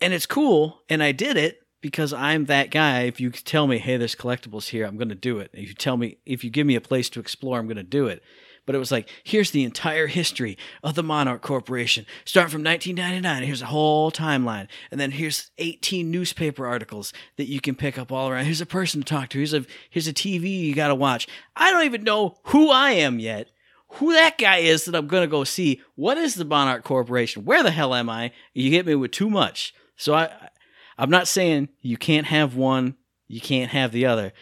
And 0.00 0.14
it's 0.14 0.26
cool, 0.26 0.82
and 0.88 1.02
I 1.02 1.10
did 1.10 1.36
it 1.36 1.58
because 1.80 2.12
I'm 2.12 2.44
that 2.44 2.70
guy. 2.70 3.02
If 3.02 3.20
you 3.20 3.30
tell 3.30 3.66
me, 3.66 3.78
hey, 3.78 3.96
there's 3.96 4.14
collectibles 4.14 4.68
here, 4.68 4.86
I'm 4.86 4.96
going 4.96 5.08
to 5.08 5.16
do 5.16 5.40
it. 5.40 5.50
If 5.52 5.68
you 5.68 5.74
tell 5.74 5.96
me, 5.96 6.18
if 6.24 6.44
you 6.44 6.50
give 6.50 6.66
me 6.66 6.76
a 6.76 6.80
place 6.80 7.10
to 7.10 7.20
explore, 7.20 7.58
I'm 7.58 7.66
going 7.66 7.76
to 7.76 7.82
do 7.82 8.06
it. 8.06 8.22
But 8.68 8.74
it 8.74 8.80
was 8.80 8.92
like, 8.92 9.08
here's 9.24 9.50
the 9.50 9.64
entire 9.64 10.08
history 10.08 10.58
of 10.82 10.94
the 10.94 11.02
Monarch 11.02 11.40
Corporation, 11.40 12.04
starting 12.26 12.50
from 12.50 12.62
1999. 12.62 13.42
Here's 13.42 13.62
a 13.62 13.64
whole 13.64 14.12
timeline. 14.12 14.68
And 14.90 15.00
then 15.00 15.12
here's 15.12 15.50
18 15.56 16.10
newspaper 16.10 16.66
articles 16.66 17.14
that 17.38 17.48
you 17.48 17.62
can 17.62 17.76
pick 17.76 17.96
up 17.96 18.12
all 18.12 18.28
around. 18.28 18.44
Here's 18.44 18.60
a 18.60 18.66
person 18.66 19.00
to 19.00 19.06
talk 19.06 19.30
to. 19.30 19.38
Here's 19.38 19.54
a, 19.54 19.64
here's 19.88 20.06
a 20.06 20.12
TV 20.12 20.64
you 20.66 20.74
got 20.74 20.88
to 20.88 20.94
watch. 20.94 21.26
I 21.56 21.70
don't 21.70 21.86
even 21.86 22.04
know 22.04 22.36
who 22.42 22.68
I 22.68 22.90
am 22.90 23.18
yet 23.18 23.48
who 23.92 24.12
that 24.12 24.36
guy 24.36 24.58
is 24.58 24.84
that 24.84 24.94
I'm 24.94 25.08
to 25.08 25.26
go 25.26 25.44
see. 25.44 25.80
What 25.94 26.18
is 26.18 26.34
the 26.34 26.44
Monarch 26.44 26.84
Corporation? 26.84 27.46
Where 27.46 27.62
the 27.62 27.70
hell 27.70 27.94
am 27.94 28.10
I? 28.10 28.32
You 28.52 28.70
hit 28.70 28.84
me 28.84 28.94
with 28.94 29.12
too 29.12 29.30
much. 29.30 29.72
So 29.96 30.12
I, 30.12 30.50
I'm 30.98 31.08
not 31.08 31.26
saying 31.26 31.70
you 31.80 31.96
can't 31.96 32.26
have 32.26 32.54
one, 32.54 32.96
you 33.28 33.40
can't 33.40 33.70
have 33.70 33.92
the 33.92 34.04
other. 34.04 34.34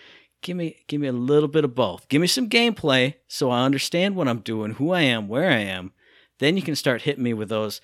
Give 0.46 0.56
me, 0.56 0.76
give 0.86 1.00
me 1.00 1.08
a 1.08 1.12
little 1.12 1.48
bit 1.48 1.64
of 1.64 1.74
both. 1.74 2.08
Give 2.08 2.20
me 2.20 2.28
some 2.28 2.48
gameplay 2.48 3.14
so 3.26 3.50
I 3.50 3.64
understand 3.64 4.14
what 4.14 4.28
I'm 4.28 4.38
doing, 4.38 4.74
who 4.74 4.92
I 4.92 5.00
am, 5.00 5.26
where 5.26 5.50
I 5.50 5.56
am. 5.56 5.90
Then 6.38 6.56
you 6.56 6.62
can 6.62 6.76
start 6.76 7.02
hitting 7.02 7.24
me 7.24 7.34
with 7.34 7.48
those 7.48 7.80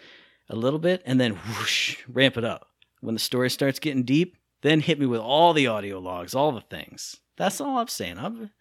a 0.49 0.55
little 0.55 0.79
bit, 0.79 1.03
and 1.05 1.21
then 1.21 1.33
whoosh, 1.33 1.99
ramp 2.07 2.37
it 2.37 2.45
up. 2.45 2.69
When 3.01 3.17
the 3.17 3.19
story 3.19 3.51
starts 3.51 3.81
getting 3.81 4.05
deep, 4.05 4.37
then 4.61 4.79
hit 4.79 5.01
me 5.01 5.07
with 5.07 5.19
all 5.19 5.53
the 5.53 5.67
audio 5.67 5.99
logs, 5.99 6.37
all 6.37 6.53
the 6.53 6.61
things. 6.61 7.17
That's 7.37 7.61
all 7.61 7.79
I'm 7.79 7.89
saying. 7.89 8.19
I'm, 8.19 8.53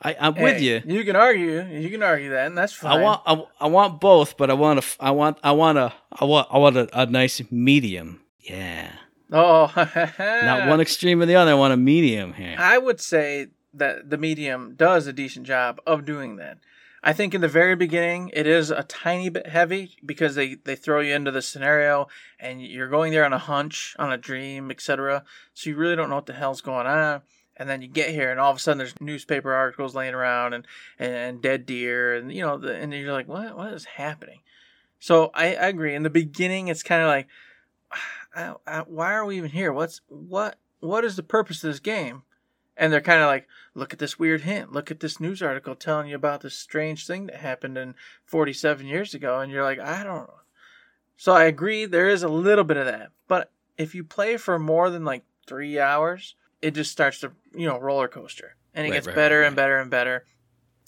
I, 0.00 0.16
I'm 0.18 0.34
with 0.36 0.62
you. 0.62 0.80
You 0.86 1.04
can 1.04 1.14
argue. 1.14 1.66
You 1.66 1.90
can 1.90 2.02
argue 2.02 2.30
that, 2.30 2.46
and 2.46 2.56
that's 2.56 2.72
fine. 2.72 2.98
I 2.98 3.02
want 3.02 3.22
I, 3.26 3.44
I 3.60 3.66
want 3.66 4.00
both, 4.00 4.38
but 4.38 4.48
I 4.48 4.54
want 4.54 4.78
a 4.78 4.84
I 4.98 5.10
want 5.10 5.36
I 5.42 5.52
want 5.52 5.76
a 5.76 5.92
I 6.10 6.24
want 6.24 6.48
I 6.50 6.56
want 6.56 6.76
a, 6.78 6.88
a 6.98 7.04
nice 7.04 7.42
medium. 7.50 8.22
Yeah, 8.38 8.90
Oh, 9.32 9.72
not 10.18 10.68
one 10.68 10.80
extreme 10.80 11.20
or 11.22 11.26
the 11.26 11.36
other. 11.36 11.52
I 11.52 11.54
want 11.54 11.72
a 11.72 11.76
medium 11.76 12.34
here. 12.34 12.56
I 12.58 12.78
would 12.78 13.00
say 13.00 13.48
that 13.72 14.10
the 14.10 14.18
medium 14.18 14.74
does 14.76 15.06
a 15.06 15.12
decent 15.12 15.46
job 15.46 15.80
of 15.86 16.04
doing 16.04 16.36
that. 16.36 16.58
I 17.06 17.12
think 17.12 17.34
in 17.34 17.42
the 17.42 17.48
very 17.48 17.76
beginning 17.76 18.30
it 18.32 18.46
is 18.46 18.70
a 18.70 18.82
tiny 18.82 19.28
bit 19.28 19.46
heavy 19.46 19.96
because 20.04 20.36
they, 20.36 20.54
they 20.54 20.74
throw 20.74 21.00
you 21.00 21.14
into 21.14 21.30
the 21.30 21.42
scenario 21.42 22.08
and 22.40 22.62
you're 22.62 22.88
going 22.88 23.12
there 23.12 23.26
on 23.26 23.34
a 23.34 23.38
hunch, 23.38 23.94
on 23.98 24.10
a 24.10 24.16
dream, 24.16 24.70
etc. 24.70 25.22
So 25.52 25.68
you 25.68 25.76
really 25.76 25.96
don't 25.96 26.08
know 26.08 26.14
what 26.14 26.24
the 26.24 26.32
hell's 26.32 26.62
going 26.62 26.86
on. 26.86 27.20
And 27.58 27.68
then 27.68 27.82
you 27.82 27.88
get 27.88 28.08
here 28.08 28.30
and 28.30 28.40
all 28.40 28.50
of 28.50 28.56
a 28.56 28.60
sudden 28.60 28.78
there's 28.78 28.98
newspaper 29.02 29.52
articles 29.52 29.94
laying 29.94 30.14
around 30.14 30.54
and, 30.54 30.66
and 30.98 31.42
dead 31.42 31.66
deer 31.66 32.14
and 32.14 32.32
you 32.32 32.40
know 32.40 32.56
the, 32.56 32.74
and 32.74 32.92
you're 32.92 33.12
like 33.12 33.28
what 33.28 33.54
what 33.54 33.74
is 33.74 33.84
happening? 33.84 34.40
So 34.98 35.30
I, 35.34 35.48
I 35.54 35.68
agree. 35.68 35.94
In 35.94 36.04
the 36.04 36.10
beginning 36.10 36.68
it's 36.68 36.82
kind 36.82 37.02
of 37.02 37.08
like 37.08 37.28
I, 38.34 38.54
I, 38.66 38.78
why 38.80 39.12
are 39.12 39.24
we 39.24 39.36
even 39.36 39.50
here? 39.50 39.72
What's 39.72 40.00
what 40.08 40.58
what 40.80 41.04
is 41.04 41.16
the 41.16 41.22
purpose 41.22 41.62
of 41.64 41.70
this 41.70 41.80
game? 41.80 42.22
And 42.76 42.92
they're 42.92 43.00
kind 43.00 43.20
of 43.22 43.28
like, 43.28 43.46
look 43.74 43.92
at 43.92 44.00
this 44.00 44.18
weird 44.18 44.40
hint. 44.40 44.72
Look 44.72 44.90
at 44.90 44.98
this 44.98 45.20
news 45.20 45.40
article 45.40 45.76
telling 45.76 46.08
you 46.08 46.16
about 46.16 46.40
this 46.40 46.56
strange 46.58 47.06
thing 47.06 47.26
that 47.26 47.36
happened 47.36 47.78
in 47.78 47.94
47 48.24 48.86
years 48.86 49.14
ago. 49.14 49.38
And 49.38 49.52
you're 49.52 49.62
like, 49.62 49.78
I 49.78 50.02
don't 50.02 50.26
know. 50.26 50.40
So 51.16 51.32
I 51.32 51.44
agree, 51.44 51.86
there 51.86 52.08
is 52.08 52.24
a 52.24 52.28
little 52.28 52.64
bit 52.64 52.76
of 52.76 52.86
that. 52.86 53.10
But 53.28 53.52
if 53.78 53.94
you 53.94 54.02
play 54.02 54.36
for 54.36 54.58
more 54.58 54.90
than 54.90 55.04
like 55.04 55.24
three 55.46 55.78
hours, 55.78 56.34
it 56.60 56.72
just 56.72 56.90
starts 56.90 57.20
to, 57.20 57.30
you 57.54 57.68
know, 57.68 57.78
roller 57.78 58.08
coaster. 58.08 58.56
And 58.74 58.84
it 58.86 58.90
Right, 58.90 58.94
gets 58.96 59.06
right, 59.06 59.14
better 59.14 59.40
right, 59.40 59.46
and 59.46 59.54
better 59.54 59.78
and 59.78 59.90
better. 59.90 60.24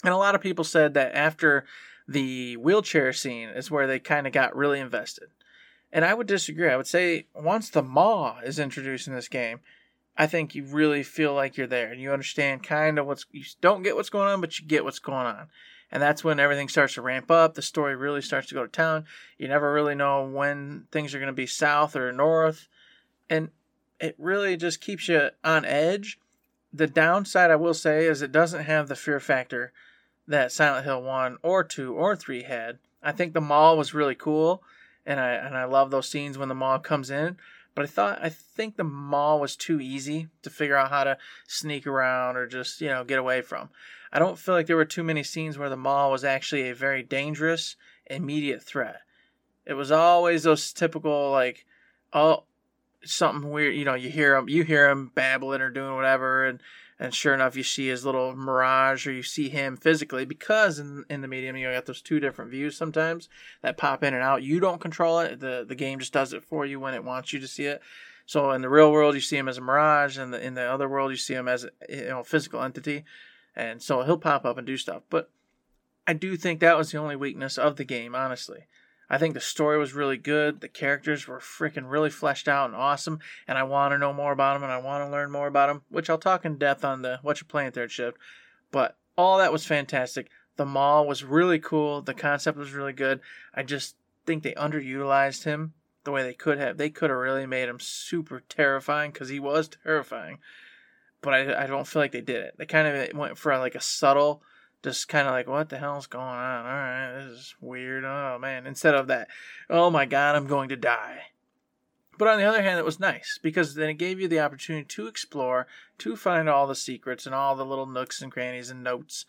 And 0.03 0.13
a 0.13 0.17
lot 0.17 0.35
of 0.35 0.41
people 0.41 0.65
said 0.65 0.95
that 0.95 1.15
after 1.15 1.65
the 2.09 2.57
wheelchair 2.57 3.13
scene 3.13 3.49
is 3.51 3.71
where 3.71 3.87
they 3.87 4.01
kind 4.01 4.27
of 4.27 4.33
got 4.33 4.57
really 4.57 4.81
invested. 4.81 5.29
And 5.93 6.05
I 6.05 6.15
would 6.15 6.27
disagree. 6.27 6.69
I 6.69 6.77
would 6.77 6.87
say 6.87 7.27
once 7.35 7.71
the 7.71 7.83
Maw 7.83 8.41
is 8.41 8.59
introduced 8.59 9.07
in 9.07 9.15
this 9.15 9.29
game, 9.29 9.61
I 10.19 10.27
think 10.27 10.55
you 10.55 10.65
really 10.65 11.03
feel 11.03 11.35
like 11.35 11.57
you're 11.57 11.67
there 11.67 11.93
and 11.93 12.01
you 12.01 12.13
understand 12.13 12.63
kind 12.63 12.99
of 12.99 13.07
what's 13.07 13.27
you 13.33 13.45
don't 13.61 13.83
get 13.83 13.97
what's 13.97 14.11
going 14.11 14.29
on, 14.29 14.41
but 14.41 14.59
you 14.59 14.67
get 14.67 14.85
what's 14.85 14.99
going 14.99 15.27
on. 15.27 15.49
And 15.93 16.03
that's 16.03 16.25
when 16.25 16.41
everything 16.41 16.69
starts 16.69 16.95
to 16.95 17.03
ramp 17.03 17.31
up. 17.31 17.55
The 17.55 17.63
story 17.63 17.95
really 17.95 18.23
starts 18.23 18.49
to 18.49 18.55
go 18.55 18.63
to 18.63 18.69
town. 18.69 19.05
You 19.39 19.47
never 19.49 19.73
really 19.73 19.95
know 19.95 20.25
when 20.25 20.87
things 20.91 21.15
are 21.15 21.19
going 21.19 21.29
to 21.29 21.33
be 21.33 21.47
south 21.47 21.95
or 21.95 22.13
north. 22.13 22.69
And 23.31 23.51
it 24.01 24.17
really 24.19 24.57
just 24.57 24.81
keeps 24.81 25.09
you 25.09 25.31
on 25.45 25.65
edge. 25.65 26.19
The 26.73 26.87
downside, 26.87 27.51
I 27.51 27.57
will 27.57 27.75
say, 27.75 28.07
is 28.07 28.21
it 28.21 28.33
doesn't 28.33 28.65
have 28.65 28.89
the 28.89 28.97
fear 28.97 29.21
factor 29.21 29.73
that 30.27 30.51
Silent 30.51 30.85
Hill 30.85 31.03
1 31.03 31.39
or 31.43 31.63
2 31.63 31.95
or 31.95 32.17
3 32.17 32.43
had. 32.43 32.79
I 33.03 33.13
think 33.13 33.33
the 33.33 33.41
Maw 33.41 33.75
was 33.75 33.95
really 33.95 34.17
cool 34.17 34.63
and 35.07 35.21
I 35.21 35.31
and 35.33 35.57
I 35.57 35.65
love 35.65 35.91
those 35.91 36.09
scenes 36.09 36.37
when 36.37 36.49
the 36.49 36.55
Maw 36.55 36.79
comes 36.79 37.11
in. 37.11 37.37
But 37.75 37.85
I 37.85 37.89
thought 37.89 38.19
I 38.23 38.29
think 38.29 38.77
the 38.77 38.85
Maw 38.85 39.37
was 39.37 39.57
too 39.57 39.81
easy 39.81 40.29
to 40.43 40.51
figure 40.51 40.77
out 40.77 40.91
how 40.91 41.05
to 41.05 41.19
sneak 41.47 41.87
around 41.87 42.37
or 42.37 42.47
just 42.47 42.81
you 42.81 42.89
know 42.89 43.05
get 43.05 43.19
away 43.19 43.41
from. 43.41 43.71
I 44.13 44.19
don't 44.19 44.39
feel 44.39 44.55
like 44.55 44.67
there 44.67 44.77
were 44.77 44.85
too 44.85 45.05
many 45.05 45.23
scenes 45.23 45.59
where 45.59 45.69
the 45.69 45.77
Maw 45.77 46.11
was 46.11 46.25
actually 46.25 46.69
a 46.69 46.75
very 46.75 47.03
dangerous 47.03 47.77
immediate 48.07 48.63
threat. 48.63 49.01
It 49.65 49.75
was 49.75 49.91
always 49.91 50.43
those 50.45 50.73
typical 50.73 51.31
like 51.31 51.67
oh 52.13 52.45
something 53.05 53.51
weird 53.51 53.75
you 53.75 53.85
know 53.85 53.95
you 53.95 54.11
hear 54.11 54.35
him 54.37 54.49
you 54.49 54.65
hear 54.65 54.89
him 54.89 55.13
babbling 55.15 55.61
or 55.61 55.71
doing 55.71 55.95
whatever 55.95 56.45
and 56.47 56.61
and 56.99 57.15
sure 57.15 57.35
enough 57.35 57.57
you 57.57 57.63
see 57.63 57.89
his 57.89 58.05
little 58.05 58.35
mirage 58.35 59.07
or 59.07 59.13
you 59.13 59.23
see 59.23 59.49
him 59.49 59.77
physically 59.77 60.25
because 60.25 60.79
in, 60.79 61.05
in 61.11 61.21
the 61.21 61.29
medium 61.29 61.57
you 61.57 61.71
got 61.71 61.87
those 61.87 62.01
two 62.01 62.21
different 62.21 62.51
views 62.51 62.77
sometimes 62.77 63.29
that 63.63 63.77
pop 63.77 64.03
in 64.03 64.15
and 64.15 64.23
out. 64.23 64.43
You 64.43 64.61
don't 64.61 64.81
control 64.81 65.21
it. 65.21 65.41
The 65.41 65.65
the 65.67 65.75
game 65.75 65.99
just 65.99 66.13
does 66.13 66.33
it 66.33 66.45
for 66.45 66.65
you 66.65 66.81
when 66.81 66.95
it 66.95 67.05
wants 67.05 67.33
you 67.33 67.41
to 67.41 67.49
see 67.49 67.67
it. 67.67 67.83
So 68.25 68.51
in 68.53 68.63
the 68.63 68.71
real 68.71 68.91
world 68.91 69.15
you 69.15 69.21
see 69.21 69.37
him 69.37 69.49
as 69.49 69.59
a 69.59 69.61
mirage 69.61 70.19
and 70.19 70.33
the, 70.33 70.45
in 70.45 70.55
the 70.55 70.63
other 70.63 70.89
world 70.89 71.11
you 71.11 71.17
see 71.17 71.35
him 71.35 71.49
as 71.49 71.65
a 71.65 71.71
you 71.89 72.09
know 72.09 72.23
physical 72.23 72.63
entity. 72.63 73.05
And 73.55 73.83
so 73.83 74.03
he'll 74.03 74.19
pop 74.19 74.45
up 74.45 74.59
and 74.59 74.67
do 74.67 74.77
stuff. 74.77 75.03
But 75.11 75.31
i 76.07 76.13
do 76.13 76.37
think 76.37 76.61
that 76.61 76.79
was 76.79 76.93
the 76.93 76.99
only 76.99 77.17
weakness 77.17 77.59
of 77.59 77.77
the 77.77 77.85
game 77.85 78.15
honestly 78.15 78.67
I 79.09 79.19
think 79.19 79.35
the 79.35 79.41
story 79.41 79.79
was 79.79 79.95
really 79.95 80.17
good. 80.17 80.61
The 80.61 80.69
characters 80.69 81.29
were 81.29 81.39
freaking 81.39 81.91
really 81.91 82.11
fleshed 82.11 82.49
out 82.49 82.67
and 82.67 82.77
awesome, 82.77 83.21
and 83.47 83.57
I 83.57 83.63
want 83.63 83.93
to 83.93 83.99
know 83.99 84.13
more 84.13 84.33
about 84.33 84.55
them 84.55 84.65
and 84.65 84.73
I 84.73 84.79
want 84.79 85.05
to 85.05 85.11
learn 85.11 85.31
more 85.31 85.47
about 85.47 85.69
them, 85.69 85.83
which 85.89 86.11
I'll 86.11 86.19
talk 86.19 86.45
in 86.45 86.59
depth 86.59 86.85
on 86.85 87.03
the 87.03 87.21
what 87.23 87.41
you're 87.41 87.47
playing 87.47 87.73
third 87.73 87.93
shift. 87.93 88.19
But 88.71 88.97
all 89.17 89.39
that 89.39 89.53
was 89.53 89.65
fantastic. 89.65 90.29
The 90.57 90.67
Maw 90.67 91.03
was 91.03 91.23
really 91.23 91.59
cool. 91.59 92.03
The 92.03 92.15
concept 92.15 92.59
was 92.59 92.73
really 92.73 92.93
good. 92.93 93.21
I 93.55 93.63
just 93.63 93.95
think 94.25 94.43
they 94.43 94.55
underutilized 94.55 95.45
him 95.45 95.75
the 96.05 96.11
way 96.11 96.23
they 96.23 96.35
could 96.35 96.59
have. 96.59 96.77
They 96.77 96.91
could 96.91 97.11
have 97.11 97.19
really 97.19 97.47
made 97.47 97.69
him 97.69 97.79
super 97.79 98.43
terrifying 98.49 99.13
because 99.13 99.29
he 99.29 99.39
was 99.39 99.69
terrifying. 99.69 100.39
But 101.21 101.35
I, 101.35 101.65
I 101.65 101.67
don't 101.67 101.87
feel 101.87 102.03
like 102.03 102.13
they 102.13 102.21
did 102.21 102.43
it. 102.43 102.55
They 102.57 102.67
kind 102.67 102.89
of 102.89 103.17
went 103.17 103.39
for 103.39 103.57
like 103.59 103.75
a 103.75 103.81
subtle 103.81 104.43
just 104.87 105.09
kind 105.09 105.27
of 105.27 105.33
like 105.33 105.49
what 105.49 105.69
the 105.69 105.79
hell's 105.79 106.07
going 106.07 106.25
on 106.25 106.65
all 106.65 106.73
right 106.73 107.13
this 107.17 107.39
is 107.39 107.55
weird 107.61 108.05
oh 108.05 108.39
man 108.41 108.67
instead 108.67 108.95
of 108.95 109.09
that 109.09 109.29
oh 109.69 109.91
my 109.91 110.05
god 110.05 110.37
i'm 110.37 110.47
going 110.47 110.69
to 110.69 110.77
die 110.77 111.23
but 112.19 112.29
on 112.29 112.39
the 112.39 112.45
other 112.45 112.63
hand 112.63 112.79
it 112.79 112.85
was 112.85 113.01
nice 113.01 113.39
because 113.43 113.75
then 113.75 113.91
it 113.91 113.95
gave 113.95 114.21
you 114.21 114.29
the 114.29 114.41
opportunity 114.41 114.85
to 114.85 115.07
explore 115.07 115.67
to 115.99 116.15
find 116.15 116.49
all 116.49 116.67
the 116.67 116.75
secrets 116.75 117.27
and 117.27 117.35
all 117.35 117.57
the 117.57 117.67
little 117.67 117.87
nooks 117.87 118.23
and 118.23 118.31
crannies 118.31 118.71
and 118.71 118.85
notes 118.85 119.27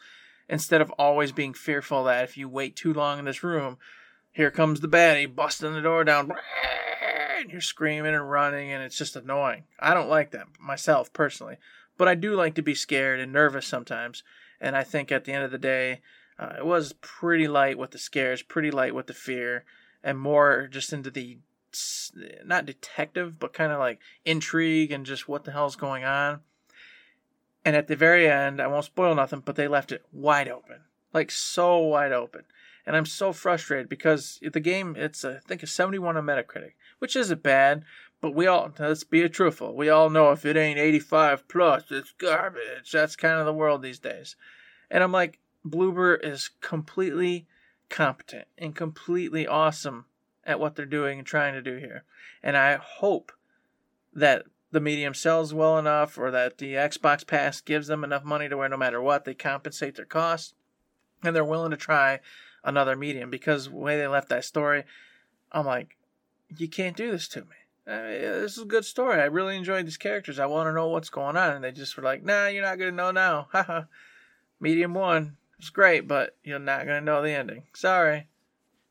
instead 0.47 0.79
of 0.79 0.91
always 0.91 1.31
being 1.31 1.53
fearful 1.53 2.03
that 2.03 2.23
if 2.23 2.37
you 2.37 2.47
wait 2.47 2.75
too 2.75 2.93
long 2.93 3.19
in 3.19 3.25
this 3.25 3.43
room 3.43 3.77
here 4.37 4.51
comes 4.51 4.81
the 4.81 4.87
baddie 4.87 5.25
busting 5.25 5.73
the 5.73 5.81
door 5.81 6.03
down, 6.03 6.31
and 7.39 7.49
you're 7.49 7.59
screaming 7.59 8.13
and 8.13 8.29
running, 8.29 8.71
and 8.71 8.83
it's 8.83 8.95
just 8.95 9.15
annoying. 9.15 9.63
I 9.79 9.95
don't 9.95 10.11
like 10.11 10.29
that 10.29 10.45
myself 10.59 11.11
personally, 11.11 11.57
but 11.97 12.07
I 12.07 12.13
do 12.13 12.35
like 12.35 12.53
to 12.53 12.61
be 12.61 12.75
scared 12.75 13.19
and 13.19 13.33
nervous 13.33 13.65
sometimes. 13.65 14.21
And 14.59 14.75
I 14.75 14.83
think 14.83 15.11
at 15.11 15.25
the 15.25 15.33
end 15.33 15.43
of 15.43 15.51
the 15.51 15.57
day, 15.57 16.01
uh, 16.39 16.55
it 16.59 16.65
was 16.65 16.93
pretty 17.01 17.47
light 17.47 17.77
with 17.77 17.91
the 17.91 17.97
scares, 17.97 18.41
pretty 18.41 18.71
light 18.71 18.95
with 18.95 19.07
the 19.07 19.13
fear, 19.13 19.65
and 20.03 20.19
more 20.19 20.67
just 20.71 20.93
into 20.93 21.09
the 21.09 21.39
not 22.45 22.65
detective, 22.65 23.39
but 23.39 23.53
kind 23.53 23.71
of 23.71 23.79
like 23.79 23.99
intrigue 24.25 24.91
and 24.91 25.05
just 25.05 25.27
what 25.27 25.43
the 25.43 25.51
hell's 25.51 25.75
going 25.75 26.03
on. 26.03 26.39
And 27.65 27.75
at 27.75 27.87
the 27.87 27.95
very 27.95 28.29
end, 28.29 28.61
I 28.61 28.67
won't 28.67 28.85
spoil 28.85 29.13
nothing, 29.13 29.41
but 29.43 29.55
they 29.55 29.67
left 29.67 29.91
it 29.91 30.05
wide 30.11 30.47
open, 30.47 30.81
like 31.13 31.29
so 31.31 31.77
wide 31.79 32.13
open. 32.13 32.43
And 32.85 32.95
I'm 32.95 33.05
so 33.05 33.33
frustrated 33.33 33.89
because 33.89 34.39
the 34.41 34.61
game, 34.61 34.95
it's 34.97 35.25
a, 35.25 35.35
I 35.35 35.47
think 35.47 35.61
a 35.61 35.67
71 35.67 36.15
on 36.15 36.25
Metacritic, 36.25 36.71
which 36.99 37.17
isn't 37.17 37.43
bad, 37.43 37.83
but 38.21 38.33
we 38.33 38.47
all, 38.47 38.71
let's 38.79 39.03
be 39.03 39.27
truthful, 39.29 39.75
we 39.75 39.89
all 39.89 40.09
know 40.09 40.31
if 40.31 40.45
it 40.45 40.57
ain't 40.57 40.79
85 40.79 41.47
plus, 41.47 41.83
it's 41.91 42.13
garbage. 42.17 42.91
That's 42.91 43.15
kind 43.15 43.39
of 43.39 43.45
the 43.45 43.53
world 43.53 43.81
these 43.81 43.99
days. 43.99 44.35
And 44.89 45.03
I'm 45.03 45.11
like, 45.11 45.39
Bloober 45.65 46.17
is 46.23 46.49
completely 46.61 47.47
competent 47.89 48.47
and 48.57 48.75
completely 48.75 49.47
awesome 49.47 50.05
at 50.45 50.59
what 50.59 50.75
they're 50.75 50.85
doing 50.85 51.19
and 51.19 51.27
trying 51.27 51.53
to 51.53 51.61
do 51.61 51.77
here. 51.77 52.03
And 52.41 52.55
I 52.57 52.77
hope 52.77 53.31
that 54.13 54.45
the 54.71 54.79
medium 54.79 55.13
sells 55.13 55.53
well 55.53 55.77
enough 55.77 56.17
or 56.17 56.31
that 56.31 56.57
the 56.57 56.73
Xbox 56.73 57.25
Pass 57.25 57.61
gives 57.61 57.87
them 57.87 58.03
enough 58.03 58.23
money 58.23 58.49
to 58.49 58.57
where 58.57 58.69
no 58.69 58.77
matter 58.77 59.01
what, 59.01 59.25
they 59.25 59.33
compensate 59.33 59.95
their 59.95 60.05
costs 60.05 60.53
and 61.23 61.35
they're 61.35 61.45
willing 61.45 61.71
to 61.71 61.77
try 61.77 62.19
another 62.63 62.95
medium 62.95 63.29
because 63.29 63.65
the 63.65 63.75
way 63.75 63.97
they 63.97 64.07
left 64.07 64.29
that 64.29 64.45
story, 64.45 64.83
I'm 65.51 65.65
like, 65.65 65.97
you 66.57 66.67
can't 66.67 66.97
do 66.97 67.11
this 67.11 67.27
to 67.29 67.41
me. 67.41 67.55
Uh, 67.87 68.41
this 68.41 68.57
is 68.57 68.63
a 68.63 68.65
good 68.65 68.83
story. 68.83 69.21
I 69.21 69.25
really 69.25 69.55
enjoyed 69.55 69.85
these 69.85 69.97
characters. 69.97 70.39
I 70.39 70.45
want 70.45 70.67
to 70.67 70.73
know 70.73 70.87
what's 70.87 71.09
going 71.09 71.37
on. 71.37 71.53
And 71.53 71.63
they 71.63 71.71
just 71.71 71.95
were 71.95 72.03
like, 72.03 72.23
nah, 72.23 72.47
you're 72.47 72.63
not 72.63 72.77
going 72.77 72.91
to 72.91 72.95
know 72.95 73.11
now. 73.11 73.47
Haha. 73.53 73.83
Medium 74.59 74.93
one 74.93 75.37
was 75.57 75.69
great, 75.69 76.07
but 76.07 76.35
you're 76.43 76.59
not 76.59 76.85
going 76.85 76.99
to 76.99 77.05
know 77.05 77.21
the 77.21 77.31
ending. 77.31 77.63
Sorry. 77.73 78.27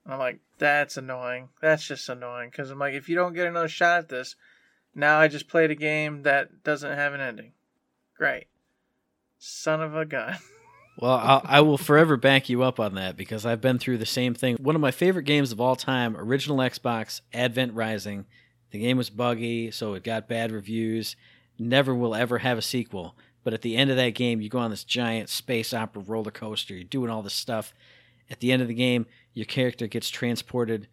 And 0.04 0.14
I'm 0.14 0.18
like, 0.18 0.40
that's 0.58 0.96
annoying. 0.96 1.50
That's 1.60 1.86
just 1.86 2.08
annoying. 2.08 2.48
Because 2.50 2.70
I'm 2.70 2.78
like, 2.78 2.94
if 2.94 3.08
you 3.08 3.16
don't 3.16 3.34
get 3.34 3.46
another 3.46 3.68
shot 3.68 3.98
at 3.98 4.08
this, 4.08 4.34
now 4.94 5.18
I 5.18 5.28
just 5.28 5.48
played 5.48 5.70
a 5.70 5.74
game 5.74 6.22
that 6.22 6.64
doesn't 6.64 6.96
have 6.96 7.12
an 7.12 7.20
ending. 7.20 7.52
Great. 8.16 8.46
Son 9.38 9.82
of 9.82 9.94
a 9.94 10.04
gun. 10.04 10.36
Well, 10.98 11.12
I'll, 11.12 11.42
I 11.44 11.60
will 11.60 11.76
forever 11.76 12.16
back 12.16 12.48
you 12.48 12.62
up 12.62 12.80
on 12.80 12.94
that 12.94 13.18
because 13.18 13.44
I've 13.44 13.60
been 13.60 13.78
through 13.78 13.98
the 13.98 14.06
same 14.06 14.32
thing. 14.32 14.56
One 14.56 14.74
of 14.74 14.80
my 14.80 14.92
favorite 14.92 15.24
games 15.24 15.52
of 15.52 15.60
all 15.60 15.76
time, 15.76 16.16
original 16.16 16.56
Xbox, 16.56 17.20
Advent 17.34 17.74
Rising. 17.74 18.24
The 18.76 18.82
game 18.82 18.98
was 18.98 19.08
buggy, 19.08 19.70
so 19.70 19.94
it 19.94 20.04
got 20.04 20.28
bad 20.28 20.52
reviews. 20.52 21.16
Never 21.58 21.94
will 21.94 22.14
ever 22.14 22.36
have 22.38 22.58
a 22.58 22.62
sequel. 22.62 23.16
But 23.42 23.54
at 23.54 23.62
the 23.62 23.74
end 23.74 23.90
of 23.90 23.96
that 23.96 24.10
game, 24.10 24.42
you 24.42 24.50
go 24.50 24.58
on 24.58 24.70
this 24.70 24.84
giant 24.84 25.30
space 25.30 25.72
opera 25.72 26.02
roller 26.06 26.30
coaster. 26.30 26.74
You're 26.74 26.84
doing 26.84 27.10
all 27.10 27.22
this 27.22 27.32
stuff. 27.32 27.72
At 28.28 28.40
the 28.40 28.52
end 28.52 28.60
of 28.60 28.68
the 28.68 28.74
game, 28.74 29.06
your 29.32 29.46
character 29.46 29.86
gets 29.86 30.10
transported 30.10 30.88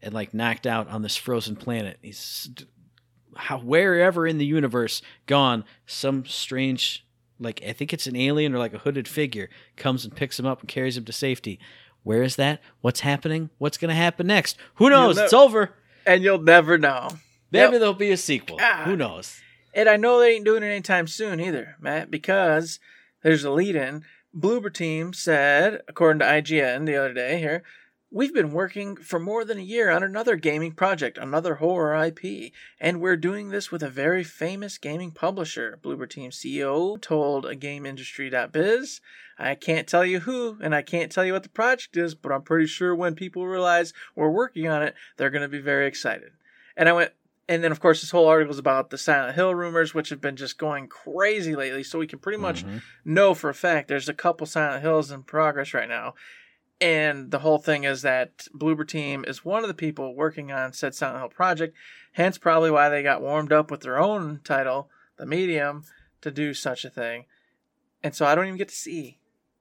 and 0.00 0.14
like 0.14 0.32
knocked 0.32 0.66
out 0.66 0.88
on 0.88 1.02
this 1.02 1.14
frozen 1.16 1.56
planet. 1.56 1.98
He's 2.00 2.48
how, 3.36 3.58
wherever 3.58 4.26
in 4.26 4.38
the 4.38 4.46
universe 4.46 5.02
gone. 5.26 5.64
Some 5.84 6.24
strange 6.24 7.04
like 7.38 7.62
I 7.68 7.74
think 7.74 7.92
it's 7.92 8.06
an 8.06 8.16
alien 8.16 8.54
or 8.54 8.58
like 8.58 8.72
a 8.72 8.78
hooded 8.78 9.06
figure 9.06 9.50
comes 9.76 10.06
and 10.06 10.16
picks 10.16 10.38
him 10.38 10.46
up 10.46 10.60
and 10.60 10.68
carries 10.70 10.96
him 10.96 11.04
to 11.04 11.12
safety. 11.12 11.58
Where 12.02 12.22
is 12.22 12.36
that? 12.36 12.62
What's 12.80 13.00
happening? 13.00 13.50
What's 13.58 13.76
going 13.76 13.88
to 13.90 13.94
happen 13.94 14.26
next? 14.28 14.56
Who 14.76 14.88
knows? 14.88 15.16
know- 15.16 15.24
It's 15.24 15.32
over. 15.34 15.72
And 16.06 16.22
you'll 16.22 16.38
never 16.40 16.78
know. 16.78 17.08
Maybe 17.50 17.72
Yep. 17.72 17.80
there'll 17.80 17.94
be 17.94 18.10
a 18.10 18.16
sequel. 18.16 18.58
God. 18.58 18.86
Who 18.86 18.96
knows? 18.96 19.40
And 19.74 19.88
I 19.88 19.96
know 19.96 20.18
they 20.18 20.34
ain't 20.34 20.44
doing 20.44 20.62
it 20.62 20.66
anytime 20.68 21.06
soon 21.06 21.38
either, 21.40 21.76
Matt, 21.80 22.10
because 22.10 22.80
there's 23.22 23.44
a 23.44 23.50
lead 23.50 23.76
in. 23.76 24.04
Bloober 24.34 24.72
Team 24.72 25.12
said, 25.12 25.80
according 25.88 26.20
to 26.20 26.24
IGN 26.26 26.86
the 26.86 26.96
other 26.96 27.12
day 27.12 27.38
here, 27.38 27.62
we've 28.10 28.32
been 28.34 28.52
working 28.52 28.96
for 28.96 29.18
more 29.18 29.44
than 29.44 29.58
a 29.58 29.62
year 29.62 29.90
on 29.90 30.02
another 30.02 30.36
gaming 30.36 30.72
project, 30.72 31.18
another 31.18 31.56
horror 31.56 31.94
IP, 32.04 32.52
and 32.80 33.00
we're 33.00 33.16
doing 33.16 33.48
this 33.50 33.70
with 33.70 33.82
a 33.82 33.90
very 33.90 34.24
famous 34.24 34.78
gaming 34.78 35.10
publisher. 35.10 35.78
Bloober 35.82 36.08
Team 36.08 36.30
CEO 36.30 37.00
told 37.00 37.44
a 37.44 37.54
GameIndustry.biz, 37.56 39.00
I 39.38 39.54
can't 39.54 39.86
tell 39.86 40.04
you 40.04 40.20
who, 40.20 40.58
and 40.62 40.74
I 40.74 40.82
can't 40.82 41.12
tell 41.12 41.24
you 41.24 41.32
what 41.34 41.42
the 41.42 41.48
project 41.50 41.96
is, 41.96 42.14
but 42.14 42.32
I'm 42.32 42.42
pretty 42.42 42.66
sure 42.66 42.94
when 42.94 43.14
people 43.14 43.46
realize 43.46 43.92
we're 44.14 44.30
working 44.30 44.66
on 44.68 44.82
it, 44.82 44.94
they're 45.16 45.30
going 45.30 45.42
to 45.42 45.48
be 45.48 45.60
very 45.60 45.86
excited. 45.86 46.30
And 46.76 46.88
I 46.88 46.92
went, 46.92 47.12
and 47.48 47.62
then 47.62 47.72
of 47.72 47.80
course 47.80 48.00
this 48.00 48.10
whole 48.10 48.26
article 48.26 48.52
is 48.52 48.58
about 48.58 48.90
the 48.90 48.98
Silent 48.98 49.34
Hill 49.34 49.54
rumors, 49.54 49.94
which 49.94 50.08
have 50.10 50.20
been 50.20 50.36
just 50.36 50.58
going 50.58 50.88
crazy 50.88 51.54
lately. 51.54 51.82
So 51.82 51.98
we 51.98 52.06
can 52.06 52.18
pretty 52.18 52.38
much 52.38 52.64
Mhm. 52.64 52.82
know 53.04 53.34
for 53.34 53.50
a 53.50 53.54
fact 53.54 53.88
there's 53.88 54.08
a 54.08 54.14
couple 54.14 54.46
Silent 54.46 54.82
Hills 54.82 55.10
in 55.10 55.22
progress 55.22 55.72
right 55.74 55.88
now. 55.88 56.14
And 56.80 57.30
the 57.30 57.38
whole 57.38 57.58
thing 57.58 57.84
is 57.84 58.02
that 58.02 58.48
Bloober 58.54 58.86
Team 58.86 59.24
is 59.26 59.44
one 59.44 59.62
of 59.62 59.68
the 59.68 59.74
people 59.74 60.14
working 60.14 60.52
on 60.52 60.72
said 60.74 60.94
Silent 60.94 61.20
Hill 61.20 61.28
project, 61.30 61.74
hence 62.12 62.36
probably 62.36 62.70
why 62.70 62.88
they 62.88 63.02
got 63.02 63.22
warmed 63.22 63.52
up 63.52 63.70
with 63.70 63.80
their 63.80 63.98
own 63.98 64.40
title, 64.44 64.90
The 65.16 65.24
Medium, 65.24 65.84
to 66.20 66.30
do 66.30 66.52
such 66.52 66.84
a 66.84 66.90
thing. 66.90 67.24
And 68.02 68.14
so 68.14 68.26
I 68.26 68.34
don't 68.34 68.46
even 68.46 68.58
get 68.58 68.68
to 68.68 68.74
see. 68.74 69.20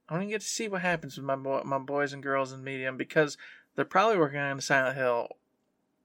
I 0.09 0.13
don't 0.13 0.23
even 0.23 0.31
get 0.31 0.41
to 0.41 0.47
see 0.47 0.67
what 0.67 0.81
happens 0.81 1.15
with 1.17 1.25
my 1.25 1.35
boy, 1.37 1.61
my 1.63 1.79
boys 1.79 2.11
and 2.13 2.21
girls 2.21 2.51
in 2.51 2.63
Medium 2.63 2.97
because 2.97 3.37
they're 3.75 3.85
probably 3.85 4.17
working 4.17 4.39
on 4.39 4.59
Silent 4.59 4.97
Hill 4.97 5.29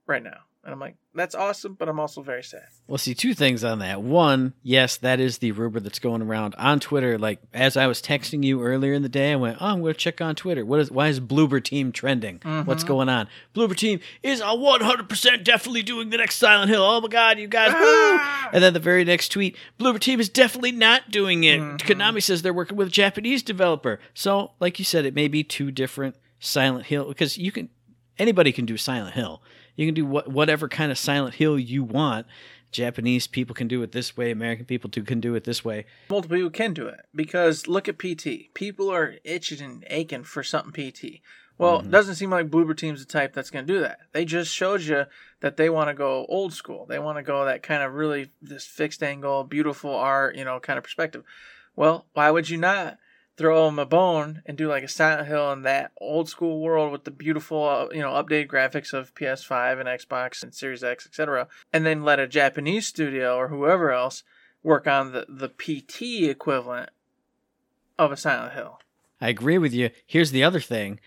right 0.07 0.23
now. 0.23 0.45
And 0.63 0.75
I'm 0.75 0.79
like, 0.79 0.97
that's 1.15 1.35
awesome, 1.35 1.73
but 1.73 1.89
I'm 1.89 1.99
also 1.99 2.21
very 2.21 2.43
sad. 2.43 2.67
Well, 2.87 2.99
see, 2.99 3.15
two 3.15 3.33
things 3.33 3.65
on 3.65 3.79
that. 3.79 4.03
One, 4.03 4.53
yes, 4.63 4.99
that 4.99 5.19
is 5.19 5.39
the 5.39 5.53
rumor 5.53 5.81
that's 5.81 5.99
going 5.99 6.21
around 6.21 6.55
on 6.57 6.81
Twitter. 6.81 7.17
Like 7.17 7.41
as 7.55 7.79
I 7.79 7.87
was 7.87 8.03
texting 8.03 8.45
you 8.45 8.63
earlier 8.63 8.93
in 8.93 9.01
the 9.03 9.09
day, 9.09 9.33
I 9.33 9.37
went, 9.37 9.57
"Oh, 9.59 9.67
I'm 9.69 9.81
going 9.81 9.95
to 9.95 9.99
check 9.99 10.21
on 10.21 10.35
Twitter. 10.35 10.65
What 10.67 10.79
is? 10.81 10.91
Why 10.91 11.09
is 11.09 11.19
Bloober 11.19 11.65
Team 11.65 11.93
trending? 11.93 12.41
What's 12.67 12.85
Mhm. 12.85 12.89
going 12.89 13.09
on? 13.09 13.27
Bloober 13.55 13.75
Team 13.75 14.01
is 14.23 14.43
a 14.45 14.55
100 14.55 15.09
percent 15.09 15.45
definitely 15.45 15.83
doing 15.83 16.11
the 16.11 16.19
next 16.19 16.37
Silent 16.37 16.69
Hill. 16.71 16.83
Oh 16.83 17.01
my 17.01 17.09
God, 17.09 17.39
you 17.39 17.49
guys! 17.49 17.73
Woo! 17.73 18.21
And 18.53 18.63
then 18.63 18.75
the 18.75 18.81
very 18.81 19.05
next 19.05 19.31
tweet, 19.31 19.57
Bloober 19.79 19.99
Team 19.99 20.21
is 20.21 20.29
definitely 20.29 20.73
not 20.73 21.11
doing 21.11 21.45
it. 21.45 21.59
Mhm. 21.61 21.79
Konami 21.79 22.23
says 22.23 22.43
they're 22.43 22.53
working 22.53 22.77
with 22.77 22.89
a 22.89 22.91
Japanese 22.91 23.43
developer. 23.43 23.99
So, 24.13 24.53
like 24.61 24.79
you 24.79 24.85
said, 24.85 25.07
it 25.07 25.15
may 25.15 25.27
be 25.27 25.43
two 25.43 25.71
different 25.71 26.17
Silent 26.39 26.87
Hill 26.87 27.09
because 27.09 27.39
you 27.39 27.51
can 27.51 27.71
anybody 28.19 28.53
can 28.53 28.67
do 28.67 28.77
Silent 28.77 29.15
Hill. 29.15 29.43
You 29.81 29.87
can 29.87 29.95
do 29.95 30.05
what, 30.05 30.29
whatever 30.29 30.69
kind 30.69 30.93
of 30.93 30.99
Silent 30.99 31.37
Hill 31.37 31.59
you 31.59 31.83
want. 31.83 32.27
Japanese 32.71 33.27
people 33.27 33.55
can 33.55 33.67
do 33.67 33.83
it 33.83 33.93
this 33.93 34.15
way. 34.15 34.31
American 34.31 34.67
people 34.67 34.91
too 34.91 35.03
can 35.05 35.21
do 35.21 35.35
it 35.35 35.45
this 35.45 35.65
way. 35.65 35.87
multiple 36.11 36.37
people 36.37 36.51
can 36.51 36.75
do 36.75 36.87
it 36.87 37.01
because 37.15 37.67
look 37.67 37.89
at 37.89 37.99
PT. 37.99 38.53
People 38.53 38.91
are 38.93 39.15
itching 39.25 39.63
and 39.63 39.85
aching 39.89 40.23
for 40.25 40.43
something 40.43 40.71
PT. 40.71 41.23
Well, 41.57 41.81
it 41.81 41.87
Mhm. 41.87 41.91
doesn't 41.93 42.15
seem 42.17 42.29
like 42.31 42.51
Bloober 42.51 42.77
Team's 42.77 43.05
the 43.05 43.11
type 43.11 43.33
that's 43.33 43.51
going 43.51 43.67
to 43.67 43.73
do 43.73 43.81
that. 43.81 44.01
They 44.13 44.27
just 44.27 44.55
showed 44.55 44.83
you 44.83 45.07
that 45.41 45.57
they 45.57 45.71
want 45.71 45.89
to 45.89 45.95
go 45.95 46.27
old 46.29 46.53
school. 46.53 46.85
They 46.85 46.99
want 46.99 47.17
to 47.17 47.23
go 47.23 47.47
that 47.47 47.63
kind 47.63 47.83
of 47.83 47.95
really 47.95 48.31
this 48.43 48.67
fixed 48.67 49.03
angle, 49.03 49.45
beautiful 49.45 49.95
art, 49.95 50.37
you 50.37 50.45
know, 50.45 50.61
kind 50.61 50.77
of 50.77 50.85
perspective. 50.85 51.25
Well, 51.75 52.05
why 52.13 52.31
would 52.31 52.51
you 52.51 52.59
not 52.59 52.99
throw 53.37 53.67
them 53.67 53.79
a 53.79 53.87
bone 53.87 54.43
and 54.45 54.57
do 54.57 54.69
like 54.69 54.83
a 54.83 54.89
Silent 54.89 55.29
Hill 55.29 55.51
in 55.53 55.63
that 55.63 55.93
old 56.01 56.29
school 56.29 56.61
world 56.61 56.93
with 56.93 57.05
the 57.05 57.11
beautiful, 57.11 57.65
uh, 57.65 57.89
you 57.93 58.01
know, 58.01 58.11
updated 58.11 58.49
graphics 58.49 58.93
of 58.93 59.15
PS5 59.15 59.81
and 59.81 59.89
Xbox 59.89 60.43
and 60.43 60.55
Series 60.55 60.85
X, 60.85 61.07
etc., 61.07 61.49
and 61.73 61.87
then 61.87 62.03
let 62.03 62.21
a 62.21 62.27
Japanese 62.27 62.87
studio 62.87 63.37
or 63.37 63.49
whoever 63.49 63.93
else 63.93 64.23
work 64.63 64.87
on 64.87 65.13
the, 65.13 65.27
the 65.29 65.49
PT 65.49 66.29
equivalent 66.29 66.91
of 67.99 68.13
a 68.13 68.17
Silent 68.17 68.55
Hill. 68.55 68.79
I 69.21 69.29
agree 69.29 69.59
with 69.59 69.73
you. 69.73 69.91
Here's 70.07 70.31
the 70.31 70.45
other 70.45 70.61
thing, 70.61 71.01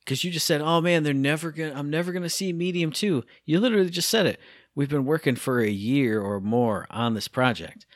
because 0.00 0.24
you 0.24 0.30
just 0.30 0.46
said, 0.46 0.60
"Oh 0.60 0.80
man, 0.80 1.02
they're 1.02 1.14
never 1.14 1.50
gonna. 1.50 1.74
I'm 1.74 1.90
never 1.90 2.12
gonna 2.12 2.28
see 2.28 2.52
Medium 2.52 2.92
2. 2.92 3.24
You 3.44 3.60
literally 3.60 3.90
just 3.90 4.08
said 4.10 4.26
it. 4.26 4.40
We've 4.74 4.88
been 4.88 5.04
working 5.04 5.36
for 5.36 5.60
a 5.60 5.70
year 5.70 6.20
or 6.20 6.40
more 6.40 6.86
on 6.90 7.14
this 7.14 7.28
project. 7.28 7.86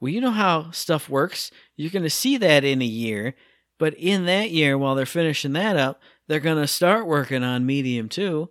Well, 0.00 0.12
you 0.12 0.20
know 0.20 0.30
how 0.30 0.70
stuff 0.70 1.08
works. 1.08 1.50
You're 1.76 1.90
gonna 1.90 2.10
see 2.10 2.36
that 2.38 2.64
in 2.64 2.82
a 2.82 2.86
year, 2.86 3.34
but 3.78 3.94
in 3.94 4.26
that 4.26 4.50
year, 4.50 4.76
while 4.76 4.94
they're 4.94 5.06
finishing 5.06 5.52
that 5.54 5.76
up, 5.76 6.00
they're 6.28 6.40
gonna 6.40 6.66
start 6.66 7.06
working 7.06 7.42
on 7.42 7.66
Medium 7.66 8.08
2 8.08 8.48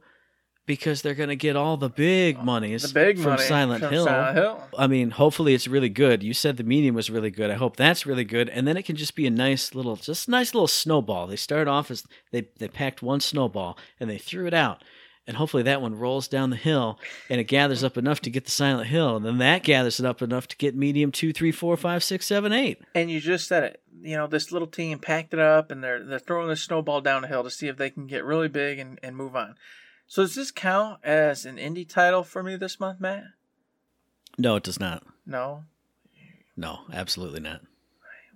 because 0.65 1.01
they're 1.01 1.13
gonna 1.13 1.35
get 1.35 1.55
all 1.55 1.77
the 1.77 1.89
big 1.89 2.37
oh, 2.39 2.43
monies 2.43 2.83
The 2.83 2.93
big 2.93 3.17
from 3.17 3.31
money 3.31 3.43
Silent 3.43 3.83
from 3.83 3.91
Hill. 3.91 4.05
Silent 4.05 4.37
Hill. 4.37 4.63
I 4.77 4.87
mean, 4.87 5.11
hopefully 5.11 5.53
it's 5.53 5.67
really 5.67 5.89
good. 5.89 6.23
You 6.23 6.33
said 6.33 6.57
the 6.57 6.63
medium 6.63 6.95
was 6.95 7.09
really 7.09 7.31
good. 7.31 7.51
I 7.51 7.55
hope 7.55 7.75
that's 7.75 8.05
really 8.05 8.23
good. 8.23 8.49
And 8.49 8.67
then 8.67 8.77
it 8.77 8.83
can 8.83 8.95
just 8.95 9.15
be 9.15 9.27
a 9.27 9.31
nice 9.31 9.75
little, 9.75 9.95
just 9.95 10.29
nice 10.29 10.53
little 10.53 10.67
snowball. 10.67 11.27
They 11.27 11.35
start 11.35 11.67
off 11.67 11.91
as 11.91 12.05
they, 12.31 12.47
they 12.57 12.67
packed 12.67 13.01
one 13.01 13.19
snowball 13.19 13.77
and 13.99 14.09
they 14.09 14.17
threw 14.17 14.47
it 14.47 14.53
out. 14.53 14.83
And 15.25 15.37
hopefully 15.37 15.63
that 15.63 15.81
one 15.81 15.95
rolls 15.95 16.27
down 16.27 16.49
the 16.49 16.57
hill 16.57 16.99
and 17.29 17.39
it 17.39 17.45
gathers 17.45 17.83
up 17.83 17.97
enough 17.97 18.19
to 18.21 18.29
get 18.29 18.43
the 18.43 18.51
Silent 18.51 18.87
Hill. 18.87 19.15
And 19.15 19.25
then 19.25 19.37
that 19.37 19.63
gathers 19.63 19.99
it 19.99 20.05
up 20.05 20.21
enough 20.21 20.47
to 20.49 20.57
get 20.57 20.75
medium 20.75 21.13
two, 21.13 21.31
three, 21.31 21.51
four, 21.51 21.77
five, 21.77 22.03
six, 22.03 22.25
seven, 22.25 22.51
eight. 22.51 22.81
And 22.93 23.09
you 23.09 23.21
just 23.21 23.47
said 23.47 23.63
it. 23.63 23.81
You 24.01 24.17
know, 24.17 24.27
this 24.27 24.51
little 24.51 24.67
team 24.67 24.99
packed 24.99 25.33
it 25.33 25.39
up 25.39 25.71
and 25.71 25.81
they're 25.81 26.03
they're 26.03 26.19
throwing 26.19 26.49
the 26.49 26.57
snowball 26.57 26.99
down 26.99 27.21
the 27.21 27.29
hill 27.29 27.43
to 27.43 27.49
see 27.49 27.69
if 27.69 27.77
they 27.77 27.89
can 27.89 28.05
get 28.05 28.25
really 28.25 28.49
big 28.49 28.79
and, 28.79 28.99
and 29.01 29.15
move 29.15 29.33
on. 29.33 29.55
So 30.07 30.23
does 30.23 30.35
this 30.35 30.51
count 30.51 30.99
as 31.03 31.45
an 31.45 31.55
indie 31.55 31.87
title 31.87 32.23
for 32.23 32.43
me 32.43 32.57
this 32.57 32.79
month, 32.79 32.99
Matt? 32.99 33.23
No, 34.37 34.57
it 34.57 34.63
does 34.63 34.79
not. 34.79 35.03
No. 35.25 35.63
No, 36.57 36.81
absolutely 36.91 37.39
not. 37.39 37.61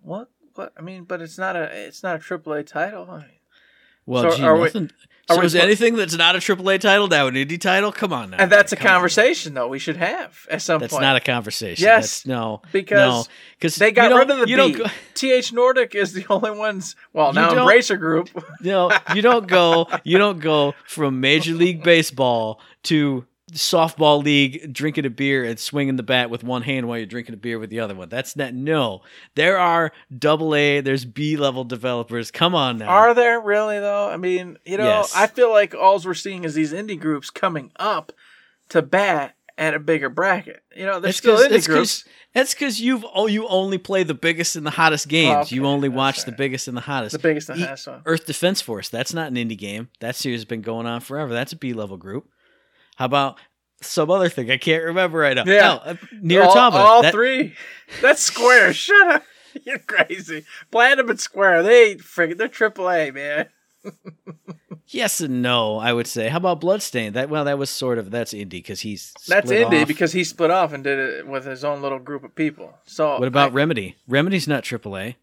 What? 0.02 0.30
What? 0.56 0.74
I 0.78 0.82
mean, 0.82 1.04
but 1.04 1.22
it's 1.22 1.38
not 1.38 1.56
a 1.58 1.64
it's 1.64 2.02
not 2.02 2.16
a 2.16 2.20
triple 2.20 2.54
a 2.54 2.64
title. 2.64 3.08
I 3.10 3.18
mean, 3.18 3.37
Well, 4.08 4.32
So 4.32 4.38
gee, 4.38 4.44
are 4.44 4.58
nothing. 4.58 4.90
are 5.30 5.36
so 5.36 5.42
is 5.44 5.54
anything 5.56 5.96
that's 5.98 6.16
not 6.16 6.36
a 6.36 6.40
AAA 6.40 6.80
title 6.80 7.08
now 7.10 7.28
an 7.28 7.36
indie 7.36 7.60
title? 7.60 7.92
Come 7.92 8.14
on 8.14 8.30
now. 8.32 8.38
and 8.40 8.50
that's 8.52 8.72
a 8.74 8.78
on. 8.78 8.82
conversation 8.84 9.54
though 9.54 9.68
we 9.68 9.78
should 9.78 9.98
have 9.98 10.48
at 10.50 10.62
some 10.62 10.80
That's 10.80 10.94
point. 10.94 11.02
That's 11.02 11.08
not 11.10 11.16
a 11.18 11.20
conversation. 11.20 11.84
Yes, 11.84 12.22
That's, 12.22 12.26
no, 12.28 12.62
because 12.72 12.98
no, 12.98 13.24
because 13.60 13.76
they 13.76 13.92
got 13.92 14.12
rid 14.18 14.32
of 14.32 14.38
the 14.40 14.48
you 14.50 14.56
B. 14.56 14.56
Don't 14.56 14.78
go, 14.78 14.84
THQ 15.16 15.54
Nordic 15.54 15.94
is 15.96 16.14
the 16.14 16.26
only 16.30 16.52
ones. 16.52 16.96
Well, 17.14 17.34
now 17.34 17.50
Embracer 17.54 18.00
Group. 18.00 18.30
no, 18.62 18.92
you 19.14 19.22
don't 19.22 19.46
go. 19.48 19.88
You 20.04 20.18
don't 20.18 20.40
go 20.40 20.74
from 20.88 21.20
Major 21.20 21.54
League 21.54 21.84
Baseball 21.84 22.62
to 22.84 23.26
softball 23.54 24.24
league, 24.24 24.74
drinking 24.74 25.06
a 25.06 25.10
beer 25.10 25.44
and 25.44 25.58
swinging 25.60 25.96
the 25.96 26.04
bat 26.04 26.30
with 26.30 26.44
one 26.44 26.62
hand 26.64 26.88
while 26.88 26.98
you're 26.98 27.06
drinking 27.08 27.34
a 27.34 27.38
beer 27.38 27.58
with 27.60 27.70
the 27.70 27.80
other 27.80 27.96
one. 27.96 28.10
That's 28.10 28.36
not. 28.36 28.54
No, 28.54 29.02
there 29.36 29.58
are 29.58 29.92
double 30.18 30.54
A. 30.54 30.82
There's 30.82 31.06
B 31.06 31.38
level 31.38 31.64
developers. 31.64 32.30
Come 32.32 32.54
on 32.56 32.78
now. 32.78 32.88
Are 32.90 33.14
there 33.14 33.40
really 33.40 33.80
though? 33.80 34.10
I 34.10 34.18
mean, 34.18 34.58
you 34.66 34.78
know, 34.78 34.86
Yes. 34.86 35.14
I 35.16 35.28
feel 35.28 35.50
like 35.52 35.74
all 35.74 36.00
we're 36.00 36.14
seeing 36.14 36.44
is 36.44 36.54
these 36.56 36.74
indie 36.74 37.00
groups 37.00 37.30
coming 37.30 37.72
up 37.78 38.12
to 38.70 38.82
bat 38.82 39.36
at 39.58 39.74
a 39.74 39.80
bigger 39.80 40.10
bracket. 40.10 40.62
You 40.76 40.86
know, 40.86 40.94
they're 40.94 41.10
That's 41.10 41.18
still 41.18 41.38
indie 41.38 41.50
that's 41.50 41.68
groups. 41.68 42.04
'cause- 42.04 42.14
That's 42.34 42.54
because 42.54 42.80
you've 42.80 43.04
oh 43.16 43.26
you 43.26 43.48
only 43.48 43.80
play 43.80 44.04
the 44.04 44.14
biggest 44.14 44.56
and 44.56 44.64
the 44.66 44.70
hottest 44.72 45.08
games. 45.08 45.48
Okay, 45.48 45.56
you 45.56 45.66
only 45.66 45.88
that's 45.88 45.98
watch 45.98 46.26
the 46.26 46.32
biggest 46.34 46.68
and 46.68 46.78
the 46.78 46.82
hottest. 46.82 47.14
The 47.14 47.20
biggest 47.20 47.50
and 47.50 47.60
E- 47.60 47.64
hottest 47.64 47.88
one. 47.88 48.02
Earth 48.06 48.28
Defense 48.28 48.62
Force. 48.62 48.90
That's 48.90 49.14
not 49.14 49.30
an 49.30 49.36
indie 49.36 49.58
game. 49.58 49.88
That 50.02 50.16
series 50.16 50.42
has 50.42 50.46
been 50.46 50.62
going 50.62 50.86
on 50.86 51.00
forever. 51.02 51.34
That's 51.34 51.54
a 51.54 51.56
B 51.56 51.74
level 51.74 51.98
group. 51.98 52.30
How 52.98 53.06
about 53.06 53.38
some 53.82 54.12
other 54.12 54.28
thing 54.30 54.52
I 54.52 54.58
can't 54.58 54.84
remember 54.84 55.20
right 55.20 55.36
now? 55.36 55.44
Yeah. 55.46 55.62
Hell, 55.62 55.82
uh, 55.86 55.96
Nier 56.22 56.44
all, 56.44 56.58
all 56.58 57.02
That- 57.04 57.14
three. 57.14 57.54
That's 58.02 58.22
Square. 58.22 58.74
Shut 58.74 59.08
up. 59.16 59.24
You're 59.64 59.80
crazy. 59.80 60.46
Platinum 60.70 61.10
and 61.10 61.20
Square. 61.20 61.64
They 61.64 61.92
ain't 61.92 62.02
friggin' 62.02 62.38
they're 62.38 62.48
AAA, 62.50 63.14
man. 63.14 63.48
Yes 64.88 65.20
and 65.22 65.42
no. 65.42 65.78
I 65.80 65.94
would 65.94 66.08
say. 66.08 66.30
How 66.30 66.38
about 66.38 66.62
Bloodstain? 66.62 67.14
That 67.14 67.30
well, 67.30 67.46
that 67.46 67.58
was 67.58 67.70
sort 67.70 67.98
of 67.98 68.12
that's 68.12 68.34
indie 68.34 68.50
because 68.52 68.82
he's 68.82 69.14
That's 69.28 69.50
indie 69.52 69.82
off. 69.82 69.88
because 69.88 70.12
he 70.14 70.24
split 70.24 70.52
off 70.52 70.74
and 70.74 70.84
did 70.84 70.98
it 71.00 71.28
with 71.28 71.46
his 71.46 71.64
own 71.64 71.82
little 71.82 72.00
group 72.00 72.24
of 72.24 72.36
people. 72.36 72.74
So 72.86 73.18
What 73.20 73.28
about 73.28 73.52
I- 73.52 73.56
Remedy? 73.56 73.96
Remedy's 74.08 74.48
not 74.48 74.64
AAA. 74.64 75.16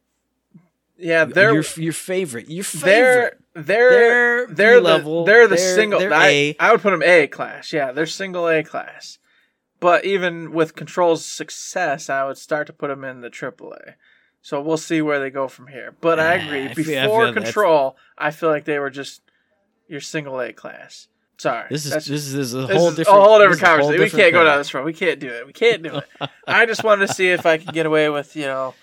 yeah? 0.98 1.24
They're 1.24 1.52
your 1.54 1.64
your 1.76 1.92
favorite. 1.92 2.48
Your 2.50 2.64
favorite. 2.64 3.40
They're 3.54 3.90
They're 3.90 4.46
they're 4.46 4.80
B-level. 4.80 5.24
the 5.24 5.32
they're 5.32 5.48
the 5.48 5.56
They're- 5.56 5.74
single. 5.74 6.00
they're 6.00 6.12
I, 6.12 6.28
A. 6.28 6.56
I 6.60 6.72
would 6.72 6.82
put 6.82 6.90
them 6.90 7.02
A 7.02 7.26
class. 7.26 7.72
Yeah, 7.72 7.92
they're 7.92 8.06
single 8.06 8.48
A 8.48 8.62
class. 8.62 9.18
But 9.80 10.04
even 10.04 10.52
with 10.52 10.74
Control's 10.74 11.24
success, 11.24 12.08
I 12.08 12.24
would 12.24 12.38
start 12.38 12.66
to 12.68 12.72
put 12.72 12.88
them 12.88 13.04
in 13.04 13.20
the 13.20 13.30
AAA. 13.30 13.94
So 14.40 14.60
we'll 14.60 14.76
see 14.76 15.02
where 15.02 15.18
they 15.20 15.30
go 15.30 15.48
from 15.48 15.68
here. 15.68 15.94
But 16.00 16.18
I 16.20 16.38
Ah, 16.38 16.46
agree. 16.46 16.64
I 16.64 16.74
feel- 16.74 17.02
Before 17.02 17.32
Control, 17.32 17.96
I 18.18 18.30
feel 18.30 18.48
like 18.50 18.64
they 18.64 18.78
were 18.78 18.90
just 18.90 19.22
your 19.88 20.00
single 20.00 20.40
A 20.40 20.52
class. 20.52 21.08
Sorry, 21.36 21.66
This 21.68 21.84
is 21.84 21.92
this 21.92 22.08
is, 22.08 22.32
this 22.32 22.46
is 22.46 22.54
a 22.54 22.66
whole 22.68 22.88
is 22.90 22.94
different 22.96 23.18
a 23.18 23.22
whole 23.22 23.38
different 23.40 23.60
a 23.62 23.66
whole 23.66 23.76
conversation. 23.78 24.04
We 24.04 24.10
can't 24.22 24.32
go 24.32 24.44
down 24.44 24.58
this 24.58 24.72
road. 24.72 24.84
We 24.84 24.92
can't 24.92 25.18
do 25.18 25.28
it. 25.28 25.46
We 25.46 25.52
can't 25.52 25.82
do 25.82 25.96
it. 25.96 26.30
I 26.46 26.64
just 26.64 26.84
wanted 26.84 27.08
to 27.08 27.12
see 27.14 27.28
if 27.30 27.44
I 27.44 27.58
could 27.58 27.72
get 27.74 27.86
away 27.86 28.08
with 28.08 28.36
you 28.36 28.44
know 28.46 28.74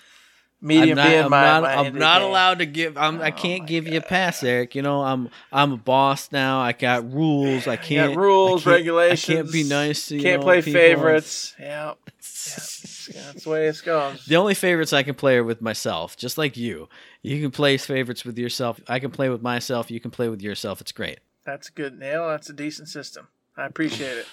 medium 0.62 0.90
I'm 0.98 1.04
not, 1.04 1.08
being 1.10 1.24
I'm 1.24 1.30
my, 1.30 1.42
not, 1.42 1.62
my 1.62 1.74
I'm 1.74 1.94
not 1.98 2.22
allowed 2.22 2.58
to 2.60 2.66
give. 2.66 2.96
I'm, 2.96 3.20
I 3.20 3.28
Oh 3.30 3.32
can't 3.32 3.66
give 3.66 3.86
you 3.86 3.98
a 3.98 4.02
pass, 4.02 4.42
Eric. 4.42 4.74
You 4.74 4.82
know, 4.82 5.02
I'm 5.02 5.28
I'm 5.52 5.72
a 5.72 5.76
boss 5.76 6.30
now. 6.32 6.60
I 6.60 6.72
got 6.72 7.12
rules. 7.12 7.66
I 7.66 7.76
can't 7.76 8.14
got 8.14 8.20
rules, 8.22 8.62
I 8.62 8.64
can't- 8.64 8.76
regulations. 8.78 9.28
I 9.30 9.42
can't 9.42 9.52
be 9.52 9.64
nice 9.64 10.08
to 10.08 10.16
you 10.16 10.22
Can't 10.22 10.40
know, 10.40 10.46
play 10.46 10.62
people. 10.62 10.80
favorites. 10.80 11.54
Yeah, 11.60 11.66
yeah, 12.14 13.22
that's 13.26 13.44
the 13.44 13.50
way 13.50 13.66
it 13.66 13.82
goes. 13.84 14.24
The 14.24 14.36
only 14.36 14.54
favorites 14.54 14.92
I 14.92 15.02
can 15.02 15.14
play 15.14 15.36
are 15.36 15.44
with 15.44 15.60
myself, 15.60 16.16
just 16.16 16.38
like 16.38 16.56
you. 16.56 16.88
You 17.22 17.40
can 17.40 17.50
play 17.50 17.76
favorites 17.76 18.24
with 18.24 18.38
yourself. 18.38 18.80
I 18.88 18.98
can 18.98 19.10
play 19.10 19.28
with 19.28 19.42
myself. 19.42 19.90
You 19.90 20.00
can 20.00 20.10
play 20.10 20.28
with 20.28 20.40
yourself. 20.42 20.80
It's 20.80 20.92
great. 20.92 21.18
That's 21.44 21.68
a 21.68 21.72
good 21.72 21.98
nail. 21.98 22.28
That's 22.28 22.48
a 22.50 22.52
decent 22.52 22.88
system. 22.88 23.28
I 23.56 23.66
appreciate 23.66 24.16
it. 24.18 24.26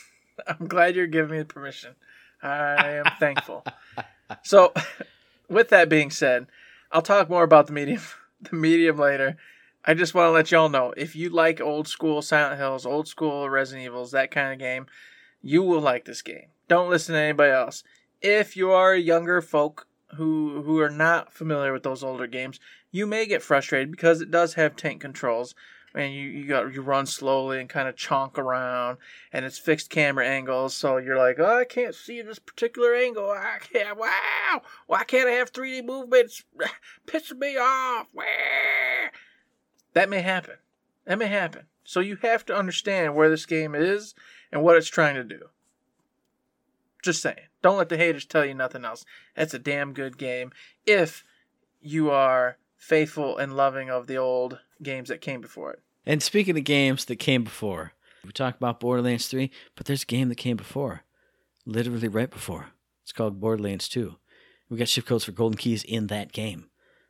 I'm 0.46 0.66
glad 0.68 0.94
you're 0.96 1.06
giving 1.06 1.30
me 1.30 1.38
the 1.38 1.44
permission. 1.44 1.94
I 2.42 2.90
am 3.04 3.04
thankful. 3.18 3.64
So, 4.42 4.72
with 5.48 5.68
that 5.70 5.88
being 5.88 6.10
said, 6.10 6.46
I'll 6.92 7.02
talk 7.02 7.28
more 7.28 7.44
about 7.44 7.66
the 7.66 7.72
medium, 7.72 8.02
the 8.40 8.56
medium 8.56 8.98
later. 8.98 9.36
I 9.84 9.94
just 9.94 10.14
want 10.14 10.26
to 10.26 10.32
let 10.32 10.50
y'all 10.50 10.68
know 10.68 10.92
if 10.96 11.14
you 11.14 11.30
like 11.30 11.60
old 11.60 11.86
school 11.86 12.20
Silent 12.20 12.58
Hills, 12.58 12.84
old 12.84 13.06
school 13.06 13.48
Resident 13.48 13.84
Evils, 13.84 14.10
that 14.10 14.32
kind 14.32 14.52
of 14.52 14.58
game, 14.58 14.86
you 15.40 15.62
will 15.62 15.80
like 15.80 16.04
this 16.04 16.22
game. 16.22 16.48
Don't 16.68 16.90
listen 16.90 17.14
to 17.14 17.20
anybody 17.20 17.52
else. 17.52 17.84
If 18.20 18.56
you 18.56 18.72
are 18.72 18.96
younger 18.96 19.40
folk 19.40 19.86
who 20.16 20.62
who 20.62 20.80
are 20.80 20.90
not 20.90 21.32
familiar 21.32 21.72
with 21.72 21.84
those 21.84 22.02
older 22.02 22.26
games, 22.26 22.58
you 22.90 23.06
may 23.06 23.26
get 23.26 23.42
frustrated 23.42 23.90
because 23.90 24.20
it 24.20 24.30
does 24.30 24.54
have 24.54 24.74
tank 24.74 25.00
controls 25.00 25.54
and 25.96 26.12
you 26.14 26.28
you 26.28 26.46
got 26.46 26.72
you 26.72 26.82
run 26.82 27.06
slowly 27.06 27.58
and 27.58 27.70
kind 27.70 27.88
of 27.88 27.96
chonk 27.96 28.36
around 28.36 28.98
and 29.32 29.44
it's 29.44 29.58
fixed 29.58 29.88
camera 29.88 30.26
angles 30.26 30.74
so 30.74 30.98
you're 30.98 31.16
like 31.16 31.38
oh 31.40 31.58
i 31.58 31.64
can't 31.64 31.94
see 31.94 32.20
this 32.22 32.38
particular 32.38 32.94
angle. 32.94 33.30
I 33.30 33.58
can't 33.60 33.98
wow. 33.98 34.62
Why 34.86 35.04
can't 35.04 35.28
i 35.28 35.32
have 35.32 35.52
3d 35.52 35.84
movements? 35.84 36.44
Pissing 37.06 37.38
me 37.38 37.56
off. 37.56 38.08
That 39.94 40.10
may 40.10 40.20
happen. 40.20 40.56
That 41.06 41.18
may 41.18 41.28
happen. 41.28 41.62
So 41.84 42.00
you 42.00 42.16
have 42.16 42.44
to 42.46 42.56
understand 42.56 43.14
where 43.14 43.30
this 43.30 43.46
game 43.46 43.74
is 43.74 44.14
and 44.52 44.62
what 44.62 44.76
it's 44.76 44.88
trying 44.88 45.14
to 45.14 45.24
do. 45.24 45.40
Just 47.02 47.22
saying. 47.22 47.36
Don't 47.62 47.78
let 47.78 47.88
the 47.88 47.96
haters 47.96 48.26
tell 48.26 48.44
you 48.44 48.54
nothing 48.54 48.84
else. 48.84 49.04
That's 49.34 49.54
a 49.54 49.58
damn 49.58 49.92
good 49.92 50.18
game 50.18 50.52
if 50.84 51.24
you 51.80 52.10
are 52.10 52.58
faithful 52.76 53.38
and 53.38 53.56
loving 53.56 53.88
of 53.88 54.06
the 54.06 54.16
old 54.16 54.58
games 54.82 55.08
that 55.08 55.20
came 55.20 55.40
before 55.40 55.72
it 55.72 55.82
And 56.06 56.22
speaking 56.22 56.56
of 56.56 56.64
games 56.64 57.04
that 57.06 57.16
came 57.16 57.42
before, 57.42 57.92
we 58.24 58.30
talk 58.30 58.56
about 58.56 58.80
Borderlands 58.80 59.26
3, 59.26 59.50
but 59.74 59.86
there's 59.86 60.04
a 60.04 60.06
game 60.06 60.28
that 60.28 60.36
came 60.36 60.56
before, 60.56 61.02
literally 61.64 62.08
right 62.08 62.30
before. 62.30 62.68
It's 63.02 63.12
called 63.12 63.40
Borderlands 63.40 63.88
2. 63.88 64.14
We 64.70 64.76
got 64.76 64.86
SHiFT 64.86 65.06
codes 65.06 65.24
for 65.24 65.32
golden 65.32 65.58
keys 65.58 65.84
in 65.84 66.06
that 66.08 66.32
game. 66.32 66.68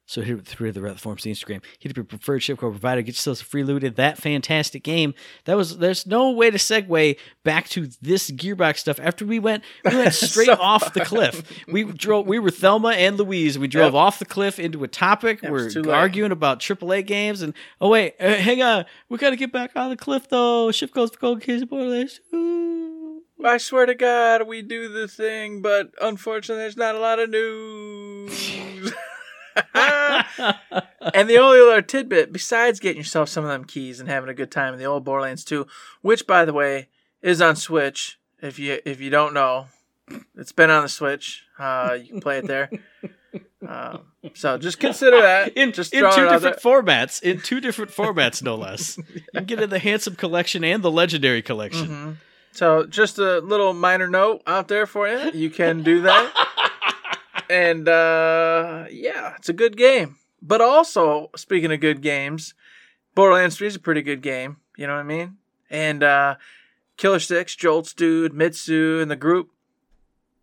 So 0.09 0.23
hit 0.23 0.39
it 0.39 0.47
through 0.47 0.71
the 0.71 0.81
Red 0.81 1.01
Forms 1.01 1.25
Instagram. 1.25 1.63
Hit 1.81 1.91
up 1.91 1.97
your 1.97 2.05
preferred 2.05 2.41
SHiFT 2.41 2.59
code 2.59 2.73
provider. 2.73 3.03
Get 3.03 3.17
yourself 3.17 3.39
some 3.39 3.47
free 3.47 3.65
loot 3.65 3.83
in 3.83 3.95
that 3.95 4.19
fantastic 4.19 4.85
game. 4.85 5.15
That 5.47 5.57
was 5.57 5.79
there's 5.79 6.07
no 6.07 6.31
way 6.31 6.49
to 6.51 6.59
segue 6.59 7.19
back 7.43 7.69
to 7.71 7.89
this 8.01 8.31
Gearbox 8.31 8.79
stuff 8.79 9.01
after 9.01 9.27
we 9.27 9.41
went 9.41 9.65
we 9.85 9.97
went 9.97 10.15
straight 10.15 10.47
So 10.47 10.53
off 10.61 10.95
the 10.95 11.05
cliff. 11.05 11.43
We 11.67 11.83
drove 11.83 12.27
we 12.27 12.39
were 12.39 12.51
Thelma 12.53 12.91
and 12.91 13.17
Louise. 13.19 13.59
We 13.59 13.67
drove 13.67 13.95
Yep. 13.95 14.01
off 14.01 14.19
the 14.21 14.25
cliff 14.27 14.61
into 14.61 14.85
a 14.85 14.89
topic. 14.89 15.43
Was 15.43 15.75
we're 15.75 15.83
late. 15.83 15.93
arguing 15.95 16.31
about 16.31 16.61
AAA 16.61 17.05
games 17.05 17.43
and 17.43 17.53
oh 17.81 17.89
wait, 17.89 18.15
uh, 18.21 18.35
hang 18.35 18.63
on. 18.63 18.85
We 19.09 19.19
got 19.19 19.31
to 19.31 19.37
get 19.37 19.51
back 19.53 19.73
on 19.75 19.91
the 19.91 19.97
cliff 19.97 20.29
though. 20.29 20.71
Ship 20.71 20.93
goes 20.93 21.11
for 21.11 21.37
and 21.47 21.69
Borderlands. 21.69 22.21
Ooh. 22.33 23.23
I 23.45 23.59
swear 23.59 23.87
to 23.87 23.95
God, 23.95 24.47
we 24.47 24.63
do 24.63 24.89
the 24.89 25.07
thing, 25.09 25.63
but 25.63 25.91
unfortunately, 26.01 26.63
there's 26.63 26.77
not 26.77 26.95
a 26.95 26.99
lot 27.01 27.19
of 27.19 27.29
news. 27.29 28.93
and 31.15 31.29
the 31.29 31.39
only 31.39 31.61
other 31.61 31.83
tidbit, 31.83 32.33
besides 32.33 32.81
getting 32.81 32.99
yourself 32.99 33.29
some 33.29 33.45
of 33.45 33.51
them 33.51 33.65
keys 33.65 34.01
and 34.01 34.09
having 34.09 34.29
a 34.29 34.35
good 34.35 34.51
time 34.51 34.73
in 34.73 34.79
the 34.79 34.85
old 34.85 35.05
Borderlands 35.05 35.45
2, 35.45 35.67
which, 36.03 36.27
by 36.27 36.45
the 36.45 36.53
way, 36.53 36.89
is 37.23 37.41
on 37.41 37.57
Switch. 37.57 38.19
If 38.43 38.59
you 38.59 38.81
if 38.85 39.01
you 39.01 39.11
don't 39.11 39.33
know, 39.33 39.69
it's 40.37 40.53
been 40.53 40.71
on 40.71 40.83
the 40.83 40.89
Switch. 40.89 41.45
Uh, 41.59 41.97
you 42.01 42.09
can 42.09 42.21
play 42.21 42.39
it 42.39 42.47
there. 42.47 42.71
Um, 43.67 44.01
so 44.35 44.59
just 44.59 44.79
consider 44.79 45.21
that. 45.23 45.53
in, 45.57 45.73
just 45.73 45.95
in 45.95 46.05
two 46.13 46.29
different 46.29 46.59
formats. 46.59 47.23
In 47.23 47.41
two 47.41 47.61
different 47.61 47.91
formats, 47.91 48.43
no 48.43 48.55
less. 48.55 48.99
You 48.99 49.23
can 49.35 49.45
get 49.47 49.61
in 49.61 49.71
the 49.71 49.79
handsome 49.79 50.17
collection 50.17 50.65
and 50.65 50.83
the 50.83 50.91
legendary 50.91 51.43
collection. 51.43 51.87
hmm 51.87 52.11
So 52.53 52.85
just 52.87 53.19
a 53.19 53.41
little 53.41 53.73
minor 53.73 54.09
note 54.09 54.43
out 54.47 54.69
there 54.69 54.87
for 54.87 55.09
you. 55.09 55.31
You 55.33 55.51
can 55.51 55.83
do 55.83 56.03
that. 56.03 56.66
And 57.49 57.89
uh, 57.89 58.87
yeah, 58.91 59.35
it's 59.37 59.49
a 59.49 59.53
good 59.53 59.77
game. 59.77 60.17
But 60.43 60.61
also, 60.61 61.31
speaking 61.37 61.73
of 61.73 61.81
good 61.81 62.03
games, 62.03 62.55
Borderlands 63.15 63.57
3 63.57 63.69
is 63.69 63.77
a 63.77 63.81
pretty 63.81 64.03
good 64.03 64.23
game. 64.23 64.59
You 64.77 64.87
know 64.87 64.95
what 64.95 65.01
I 65.01 65.05
mean? 65.05 65.39
And 65.71 66.03
uh, 66.03 66.37
Killer 66.97 67.19
Six, 67.19 67.57
Joltzdude, 67.57 68.33
Mitsu, 68.33 69.01
and 69.01 69.11
the 69.11 69.17
group, 69.17 69.51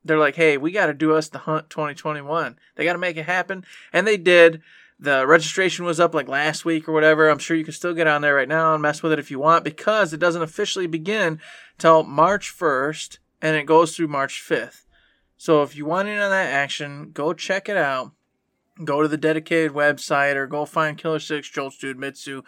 they're 0.03 0.19
like, 0.19 0.35
hey, 0.35 0.57
we 0.57 0.71
got 0.71 0.87
to 0.87 0.93
do 0.93 1.13
us 1.13 1.29
the 1.29 1.39
Hunt 1.39 1.69
2021. 1.69 2.57
They 2.75 2.83
got 2.83 2.93
to 2.93 2.99
make 2.99 3.17
it 3.17 3.25
happen. 3.25 3.65
And 3.91 4.05
they 4.05 4.17
did. 4.17 4.61
The 4.99 5.25
registration 5.27 5.85
was 5.85 5.99
up 5.99 6.13
like 6.13 6.27
last 6.27 6.65
week 6.65 6.87
or 6.87 6.93
whatever. 6.93 7.29
I'm 7.29 7.39
sure 7.39 7.57
you 7.57 7.63
can 7.63 7.73
still 7.73 7.93
get 7.93 8.07
on 8.07 8.21
there 8.21 8.35
right 8.35 8.47
now 8.47 8.73
and 8.73 8.81
mess 8.81 9.03
with 9.03 9.11
it 9.11 9.19
if 9.19 9.31
you 9.31 9.39
want 9.39 9.63
because 9.63 10.13
it 10.13 10.19
doesn't 10.19 10.41
officially 10.41 10.87
begin 10.87 11.39
till 11.77 12.03
March 12.03 12.53
1st 12.57 13.17
and 13.41 13.57
it 13.57 13.65
goes 13.65 13.95
through 13.95 14.07
March 14.07 14.41
5th. 14.47 14.82
So 15.43 15.61
if 15.61 15.75
you 15.75 15.85
want 15.85 16.07
in 16.07 16.19
on 16.19 16.29
that 16.29 16.53
action, 16.53 17.11
go 17.13 17.33
check 17.33 17.67
it 17.67 17.75
out. 17.75 18.13
Go 18.81 19.01
to 19.01 19.09
the 19.09 19.17
dedicated 19.17 19.73
website 19.73 20.35
or 20.35 20.47
go 20.47 20.63
find 20.63 20.97
Killer 20.97 21.19
6, 21.19 21.51
Joltzdude, 21.51 21.97
Mitsu. 21.97 22.43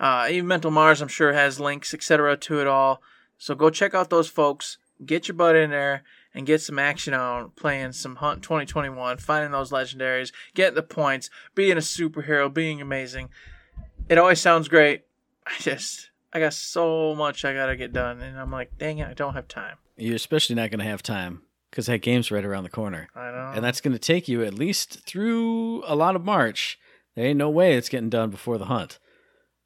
Uh, 0.00 0.26
even 0.28 0.48
Mental 0.48 0.72
Mars, 0.72 1.00
I'm 1.00 1.06
sure, 1.06 1.32
has 1.32 1.60
links, 1.60 1.94
etc., 1.94 2.36
to 2.36 2.60
it 2.60 2.66
all. 2.66 3.00
So 3.38 3.54
go 3.54 3.70
check 3.70 3.94
out 3.94 4.10
those 4.10 4.28
folks. 4.28 4.78
Get 5.06 5.28
your 5.28 5.36
butt 5.36 5.54
in 5.54 5.70
there 5.70 6.02
and 6.34 6.44
get 6.44 6.60
some 6.60 6.80
action 6.80 7.14
on 7.14 7.50
playing 7.50 7.92
some 7.92 8.16
Hunt 8.16 8.42
2021, 8.42 9.18
finding 9.18 9.52
those 9.52 9.70
legendaries, 9.70 10.32
getting 10.52 10.74
the 10.74 10.82
points, 10.82 11.30
being 11.54 11.76
a 11.76 11.80
superhero, 11.80 12.52
being 12.52 12.80
amazing. 12.80 13.28
It 14.08 14.18
always 14.18 14.40
sounds 14.40 14.66
great. 14.66 15.04
I 15.46 15.52
just, 15.60 16.10
I 16.32 16.40
got 16.40 16.54
so 16.54 17.14
much 17.14 17.44
I 17.44 17.54
gotta 17.54 17.76
get 17.76 17.92
done, 17.92 18.20
and 18.20 18.36
I'm 18.36 18.50
like, 18.50 18.78
dang 18.78 18.98
it, 18.98 19.08
I 19.08 19.14
don't 19.14 19.34
have 19.34 19.46
time. 19.46 19.76
You're 19.96 20.16
especially 20.16 20.56
not 20.56 20.72
going 20.72 20.80
to 20.80 20.86
have 20.86 21.04
time 21.04 21.42
because 21.72 21.86
that 21.86 22.02
game's 22.02 22.30
right 22.30 22.44
around 22.44 22.64
the 22.64 22.70
corner. 22.70 23.08
I 23.16 23.30
know. 23.30 23.52
And 23.54 23.64
that's 23.64 23.80
going 23.80 23.94
to 23.94 23.98
take 23.98 24.28
you 24.28 24.44
at 24.44 24.52
least 24.52 25.06
through 25.06 25.82
a 25.86 25.96
lot 25.96 26.14
of 26.14 26.22
March. 26.22 26.78
There 27.14 27.24
ain't 27.24 27.38
no 27.38 27.48
way 27.48 27.74
it's 27.74 27.88
getting 27.88 28.10
done 28.10 28.28
before 28.28 28.58
the 28.58 28.66
hunt. 28.66 28.98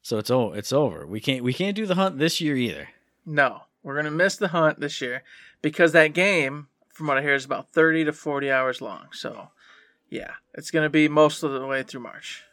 So 0.01 0.17
it's 0.17 0.31
oh, 0.31 0.53
it's 0.53 0.71
over. 0.71 1.05
We 1.05 1.19
can't 1.19 1.43
we 1.43 1.51
can't 1.51 1.75
do 1.75 1.85
the 1.85 1.95
hunt 1.95 2.17
this 2.17 2.39
year 2.39 2.55
either. 2.55 2.87
No, 3.25 3.63
we're 3.83 3.97
gonna 3.97 4.09
miss 4.09 4.37
the 4.37 4.47
hunt 4.47 4.79
this 4.79 5.01
year 5.01 5.21
because 5.61 5.91
that 5.91 6.13
game, 6.13 6.67
from 6.93 7.07
what 7.07 7.17
I 7.17 7.21
hear, 7.21 7.33
is 7.33 7.43
about 7.43 7.73
thirty 7.73 8.05
to 8.05 8.13
forty 8.13 8.49
hours 8.49 8.79
long. 8.79 9.07
So, 9.11 9.49
yeah, 10.09 10.35
it's 10.53 10.71
gonna 10.71 10.89
be 10.89 11.09
most 11.09 11.43
of 11.43 11.51
the 11.51 11.65
way 11.65 11.83
through 11.83 12.01
March. 12.01 12.43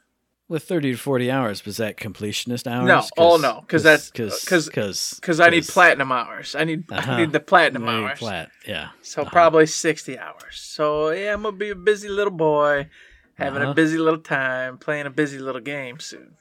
With 0.54 0.62
30 0.62 0.92
to 0.92 0.96
40 0.96 1.30
hours, 1.32 1.64
was 1.66 1.78
that 1.78 1.96
completionist 1.96 2.70
hours? 2.70 2.86
No, 2.86 3.02
oh 3.18 3.36
no, 3.38 3.60
because 3.62 3.82
that's 3.82 4.08
because 4.10 4.44
because 4.66 5.14
because 5.20 5.40
I 5.40 5.50
need 5.50 5.66
platinum 5.66 6.12
hours. 6.12 6.54
I 6.54 6.62
need 6.62 6.84
Uh-huh. 6.92 7.10
I 7.12 7.16
need 7.20 7.32
the 7.32 7.40
platinum 7.40 7.84
Very 7.86 8.04
hours. 8.04 8.18
Flat, 8.20 8.50
yeah. 8.66 8.90
So 9.02 9.22
Uh-huh. 9.22 9.30
probably 9.32 9.66
sixty 9.66 10.16
hours. 10.16 10.60
So 10.60 11.10
yeah, 11.10 11.32
I'm 11.34 11.42
gonna 11.42 11.56
be 11.56 11.70
a 11.70 11.74
busy 11.74 12.08
little 12.08 12.32
boy, 12.32 12.88
having 13.34 13.62
Uh-huh. 13.62 13.72
a 13.72 13.74
busy 13.74 13.98
little 13.98 14.20
time, 14.20 14.78
playing 14.78 15.06
a 15.06 15.10
busy 15.10 15.38
little 15.40 15.60
game 15.60 15.98
soon. 15.98 16.36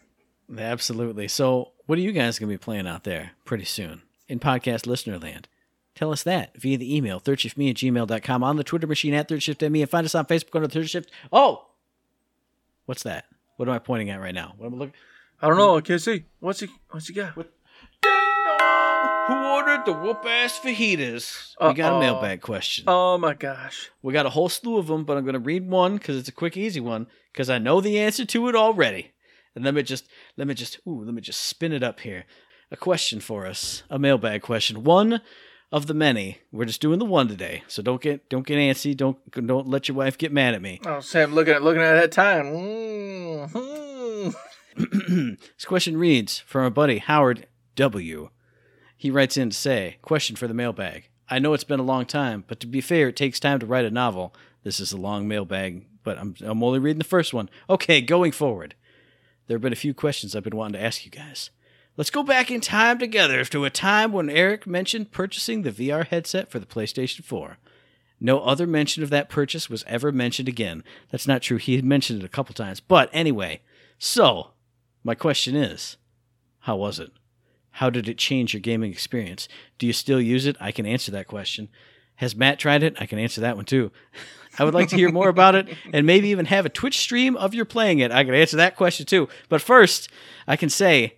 Absolutely. 0.55 1.27
So, 1.27 1.71
what 1.87 1.97
are 1.97 2.01
you 2.01 2.11
guys 2.11 2.37
to 2.37 2.45
be 2.45 2.57
playing 2.57 2.85
out 2.87 3.05
there 3.05 3.31
pretty 3.45 3.65
soon 3.65 4.03
in 4.27 4.39
podcast 4.39 4.85
listener 4.85 5.17
land? 5.17 5.47
Tell 5.95 6.11
us 6.11 6.21
that 6.23 6.55
via 6.61 6.77
the 6.77 6.95
email, 6.95 7.19
thirdshiftme 7.19 7.69
at 7.69 7.77
gmail.com, 7.77 8.43
on 8.43 8.57
the 8.57 8.63
Twitter 8.63 8.85
machine 8.87 9.13
at 9.15 9.27
thirdshiftme, 9.27 9.81
and 9.81 9.89
find 9.89 10.05
us 10.05 10.13
on 10.13 10.25
Facebook 10.25 10.55
under 10.55 10.67
Third 10.67 10.89
Shift. 10.89 11.09
Oh! 11.31 11.65
What's 12.85 13.03
that? 13.03 13.25
What 13.63 13.69
am 13.69 13.75
I 13.75 13.79
pointing 13.79 14.09
at 14.09 14.19
right 14.19 14.35
now? 14.35 14.55
What 14.57 14.67
am 14.67 14.73
I 14.73 14.77
looking? 14.77 14.93
I 15.41 15.47
don't 15.47 15.57
know. 15.57 15.77
I 15.77 15.79
can't 15.79 16.01
see. 16.01 16.25
What's 16.41 16.59
he? 16.59 16.67
What's 16.89 17.07
he 17.07 17.13
got? 17.13 17.33
Who 17.33 17.43
ordered 19.33 19.85
the 19.85 19.93
whoop 19.93 20.25
ass 20.25 20.59
fajitas? 20.59 21.53
We 21.61 21.73
got 21.73 21.95
a 21.95 21.99
mailbag 22.01 22.41
question. 22.41 22.83
Oh 22.89 23.17
my 23.17 23.33
gosh. 23.33 23.89
We 24.01 24.11
got 24.11 24.25
a 24.25 24.31
whole 24.31 24.49
slew 24.49 24.79
of 24.79 24.87
them, 24.87 25.05
but 25.05 25.15
I'm 25.15 25.23
going 25.23 25.31
to 25.35 25.39
read 25.39 25.69
one 25.69 25.95
because 25.95 26.17
it's 26.17 26.27
a 26.27 26.33
quick, 26.33 26.57
easy 26.57 26.81
one 26.81 27.07
because 27.31 27.49
I 27.49 27.57
know 27.57 27.79
the 27.79 27.97
answer 27.99 28.25
to 28.25 28.49
it 28.49 28.55
already. 28.57 29.13
And 29.55 29.63
let 29.63 29.73
me 29.73 29.81
just, 29.81 30.09
let 30.35 30.45
me 30.45 30.55
just, 30.55 30.81
ooh, 30.85 31.05
let 31.05 31.13
me 31.13 31.21
just 31.21 31.39
spin 31.39 31.71
it 31.71 31.83
up 31.83 32.01
here. 32.01 32.25
A 32.69 32.75
question 32.75 33.21
for 33.21 33.45
us, 33.45 33.83
a 33.89 33.97
mailbag 33.97 34.41
question. 34.41 34.83
One 34.83 35.21
of 35.73 35.87
the 35.87 35.93
many. 35.95 36.37
We're 36.51 36.65
just 36.65 36.81
doing 36.81 36.99
the 36.99 37.05
one 37.05 37.27
today, 37.27 37.63
so 37.67 37.81
don't 37.81 37.99
get, 37.99 38.29
don't 38.29 38.45
get 38.45 38.59
antsy. 38.59 38.95
Don't, 38.95 39.17
don't 39.47 39.67
let 39.67 39.87
your 39.87 39.97
wife 39.97 40.19
get 40.19 40.31
mad 40.31 40.53
at 40.53 40.61
me. 40.61 40.79
Oh, 40.85 40.99
Sam, 40.99 41.33
looking 41.33 41.55
at 41.55 41.63
looking 41.63 41.81
at 41.81 41.99
that 41.99 42.11
time. 42.11 42.45
Mm-hmm. 42.45 44.29
this 45.57 45.65
question 45.65 45.97
reads 45.97 46.39
from 46.39 46.61
our 46.61 46.69
buddy 46.69 46.99
Howard 46.99 47.47
W. 47.75 48.29
He 48.95 49.09
writes 49.09 49.35
in 49.35 49.49
to 49.49 49.57
say, 49.57 49.97
Question 50.03 50.35
for 50.35 50.47
the 50.47 50.53
mailbag. 50.53 51.09
I 51.27 51.39
know 51.39 51.53
it's 51.53 51.63
been 51.63 51.79
a 51.79 51.83
long 51.83 52.05
time, 52.05 52.43
but 52.47 52.59
to 52.59 52.67
be 52.67 52.79
fair, 52.79 53.07
it 53.07 53.15
takes 53.15 53.39
time 53.39 53.57
to 53.59 53.65
write 53.65 53.85
a 53.85 53.91
novel. 53.91 54.35
This 54.63 54.79
is 54.79 54.93
a 54.93 54.97
long 54.97 55.27
mailbag, 55.27 55.87
but 56.03 56.19
I'm, 56.19 56.35
I'm 56.41 56.63
only 56.63 56.77
reading 56.77 56.99
the 56.99 57.03
first 57.03 57.33
one. 57.33 57.49
Okay, 57.67 57.99
going 57.99 58.31
forward. 58.31 58.75
There 59.47 59.55
have 59.55 59.61
been 59.63 59.73
a 59.73 59.77
few 59.77 59.95
questions 59.95 60.35
I've 60.35 60.43
been 60.43 60.55
wanting 60.55 60.79
to 60.79 60.85
ask 60.85 61.03
you 61.03 61.09
guys. 61.09 61.49
Let's 61.95 62.09
go 62.09 62.23
back 62.23 62.49
in 62.49 62.59
time 62.59 62.97
together 62.97 63.45
to 63.45 63.65
a 63.65 63.69
time 63.69 64.11
when 64.11 64.27
Eric 64.27 64.65
mentioned 64.65 65.11
purchasing 65.11 65.61
the 65.61 65.71
VR 65.71 66.07
headset 66.07 66.49
for 66.49 66.57
the 66.57 66.65
PlayStation 66.65 67.23
4. 67.23 67.57
No 68.19 68.39
other 68.39 68.65
mention 68.65 69.03
of 69.03 69.11
that 69.11 69.29
purchase 69.29 69.69
was 69.69 69.83
ever 69.85 70.11
mentioned 70.11 70.49
again. 70.49 70.83
That's 71.11 71.27
not 71.27 71.43
true. 71.43 71.57
He 71.57 71.75
had 71.75 71.85
mentioned 71.85 72.23
it 72.23 72.25
a 72.25 72.29
couple 72.29 72.55
times. 72.55 72.79
But 72.79 73.11
anyway, 73.13 73.61
so 73.99 74.51
my 75.03 75.13
question 75.13 75.55
is, 75.55 75.97
how 76.61 76.77
was 76.77 76.97
it? 76.97 77.11
How 77.71 77.91
did 77.91 78.09
it 78.09 78.17
change 78.17 78.55
your 78.55 78.61
gaming 78.61 78.91
experience? 78.91 79.47
Do 79.77 79.85
you 79.85 79.93
still 79.93 80.21
use 80.21 80.47
it? 80.47 80.57
I 80.59 80.71
can 80.71 80.87
answer 80.87 81.11
that 81.11 81.27
question. 81.27 81.69
Has 82.15 82.35
Matt 82.35 82.57
tried 82.57 82.81
it? 82.81 82.95
I 82.99 83.05
can 83.05 83.19
answer 83.19 83.41
that 83.41 83.55
one 83.55 83.65
too. 83.65 83.91
I 84.57 84.63
would 84.63 84.73
like 84.73 84.89
to 84.89 84.95
hear 84.95 85.11
more 85.11 85.29
about 85.29 85.53
it 85.53 85.67
and 85.91 86.07
maybe 86.07 86.29
even 86.29 86.45
have 86.45 86.65
a 86.65 86.69
Twitch 86.69 86.97
stream 86.97 87.35
of 87.35 87.53
your 87.53 87.65
playing 87.65 87.99
it. 87.99 88.11
I 88.11 88.23
can 88.23 88.33
answer 88.33 88.57
that 88.57 88.75
question 88.75 89.05
too. 89.05 89.27
But 89.49 89.61
first, 89.61 90.09
I 90.47 90.55
can 90.55 90.69
say, 90.69 91.17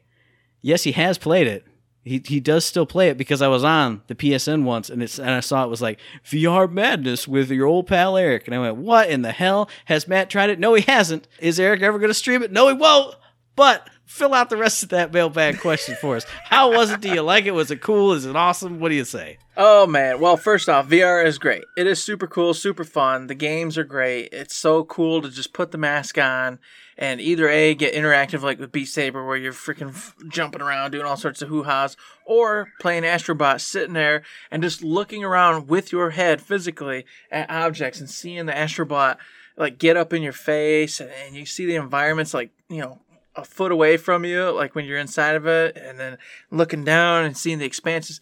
yes, 0.65 0.83
he 0.83 0.93
has 0.93 1.19
played 1.19 1.45
it. 1.45 1.63
He, 2.03 2.21
he 2.25 2.39
does 2.39 2.65
still 2.65 2.85
play 2.85 3.09
it 3.09 3.17
because 3.17 3.41
I 3.41 3.47
was 3.47 3.63
on 3.63 4.01
the 4.07 4.15
PSN 4.15 4.63
once 4.63 4.89
and 4.89 5.01
it's 5.01 5.17
and 5.17 5.31
I 5.31 5.39
saw 5.39 5.63
it 5.63 5.69
was 5.69 5.81
like 5.81 5.99
VR 6.23 6.71
madness 6.71 7.27
with 7.27 7.49
your 7.49 7.65
old 7.65 7.87
pal 7.87 8.15
Eric 8.15 8.45
and 8.45 8.53
I 8.53 8.59
went 8.59 8.75
what 8.77 9.09
in 9.09 9.23
the 9.23 9.31
hell 9.31 9.69
has 9.85 10.07
Matt 10.07 10.29
tried 10.29 10.51
it? 10.51 10.59
No, 10.59 10.75
he 10.75 10.83
hasn't. 10.83 11.27
Is 11.39 11.59
Eric 11.59 11.81
ever 11.81 11.97
going 11.97 12.11
to 12.11 12.13
stream 12.13 12.43
it? 12.43 12.51
No, 12.51 12.67
he 12.67 12.75
won't. 12.75 13.15
But 13.55 13.89
fill 14.05 14.33
out 14.33 14.49
the 14.49 14.57
rest 14.57 14.83
of 14.83 14.89
that 14.89 15.13
mailbag 15.13 15.59
question 15.59 15.95
for 15.99 16.15
us. 16.15 16.25
How 16.45 16.71
was 16.71 16.91
it? 16.91 17.01
Do 17.01 17.09
you 17.09 17.21
like 17.21 17.45
it? 17.45 17.51
Was 17.51 17.71
it 17.71 17.81
cool? 17.81 18.13
Is 18.13 18.25
it 18.25 18.35
awesome? 18.35 18.79
What 18.79 18.89
do 18.89 18.95
you 18.95 19.05
say? 19.05 19.37
Oh 19.57 19.87
man. 19.87 20.19
Well, 20.19 20.37
first 20.37 20.69
off, 20.69 20.87
VR 20.87 21.25
is 21.25 21.37
great. 21.37 21.63
It 21.77 21.87
is 21.87 22.03
super 22.03 22.27
cool, 22.27 22.53
super 22.53 22.83
fun. 22.83 23.27
The 23.27 23.35
games 23.35 23.77
are 23.77 23.83
great. 23.83 24.29
It's 24.31 24.55
so 24.55 24.83
cool 24.83 25.21
to 25.21 25.29
just 25.29 25.53
put 25.53 25.71
the 25.71 25.77
mask 25.77 26.17
on 26.17 26.59
and 26.97 27.19
either 27.19 27.49
A 27.49 27.73
get 27.75 27.93
interactive 27.93 28.41
like 28.41 28.59
with 28.59 28.71
Beat 28.71 28.85
Saber 28.85 29.25
where 29.25 29.37
you're 29.37 29.53
freaking 29.53 29.89
f- 29.89 30.15
jumping 30.29 30.61
around 30.61 30.91
doing 30.91 31.05
all 31.05 31.17
sorts 31.17 31.41
of 31.41 31.49
hoo-has 31.49 31.97
or 32.25 32.69
playing 32.79 33.03
Astrobot 33.03 33.59
sitting 33.59 33.93
there 33.93 34.23
and 34.49 34.63
just 34.63 34.83
looking 34.83 35.23
around 35.23 35.67
with 35.67 35.91
your 35.91 36.11
head 36.11 36.41
physically 36.41 37.05
at 37.31 37.49
objects 37.49 37.99
and 37.99 38.09
seeing 38.09 38.45
the 38.45 38.53
Astrobot 38.53 39.17
like 39.57 39.77
get 39.77 39.97
up 39.97 40.13
in 40.13 40.21
your 40.21 40.33
face 40.33 40.99
and, 40.99 41.11
and 41.25 41.35
you 41.35 41.45
see 41.45 41.65
the 41.65 41.75
environments 41.75 42.33
like, 42.33 42.51
you 42.69 42.79
know, 42.79 42.99
a 43.35 43.43
foot 43.43 43.71
away 43.71 43.97
from 43.97 44.25
you, 44.25 44.49
like 44.51 44.75
when 44.75 44.85
you're 44.85 44.97
inside 44.97 45.35
of 45.35 45.45
it, 45.45 45.77
and 45.77 45.99
then 45.99 46.17
looking 46.51 46.83
down 46.83 47.25
and 47.25 47.37
seeing 47.37 47.59
the 47.59 47.65
expanses. 47.65 48.21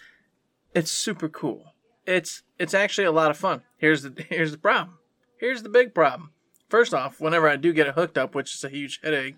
It's 0.73 0.91
super 0.91 1.29
cool. 1.29 1.73
It's 2.05 2.41
it's 2.57 2.73
actually 2.73 3.05
a 3.05 3.11
lot 3.11 3.31
of 3.31 3.37
fun. 3.37 3.61
Here's 3.77 4.03
the 4.03 4.25
here's 4.29 4.51
the 4.51 4.57
problem. 4.57 4.97
Here's 5.37 5.63
the 5.63 5.69
big 5.69 5.93
problem. 5.93 6.31
First 6.69 6.93
off, 6.93 7.19
whenever 7.19 7.47
I 7.47 7.55
do 7.55 7.73
get 7.73 7.87
it 7.87 7.95
hooked 7.95 8.17
up, 8.17 8.33
which 8.33 8.55
is 8.55 8.63
a 8.63 8.69
huge 8.69 8.99
headache, 9.03 9.35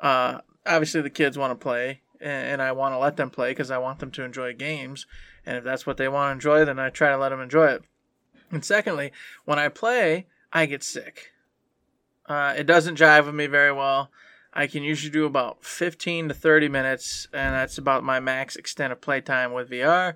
uh, 0.00 0.40
obviously 0.64 1.02
the 1.02 1.10
kids 1.10 1.36
want 1.36 1.50
to 1.50 1.62
play, 1.62 2.00
and, 2.20 2.62
I 2.62 2.72
want 2.72 2.94
to 2.94 2.98
let 2.98 3.16
them 3.16 3.28
play 3.28 3.50
because 3.50 3.70
I 3.70 3.78
want 3.78 3.98
them 3.98 4.10
to 4.12 4.22
enjoy 4.22 4.54
games. 4.54 5.06
And 5.44 5.56
if 5.56 5.64
that's 5.64 5.86
what 5.86 5.96
they 5.96 6.08
want 6.08 6.28
to 6.28 6.32
enjoy, 6.32 6.64
then 6.64 6.78
I 6.78 6.88
try 6.90 7.10
to 7.10 7.18
let 7.18 7.28
them 7.30 7.40
enjoy 7.40 7.66
it. 7.66 7.82
And 8.50 8.64
secondly, 8.64 9.12
when 9.44 9.58
I 9.58 9.68
play, 9.68 10.26
I 10.52 10.66
get 10.66 10.82
sick. 10.82 11.32
Uh, 12.26 12.54
it 12.56 12.64
doesn't 12.64 12.98
jive 12.98 13.26
with 13.26 13.34
me 13.34 13.46
very 13.46 13.72
well. 13.72 14.10
I 14.56 14.66
can 14.66 14.82
usually 14.82 15.12
do 15.12 15.26
about 15.26 15.62
15 15.62 16.28
to 16.28 16.34
30 16.34 16.68
minutes, 16.70 17.28
and 17.30 17.54
that's 17.54 17.76
about 17.76 18.02
my 18.02 18.20
max 18.20 18.56
extent 18.56 18.90
of 18.90 19.02
playtime 19.02 19.52
with 19.52 19.68
VR. 19.68 20.14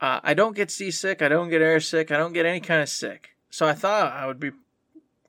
Uh, 0.00 0.20
I 0.22 0.32
don't 0.32 0.54
get 0.54 0.70
seasick, 0.70 1.22
I 1.22 1.28
don't 1.28 1.50
get 1.50 1.60
air 1.60 1.80
sick, 1.80 2.12
I 2.12 2.16
don't 2.18 2.32
get 2.32 2.46
any 2.46 2.60
kind 2.60 2.80
of 2.80 2.88
sick. 2.88 3.30
So 3.50 3.66
I 3.66 3.72
thought 3.72 4.12
I 4.12 4.26
would 4.26 4.38
be 4.38 4.52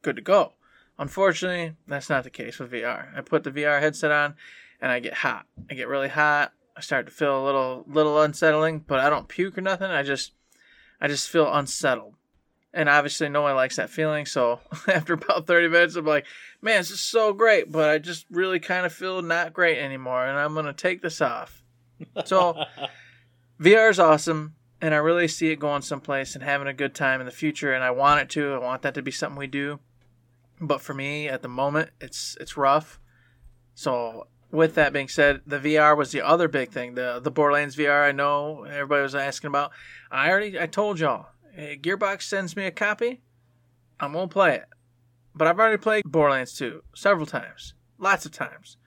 good 0.03 0.15
to 0.15 0.21
go. 0.21 0.53
Unfortunately, 0.99 1.75
that's 1.87 2.07
not 2.07 2.23
the 2.23 2.29
case 2.29 2.59
with 2.59 2.71
VR. 2.71 3.07
I 3.17 3.21
put 3.21 3.43
the 3.43 3.51
VR 3.51 3.79
headset 3.79 4.11
on, 4.11 4.35
and 4.79 4.91
I 4.91 4.99
get 4.99 5.15
hot. 5.15 5.47
I 5.67 5.73
get 5.73 5.87
really 5.87 6.09
hot. 6.09 6.53
I 6.77 6.81
start 6.81 7.07
to 7.07 7.11
feel 7.11 7.41
a 7.41 7.45
little 7.45 7.83
little 7.87 8.21
unsettling, 8.21 8.85
but 8.85 8.99
I 8.99 9.09
don't 9.09 9.27
puke 9.27 9.57
or 9.57 9.61
nothing. 9.61 9.89
I 9.89 10.03
just 10.03 10.33
I 11.01 11.07
just 11.07 11.29
feel 11.29 11.51
unsettled. 11.51 12.13
And 12.73 12.87
obviously, 12.87 13.29
no 13.29 13.41
one 13.41 13.55
likes 13.55 13.77
that 13.77 13.89
feeling. 13.89 14.25
So 14.25 14.59
after 14.87 15.13
about 15.13 15.47
30 15.47 15.69
minutes, 15.69 15.95
I'm 15.95 16.05
like, 16.05 16.25
man, 16.61 16.79
this 16.79 16.91
is 16.91 17.01
so 17.01 17.33
great, 17.33 17.71
but 17.71 17.89
I 17.89 17.97
just 17.97 18.25
really 18.29 18.59
kind 18.59 18.85
of 18.85 18.93
feel 18.93 19.21
not 19.21 19.53
great 19.53 19.79
anymore. 19.79 20.25
And 20.25 20.37
I'm 20.37 20.53
going 20.53 20.65
to 20.65 20.73
take 20.73 21.01
this 21.01 21.21
off. 21.21 21.63
So 22.25 22.63
VR 23.59 23.89
is 23.89 23.99
awesome. 23.99 24.55
And 24.81 24.93
I 24.93 24.97
really 24.97 25.27
see 25.27 25.51
it 25.51 25.57
going 25.57 25.81
someplace 25.81 26.35
and 26.35 26.43
having 26.43 26.67
a 26.67 26.73
good 26.73 26.95
time 26.95 27.19
in 27.19 27.25
the 27.25 27.33
future. 27.33 27.73
And 27.73 27.83
I 27.83 27.91
want 27.91 28.21
it 28.21 28.29
to. 28.31 28.53
I 28.53 28.59
want 28.59 28.83
that 28.83 28.93
to 28.93 29.01
be 29.01 29.11
something 29.11 29.37
we 29.37 29.47
do. 29.47 29.79
But 30.61 30.81
for 30.81 30.93
me, 30.93 31.27
at 31.27 31.41
the 31.41 31.47
moment, 31.47 31.89
it's 31.99 32.37
it's 32.39 32.55
rough. 32.55 32.99
So 33.73 34.27
with 34.51 34.75
that 34.75 34.93
being 34.93 35.07
said, 35.07 35.41
the 35.45 35.59
VR 35.59 35.95
was 35.97 36.11
the 36.11 36.21
other 36.21 36.47
big 36.47 36.71
thing. 36.71 36.95
The 36.95 37.19
the 37.21 37.31
Borderlands 37.31 37.75
VR. 37.75 38.07
I 38.07 38.11
know 38.11 38.63
everybody 38.63 39.01
was 39.01 39.15
asking 39.15 39.49
about. 39.49 39.71
I 40.11 40.29
already 40.29 40.59
I 40.59 40.65
told 40.65 40.99
y'all. 40.99 41.27
Eh, 41.55 41.75
Gearbox 41.75 42.23
sends 42.23 42.55
me 42.55 42.65
a 42.65 42.71
copy. 42.71 43.21
I'm 43.99 44.13
gonna 44.13 44.27
play 44.27 44.55
it. 44.55 44.65
But 45.35 45.47
I've 45.47 45.59
already 45.59 45.77
played 45.77 46.03
Borderlands 46.05 46.53
2 46.53 46.83
several 46.95 47.25
times, 47.25 47.73
lots 47.97 48.25
of 48.25 48.31
times. 48.31 48.77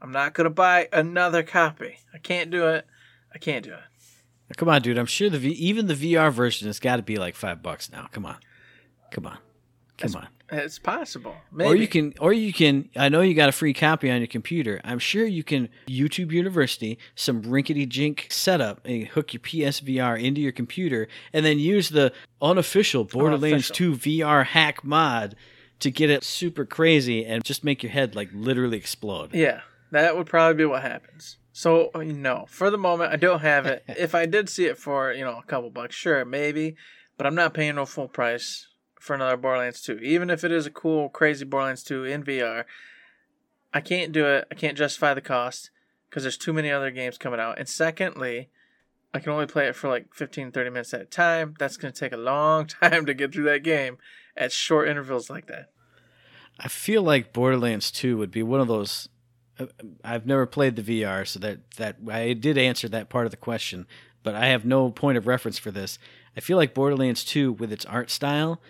I'm 0.00 0.12
not 0.12 0.34
gonna 0.34 0.50
buy 0.50 0.88
another 0.92 1.42
copy. 1.42 1.98
I 2.14 2.18
can't 2.18 2.50
do 2.50 2.66
it. 2.68 2.86
I 3.34 3.38
can't 3.38 3.64
do 3.64 3.72
it. 3.72 4.56
Come 4.56 4.68
on, 4.68 4.82
dude. 4.82 4.98
I'm 4.98 5.06
sure 5.06 5.30
the 5.30 5.38
v- 5.38 5.50
even 5.50 5.86
the 5.86 5.94
VR 5.94 6.32
version 6.32 6.66
has 6.66 6.80
got 6.80 6.96
to 6.96 7.02
be 7.02 7.16
like 7.16 7.36
five 7.36 7.62
bucks 7.62 7.90
now. 7.90 8.08
Come 8.10 8.26
on, 8.26 8.36
come 9.12 9.26
on. 9.26 9.38
Come 10.00 10.16
on. 10.16 10.28
It's 10.52 10.78
possible. 10.78 11.36
Maybe. 11.52 11.70
Or 11.70 11.76
you 11.76 11.86
can, 11.86 12.14
or 12.20 12.32
you 12.32 12.52
can. 12.52 12.88
I 12.96 13.08
know 13.08 13.20
you 13.20 13.34
got 13.34 13.48
a 13.48 13.52
free 13.52 13.72
copy 13.72 14.10
on 14.10 14.18
your 14.18 14.26
computer. 14.26 14.80
I'm 14.82 14.98
sure 14.98 15.24
you 15.24 15.44
can 15.44 15.68
YouTube 15.86 16.32
University 16.32 16.98
some 17.14 17.42
rinkety 17.42 17.86
jink 17.86 18.26
setup 18.30 18.80
and 18.84 19.06
hook 19.06 19.32
your 19.32 19.40
PSVR 19.40 20.20
into 20.20 20.40
your 20.40 20.52
computer, 20.52 21.06
and 21.32 21.44
then 21.46 21.58
use 21.58 21.90
the 21.90 22.12
unofficial 22.42 23.04
Borderlands 23.04 23.70
Unofficial. 23.70 23.96
2 23.96 24.20
VR 24.20 24.44
hack 24.44 24.82
mod 24.82 25.36
to 25.80 25.90
get 25.90 26.10
it 26.10 26.24
super 26.24 26.64
crazy 26.64 27.24
and 27.24 27.44
just 27.44 27.62
make 27.62 27.82
your 27.82 27.92
head 27.92 28.16
like 28.16 28.30
literally 28.32 28.76
explode. 28.76 29.34
Yeah, 29.34 29.60
that 29.92 30.16
would 30.16 30.26
probably 30.26 30.54
be 30.54 30.64
what 30.64 30.82
happens. 30.82 31.36
So 31.52 31.90
uh, 31.94 32.02
no, 32.02 32.46
for 32.48 32.70
the 32.70 32.78
moment, 32.78 33.12
I 33.12 33.16
don't 33.16 33.40
have 33.40 33.66
it. 33.66 33.84
if 33.88 34.14
I 34.14 34.26
did 34.26 34.48
see 34.48 34.64
it 34.64 34.78
for 34.78 35.12
you 35.12 35.24
know 35.24 35.38
a 35.38 35.44
couple 35.46 35.70
bucks, 35.70 35.94
sure, 35.94 36.24
maybe, 36.24 36.74
but 37.16 37.26
I'm 37.26 37.36
not 37.36 37.54
paying 37.54 37.76
no 37.76 37.86
full 37.86 38.08
price 38.08 38.66
for 39.00 39.14
another 39.14 39.36
Borderlands 39.36 39.80
2. 39.82 39.98
Even 39.98 40.30
if 40.30 40.44
it 40.44 40.52
is 40.52 40.66
a 40.66 40.70
cool, 40.70 41.08
crazy 41.08 41.44
Borderlands 41.44 41.82
2 41.82 42.04
in 42.04 42.22
VR, 42.22 42.64
I 43.72 43.80
can't 43.80 44.12
do 44.12 44.26
it. 44.26 44.46
I 44.50 44.54
can't 44.54 44.78
justify 44.78 45.14
the 45.14 45.20
cost 45.20 45.70
because 46.08 46.22
there's 46.22 46.36
too 46.36 46.52
many 46.52 46.70
other 46.70 46.90
games 46.90 47.18
coming 47.18 47.40
out. 47.40 47.58
And 47.58 47.68
secondly, 47.68 48.50
I 49.12 49.18
can 49.18 49.32
only 49.32 49.46
play 49.46 49.66
it 49.66 49.74
for 49.74 49.88
like 49.88 50.14
15, 50.14 50.52
30 50.52 50.70
minutes 50.70 50.94
at 50.94 51.00
a 51.00 51.06
time. 51.06 51.54
That's 51.58 51.76
going 51.76 51.92
to 51.92 51.98
take 51.98 52.12
a 52.12 52.18
long 52.18 52.66
time 52.82 53.06
to 53.06 53.14
get 53.14 53.32
through 53.32 53.44
that 53.44 53.62
game 53.62 53.98
at 54.36 54.52
short 54.52 54.88
intervals 54.88 55.30
like 55.30 55.46
that. 55.46 55.70
I 56.58 56.68
feel 56.68 57.02
like 57.02 57.32
Borderlands 57.32 57.90
2 57.90 58.18
would 58.18 58.30
be 58.30 58.42
one 58.42 58.60
of 58.60 58.68
those. 58.68 59.08
uh, 59.58 59.66
I've 60.04 60.26
never 60.26 60.44
played 60.44 60.76
the 60.76 60.82
VR, 60.82 61.26
so 61.26 61.38
that 61.38 61.70
that 61.76 61.96
I 62.10 62.34
did 62.34 62.58
answer 62.58 62.86
that 62.88 63.08
part 63.08 63.24
of 63.24 63.30
the 63.30 63.38
question, 63.38 63.86
but 64.22 64.34
I 64.34 64.48
have 64.48 64.66
no 64.66 64.90
point 64.90 65.16
of 65.16 65.26
reference 65.26 65.58
for 65.58 65.70
this. 65.70 65.98
I 66.36 66.40
feel 66.40 66.58
like 66.58 66.74
Borderlands 66.74 67.24
2, 67.24 67.52
with 67.52 67.72
its 67.72 67.86
art 67.86 68.10
style 68.10 68.60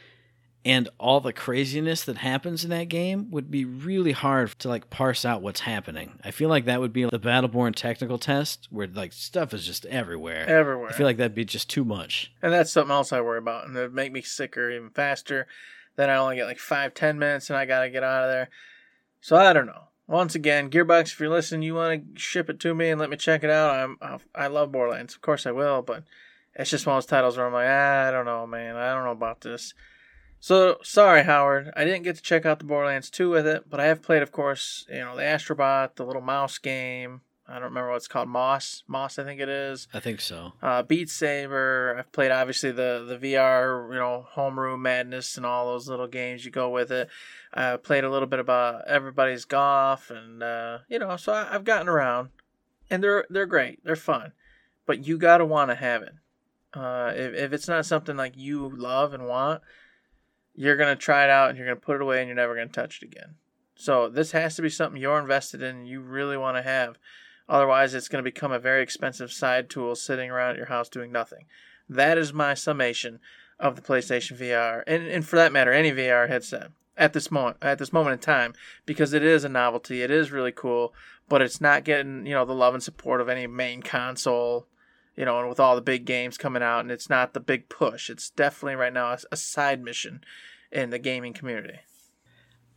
and 0.65 0.89
all 0.99 1.21
the 1.21 1.33
craziness 1.33 2.05
that 2.05 2.19
happens 2.19 2.65
in 2.65 2.71
that 2.71 2.89
game, 2.89 3.31
would 3.31 3.51
be 3.51 3.65
really 3.65 4.13
hard 4.13 4.51
to 4.59 4.69
like 4.69 4.91
parse 4.91 5.25
out 5.25 5.41
what's 5.43 5.61
happening. 5.61 6.19
I 6.23 6.31
feel 6.31 6.49
like 6.49 6.67
that 6.67 6.81
would 6.81 6.93
be 6.93 7.05
the 7.05 7.19
Battleborn 7.19 7.75
technical 7.75 8.19
test, 8.19 8.69
where 8.71 8.87
like 8.87 9.13
stuff 9.13 9.55
is 9.55 9.65
just 9.65 9.87
everywhere. 9.87 10.47
Everywhere. 10.47 10.91
I 10.91 10.93
feel 10.93 11.07
like 11.07 11.17
that'd 11.17 11.35
be 11.35 11.45
just 11.45 11.71
too 11.71 11.85
much. 11.85 12.33
And 12.43 12.53
that's 12.53 12.73
something 12.73 12.93
else 12.93 13.13
I 13.13 13.21
worry 13.21 13.39
about, 13.39 13.67
and 13.67 13.77
it'd 13.77 13.95
make 13.95 14.13
me 14.13 14.23
sicker 14.23 14.71
even 14.71 14.91
faster. 14.91 15.47
Then 15.97 16.11
I 16.11 16.17
only 16.17 16.37
get 16.37 16.47
like 16.47 16.59
five, 16.59 16.95
ten 16.95 17.19
minutes, 17.19 17.51
and 17.51 17.57
I 17.57 17.65
gotta 17.65 17.91
get 17.91 18.05
out 18.05 18.25
of 18.25 18.31
there. 18.31 18.51
So 19.21 19.37
I 19.37 19.53
don't 19.53 19.67
know. 19.67 19.85
Once 20.07 20.35
again, 20.35 20.71
Gearbox, 20.71 21.13
if 21.13 21.21
you're 21.21 21.31
listening, 21.31 21.63
you 21.63 21.75
want 21.75 22.17
to 22.17 22.21
ship 22.21 22.51
it 22.51 22.59
to 22.61 22.75
me 22.75 22.91
and 22.91 23.01
let 23.01 23.11
me 23.11 23.17
check 23.17 23.45
it 23.45 23.51
out. 23.51 23.77
I'm, 23.77 23.97
I 24.03 24.45
I 24.45 24.47
love 24.49 24.73
Borderlands, 24.73 25.15
of 25.15 25.23
course 25.23 25.47
I 25.47 25.53
will, 25.53 25.83
but 25.83 26.05
it's 26.55 26.71
just 26.71 26.85
one 26.85 26.97
of 26.97 27.03
those 27.05 27.09
titles 27.09 27.37
where 27.37 27.47
I'm 27.47 27.53
like, 27.53 27.69
ah, 27.69 28.09
I 28.09 28.11
don't 28.11 28.25
know, 28.25 28.47
man, 28.47 28.77
I 28.77 28.93
don't 28.93 29.05
know 29.05 29.13
about 29.13 29.41
this. 29.41 29.73
So 30.41 30.79
sorry, 30.83 31.25
Howard, 31.25 31.71
I 31.77 31.85
didn't 31.85 32.03
get 32.05 32.17
to 32.17 32.23
check 32.23 32.47
out 32.47 32.59
the 32.59 32.65
Borderlands 32.65 33.11
2 33.11 33.29
with 33.29 33.47
it, 33.47 33.69
but 33.69 33.79
I 33.79 33.87
have 33.87 34.01
played, 34.03 34.23
of 34.23 34.33
course, 34.33 34.87
you 34.89 35.01
know, 35.01 35.15
the 35.15 35.23
Astrobot, 35.23 35.97
the 35.97 36.05
little 36.07 36.23
mouse 36.23 36.57
game. 36.57 37.21
I 37.47 37.55
don't 37.55 37.65
remember 37.65 37.91
what 37.91 37.97
it's 37.97 38.09
called, 38.09 38.29
Moss, 38.29 38.85
Moss, 38.87 39.19
I 39.19 39.25
think 39.25 39.41
it 39.41 39.49
is 39.49 39.89
I 39.93 39.99
think 40.01 40.21
so. 40.21 40.53
uh, 40.63 40.83
Beat 40.83 41.11
Saber. 41.11 41.97
I've 41.99 42.13
played 42.13 42.31
obviously 42.31 42.71
the 42.71 43.05
the 43.07 43.19
VR, 43.19 43.93
you 43.93 43.99
know, 43.99 44.25
homeroom 44.35 44.81
madness 44.81 45.37
and 45.37 45.45
all 45.45 45.67
those 45.67 45.89
little 45.89 46.07
games 46.07 46.45
you 46.45 46.53
go 46.53 46.71
with 46.71 46.93
it. 46.93 47.09
I 47.53 47.77
played 47.77 48.05
a 48.05 48.11
little 48.11 48.29
bit 48.29 48.39
about 48.39 48.87
everybody's 48.87 49.45
golf, 49.45 50.11
and 50.11 50.43
uh, 50.45 50.79
you 50.89 51.01
know, 51.01 51.17
so 51.17 51.33
I, 51.33 51.53
I've 51.53 51.65
gotten 51.65 51.89
around, 51.89 52.29
and 52.89 53.03
they're 53.03 53.25
they're 53.29 53.47
great, 53.47 53.85
they're 53.85 53.97
fun, 53.97 54.31
but 54.87 55.05
you 55.05 55.19
gotta 55.19 55.45
want 55.45 55.73
to 55.73 55.75
have 55.75 56.03
it. 56.03 56.15
Uh, 56.73 57.13
if 57.17 57.35
if 57.35 57.53
it's 57.53 57.67
not 57.67 57.85
something 57.85 58.17
like 58.17 58.35
you 58.37 58.71
love 58.77 59.13
and 59.13 59.27
want, 59.27 59.61
you're 60.61 60.77
gonna 60.77 60.95
try 60.95 61.25
it 61.25 61.31
out 61.31 61.49
and 61.49 61.57
you're 61.57 61.67
gonna 61.67 61.81
put 61.81 61.97
it 61.97 62.03
away 62.03 62.19
and 62.19 62.29
you're 62.29 62.37
never 62.37 62.55
gonna 62.55 62.69
touch 62.69 63.01
it 63.03 63.07
again. 63.07 63.37
So 63.75 64.11
this 64.11 64.33
has 64.33 64.57
to 64.57 64.63
be 64.63 64.69
something 64.69 65.01
you're 65.01 65.19
invested 65.19 65.63
in 65.63 65.77
and 65.77 65.89
you 65.89 66.03
really 66.03 66.37
want 66.37 66.59
to 66.59 66.63
have. 66.63 66.99
Otherwise, 67.49 67.95
it's 67.95 68.09
going 68.09 68.23
to 68.23 68.31
become 68.31 68.53
a 68.53 68.59
very 68.59 68.83
expensive 68.83 69.33
side 69.33 69.71
tool 69.71 69.97
sitting 69.97 70.31
around 70.31 70.51
at 70.51 70.57
your 70.59 70.67
house 70.67 70.91
doing 70.91 71.11
nothing. 71.11 71.47
That 71.89 72.19
is 72.19 72.35
my 72.35 72.53
summation 72.53 73.21
of 73.59 73.77
the 73.77 73.83
PlayStation 73.83 74.39
VR, 74.39 74.83
and, 74.87 75.07
and 75.07 75.27
for 75.27 75.37
that 75.37 75.51
matter, 75.51 75.73
any 75.73 75.93
VR 75.93 76.29
headset 76.29 76.73
at 76.99 77.15
this 77.15 77.31
moment 77.31 77.57
at 77.63 77.79
this 77.79 77.93
moment 77.93 78.13
in 78.13 78.19
time, 78.19 78.53
because 78.85 79.15
it 79.15 79.23
is 79.23 79.45
a 79.45 79.49
novelty. 79.49 80.03
It 80.03 80.11
is 80.11 80.31
really 80.31 80.53
cool, 80.53 80.93
but 81.27 81.41
it's 81.41 81.61
not 81.61 81.85
getting 81.85 82.27
you 82.27 82.35
know 82.35 82.45
the 82.45 82.55
love 82.55 82.75
and 82.75 82.83
support 82.83 83.23
of 83.23 83.31
any 83.31 83.47
main 83.47 83.83
console. 83.83 84.67
You 85.21 85.27
know, 85.27 85.39
and 85.39 85.51
with 85.51 85.61
all 85.61 85.75
the 85.77 85.83
big 85.83 86.07
games 86.07 86.39
coming 86.39 86.63
out, 86.63 86.81
and 86.81 86.91
it's 86.91 87.11
not 87.11 87.35
the 87.35 87.41
big 87.41 87.69
push. 87.69 88.09
It's 88.09 88.31
definitely 88.31 88.77
right 88.77 88.91
now 88.93 89.13
a, 89.13 89.19
a 89.33 89.37
side 89.37 89.85
mission 89.85 90.25
in 90.73 90.89
the 90.89 90.99
gaming 90.99 91.35
community. 91.35 91.81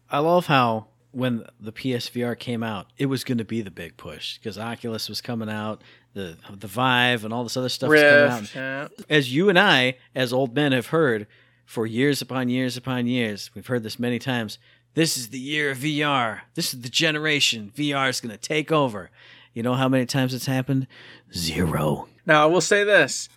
I 0.09 0.19
love 0.19 0.47
how 0.47 0.87
when 1.11 1.45
the 1.57 1.71
PSVR 1.71 2.37
came 2.37 2.61
out, 2.61 2.87
it 2.97 3.05
was 3.05 3.23
going 3.23 3.37
to 3.37 3.45
be 3.45 3.61
the 3.61 3.71
big 3.71 3.95
push 3.95 4.37
because 4.39 4.57
Oculus 4.57 5.07
was 5.07 5.21
coming 5.21 5.49
out, 5.49 5.81
the 6.15 6.35
the 6.51 6.67
Vive, 6.67 7.23
and 7.23 7.33
all 7.33 7.43
this 7.43 7.55
other 7.55 7.69
stuff 7.69 7.89
was 7.89 8.01
coming 8.01 8.25
out. 8.25 8.41
Rift, 8.41 8.55
yeah. 8.55 8.87
As 9.09 9.33
you 9.33 9.47
and 9.47 9.57
I, 9.57 9.95
as 10.13 10.33
old 10.33 10.53
men, 10.53 10.73
have 10.73 10.87
heard 10.87 11.27
for 11.65 11.85
years 11.85 12.21
upon 12.21 12.49
years 12.49 12.75
upon 12.75 13.07
years, 13.07 13.51
we've 13.55 13.67
heard 13.67 13.83
this 13.83 13.97
many 13.97 14.19
times. 14.19 14.57
This 14.95 15.17
is 15.17 15.29
the 15.29 15.39
year 15.39 15.71
of 15.71 15.77
VR. 15.77 16.41
This 16.55 16.73
is 16.73 16.81
the 16.81 16.89
generation. 16.89 17.71
VR 17.73 18.09
is 18.09 18.19
going 18.19 18.35
to 18.35 18.37
take 18.37 18.69
over. 18.69 19.09
You 19.53 19.63
know 19.63 19.73
how 19.75 19.87
many 19.87 20.05
times 20.05 20.33
it's 20.33 20.45
happened? 20.47 20.87
Zero. 21.33 22.07
Now 22.25 22.43
I 22.43 22.45
will 22.47 22.61
say 22.61 22.83
this: 22.83 23.29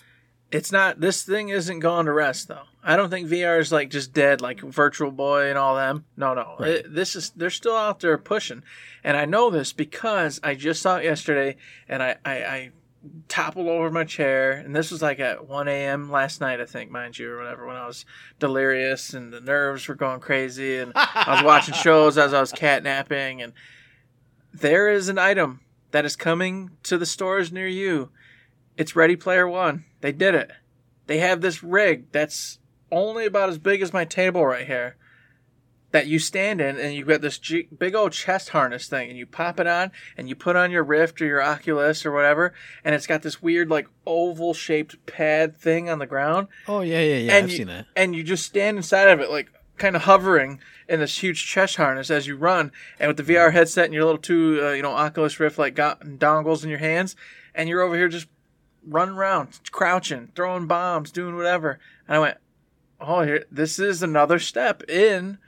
it's 0.50 0.72
not. 0.72 1.00
This 1.00 1.22
thing 1.22 1.48
isn't 1.50 1.80
going 1.80 2.06
to 2.06 2.12
rest 2.12 2.48
though. 2.48 2.62
I 2.82 2.96
don't 2.96 3.10
think 3.10 3.28
VR 3.28 3.58
is 3.60 3.72
like 3.72 3.90
just 3.90 4.12
dead, 4.12 4.40
like 4.40 4.60
Virtual 4.60 5.10
Boy 5.10 5.48
and 5.48 5.58
all 5.58 5.74
them. 5.74 6.04
No, 6.16 6.34
no. 6.34 6.56
Right. 6.58 6.68
It- 6.70 6.94
this 6.94 7.16
is 7.16 7.30
they're 7.30 7.50
still 7.50 7.76
out 7.76 8.00
there 8.00 8.16
pushing, 8.16 8.62
and 9.04 9.16
I 9.16 9.24
know 9.24 9.50
this 9.50 9.72
because 9.72 10.40
I 10.42 10.54
just 10.54 10.80
saw 10.82 10.96
it 10.98 11.04
yesterday, 11.04 11.56
and 11.88 12.02
I 12.02 12.16
I, 12.24 12.32
I 12.44 12.70
toppled 13.28 13.68
over 13.68 13.90
my 13.90 14.04
chair, 14.04 14.52
and 14.52 14.74
this 14.74 14.90
was 14.90 15.02
like 15.02 15.20
at 15.20 15.46
1 15.46 15.68
a.m. 15.68 16.10
last 16.10 16.40
night, 16.40 16.60
I 16.60 16.64
think, 16.64 16.90
mind 16.90 17.18
you, 17.18 17.30
or 17.30 17.36
whatever, 17.38 17.64
when 17.66 17.76
I 17.76 17.86
was 17.86 18.04
delirious 18.40 19.14
and 19.14 19.32
the 19.32 19.40
nerves 19.40 19.86
were 19.86 19.94
going 19.94 20.18
crazy, 20.20 20.78
and 20.78 20.92
I 20.94 21.34
was 21.34 21.44
watching 21.44 21.74
shows 21.82 22.18
as 22.18 22.32
I 22.32 22.40
was 22.40 22.52
catnapping, 22.52 23.44
and 23.44 23.52
there 24.52 24.88
is 24.88 25.08
an 25.08 25.18
item 25.18 25.60
that 25.96 26.04
is 26.04 26.14
coming 26.14 26.72
to 26.82 26.98
the 26.98 27.06
stores 27.06 27.50
near 27.50 27.66
you. 27.66 28.10
It's 28.76 28.94
Ready 28.94 29.16
Player 29.16 29.48
One. 29.48 29.86
They 30.02 30.12
did 30.12 30.34
it. 30.34 30.50
They 31.06 31.20
have 31.20 31.40
this 31.40 31.62
rig 31.62 32.12
that's 32.12 32.58
only 32.92 33.24
about 33.24 33.48
as 33.48 33.56
big 33.56 33.80
as 33.80 33.94
my 33.94 34.04
table 34.04 34.44
right 34.44 34.66
here 34.66 34.96
that 35.92 36.06
you 36.06 36.18
stand 36.18 36.60
in, 36.60 36.76
and 36.76 36.94
you've 36.94 37.08
got 37.08 37.22
this 37.22 37.38
G- 37.38 37.68
big 37.78 37.94
old 37.94 38.12
chest 38.12 38.50
harness 38.50 38.88
thing, 38.88 39.08
and 39.08 39.16
you 39.16 39.24
pop 39.24 39.58
it 39.58 39.66
on, 39.66 39.90
and 40.18 40.28
you 40.28 40.34
put 40.34 40.54
on 40.54 40.70
your 40.70 40.84
Rift 40.84 41.22
or 41.22 41.24
your 41.24 41.40
Oculus 41.40 42.04
or 42.04 42.12
whatever, 42.12 42.52
and 42.84 42.94
it's 42.94 43.06
got 43.06 43.22
this 43.22 43.40
weird, 43.40 43.70
like, 43.70 43.88
oval 44.04 44.52
shaped 44.52 45.06
pad 45.06 45.56
thing 45.56 45.88
on 45.88 45.98
the 45.98 46.06
ground 46.06 46.48
Oh 46.68 46.82
yeah, 46.82 47.00
yeah, 47.00 47.16
yeah. 47.16 47.36
and 47.36 47.44
I've 47.44 47.50
you, 47.50 47.56
seen 47.56 47.68
that. 47.68 47.86
And 47.96 48.14
you 48.14 48.22
just 48.22 48.44
stand 48.44 48.76
inside 48.76 49.08
of 49.08 49.20
it, 49.20 49.30
like 49.30 49.50
kind 49.78 49.96
of 49.96 50.02
hovering 50.02 50.60
in 50.88 51.00
this 51.00 51.22
huge 51.22 51.46
chest 51.46 51.76
harness 51.76 52.10
as 52.10 52.26
you 52.26 52.36
run, 52.36 52.72
and 52.98 53.08
with 53.08 53.16
the 53.16 53.34
VR 53.34 53.52
headset 53.52 53.86
and 53.86 53.94
your 53.94 54.04
little 54.04 54.20
two, 54.20 54.60
uh, 54.62 54.72
you 54.72 54.82
know, 54.82 54.92
Oculus 54.92 55.40
Rift 55.40 55.58
like 55.58 55.74
dongles 55.74 56.62
in 56.62 56.70
your 56.70 56.78
hands, 56.78 57.16
and 57.54 57.68
you're 57.68 57.82
over 57.82 57.96
here 57.96 58.08
just 58.08 58.28
running 58.86 59.16
around, 59.16 59.60
crouching, 59.72 60.30
throwing 60.34 60.66
bombs, 60.66 61.10
doing 61.10 61.36
whatever. 61.36 61.78
And 62.06 62.16
I 62.16 62.20
went, 62.20 62.38
oh, 63.00 63.22
here, 63.22 63.44
this 63.50 63.78
is 63.78 64.02
another 64.02 64.38
step 64.38 64.82
in 64.88 65.38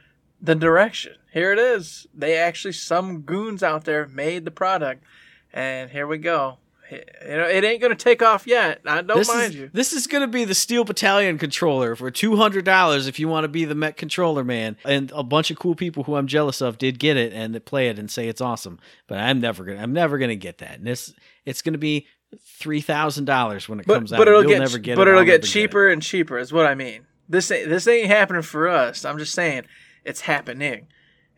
the 0.41 0.55
direction. 0.55 1.15
Here 1.33 1.53
it 1.53 1.59
is. 1.59 2.07
They 2.15 2.37
actually, 2.37 2.73
some 2.73 3.23
goons 3.23 3.63
out 3.63 3.85
there 3.85 4.07
made 4.07 4.45
the 4.45 4.51
product, 4.51 5.05
and 5.53 5.91
here 5.91 6.07
we 6.07 6.19
go. 6.19 6.59
You 6.91 6.99
know, 7.29 7.47
it 7.47 7.65
ain't 7.65 7.83
gonna 7.83 7.95
take 7.95 8.23
off 8.23 8.47
yet. 8.47 8.81
I 8.87 9.03
don't 9.03 9.19
this 9.19 9.29
mind 9.29 9.53
is, 9.53 9.55
you. 9.55 9.71
This 9.73 9.93
is 9.93 10.07
going 10.07 10.23
to 10.23 10.27
be 10.27 10.45
the 10.45 10.55
Steel 10.55 10.85
Battalion 10.85 11.37
controller 11.37 11.95
for 11.95 12.11
two 12.11 12.37
hundred 12.37 12.65
dollars 12.65 13.07
if 13.07 13.19
you 13.19 13.29
want 13.29 13.45
to 13.45 13.49
be 13.49 13.65
the 13.67 13.75
Met 13.75 13.97
controller 13.97 14.43
man. 14.43 14.77
And 14.85 15.13
a 15.15 15.23
bunch 15.23 15.51
of 15.51 15.59
cool 15.59 15.75
people 15.75 16.05
who 16.05 16.17
I'm 16.17 16.27
jealous 16.27 16.61
of 16.63 16.79
did 16.79 16.99
get 16.99 17.17
it 17.17 17.33
and 17.33 17.63
play 17.67 17.89
it 17.89 17.99
and 17.99 18.11
say 18.11 18.29
it's 18.29 18.41
awesome. 18.41 18.79
But 19.07 19.19
I'm 19.19 19.41
never 19.41 19.65
gonna. 19.65 19.81
I'm 19.81 19.93
never 19.93 20.17
gonna 20.19 20.37
get 20.37 20.59
that. 20.59 20.79
And 20.79 20.87
this 20.87 21.13
it's 21.45 21.61
going 21.61 21.75
to 21.75 21.79
be 21.79 22.07
three 22.43 22.81
thousand 22.81 23.27
dollars 23.27 23.69
when 23.69 23.81
it 23.81 23.87
but, 23.87 23.95
comes 23.95 24.13
out. 24.13 24.19
but 24.19 24.29
it'll 24.29 24.43
You'll 24.43 24.51
get 24.53 24.59
never 24.61 24.79
get 24.79 24.97
but 24.97 25.09
it. 25.09 25.11
it'll 25.11 25.21
I'll 25.21 25.27
get 25.27 25.33
never 25.43 25.45
it. 25.45 25.49
cheaper 25.49 25.89
and 25.89 26.03
cheaper 26.03 26.39
is 26.39 26.53
what 26.53 26.67
I 26.67 26.75
mean. 26.75 27.07
This 27.29 27.51
ain't 27.51 27.69
this 27.69 27.87
ain't 27.87 28.09
happening 28.09 28.43
for 28.43 28.69
us. 28.69 29.05
I'm 29.05 29.19
just 29.19 29.35
saying 29.35 29.65
it's 30.05 30.23
happening. 30.23 30.87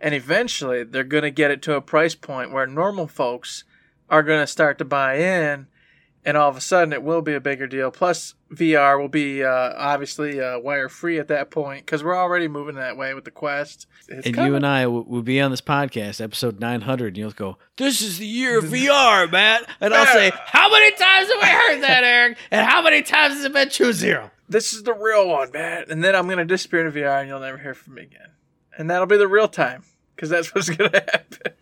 And 0.00 0.14
eventually 0.14 0.84
they're 0.84 1.02
gonna 1.02 1.30
get 1.30 1.50
it 1.50 1.60
to 1.62 1.74
a 1.74 1.80
price 1.80 2.14
point 2.14 2.52
where 2.52 2.66
normal 2.66 3.08
folks 3.08 3.64
are 4.10 4.22
gonna 4.22 4.46
start 4.46 4.78
to 4.78 4.84
buy 4.84 5.16
in 5.16 5.66
and 6.22 6.36
all 6.36 6.50
of 6.50 6.56
a 6.56 6.60
sudden 6.60 6.92
it 6.92 7.02
will 7.02 7.22
be 7.22 7.32
a 7.32 7.40
bigger 7.40 7.66
deal. 7.66 7.90
Plus 7.90 8.34
VR 8.52 9.00
will 9.00 9.08
be 9.08 9.42
uh, 9.42 9.72
obviously 9.76 10.38
uh, 10.38 10.58
wire 10.58 10.90
free 10.90 11.18
at 11.18 11.28
that 11.28 11.50
point 11.50 11.86
because 11.86 12.04
we're 12.04 12.14
already 12.16 12.46
moving 12.46 12.74
that 12.74 12.96
way 12.98 13.14
with 13.14 13.24
the 13.24 13.30
Quest. 13.30 13.86
It's 14.08 14.26
And 14.26 14.34
coming. 14.34 14.50
you 14.50 14.56
and 14.56 14.66
I 14.66 14.86
will, 14.86 15.04
will 15.04 15.22
be 15.22 15.40
on 15.40 15.50
this 15.50 15.62
podcast, 15.62 16.20
episode 16.20 16.60
900, 16.60 17.06
and 17.08 17.16
you'll 17.16 17.30
go, 17.30 17.56
This 17.78 18.02
is 18.02 18.18
the 18.18 18.26
year 18.26 18.58
of 18.58 18.64
VR, 18.66 19.30
Matt. 19.32 19.66
And 19.80 19.94
I'll 19.94 20.04
say, 20.04 20.30
How 20.46 20.70
many 20.70 20.90
times 20.94 21.28
have 21.32 21.42
I 21.42 21.46
heard 21.46 21.82
that, 21.84 22.04
Eric? 22.04 22.36
And 22.50 22.66
how 22.68 22.82
many 22.82 23.00
times 23.02 23.36
has 23.36 23.44
it 23.46 23.52
been 23.54 23.70
true 23.70 23.92
zero? 23.94 24.30
this 24.46 24.72
is 24.74 24.82
the 24.82 24.92
real 24.92 25.28
one, 25.28 25.50
man. 25.52 25.84
And 25.88 26.02
then 26.04 26.14
I'm 26.16 26.28
gonna 26.28 26.44
disappear 26.44 26.84
into 26.86 26.98
VR, 27.00 27.20
and 27.20 27.28
you'll 27.28 27.40
never 27.40 27.56
hear 27.56 27.72
from 27.72 27.94
me 27.94 28.02
again. 28.02 28.30
And 28.76 28.90
that'll 28.90 29.06
be 29.06 29.16
the 29.16 29.28
real 29.28 29.46
time, 29.48 29.84
because 30.16 30.28
that's 30.28 30.52
what's 30.54 30.68
gonna 30.68 30.90
happen. 30.92 31.52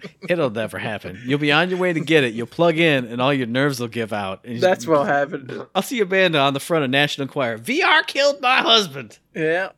It'll 0.28 0.50
never 0.50 0.78
happen. 0.78 1.20
You'll 1.24 1.38
be 1.38 1.52
on 1.52 1.70
your 1.70 1.78
way 1.78 1.92
to 1.92 2.00
get 2.00 2.24
it. 2.24 2.34
You'll 2.34 2.46
plug 2.46 2.78
in, 2.78 3.04
and 3.06 3.20
all 3.20 3.32
your 3.32 3.46
nerves 3.46 3.80
will 3.80 3.88
give 3.88 4.12
out. 4.12 4.40
And 4.44 4.54
you- 4.54 4.60
that's 4.60 4.86
what'll 4.86 5.04
happen. 5.04 5.66
I'll 5.74 5.82
see 5.82 6.00
a 6.00 6.06
band 6.06 6.34
on 6.36 6.54
the 6.54 6.60
front 6.60 6.84
of 6.84 6.90
National 6.90 7.24
Enquirer. 7.24 7.58
VR 7.58 8.06
killed 8.06 8.40
my 8.40 8.58
husband. 8.58 9.18
Yeah, 9.34 9.70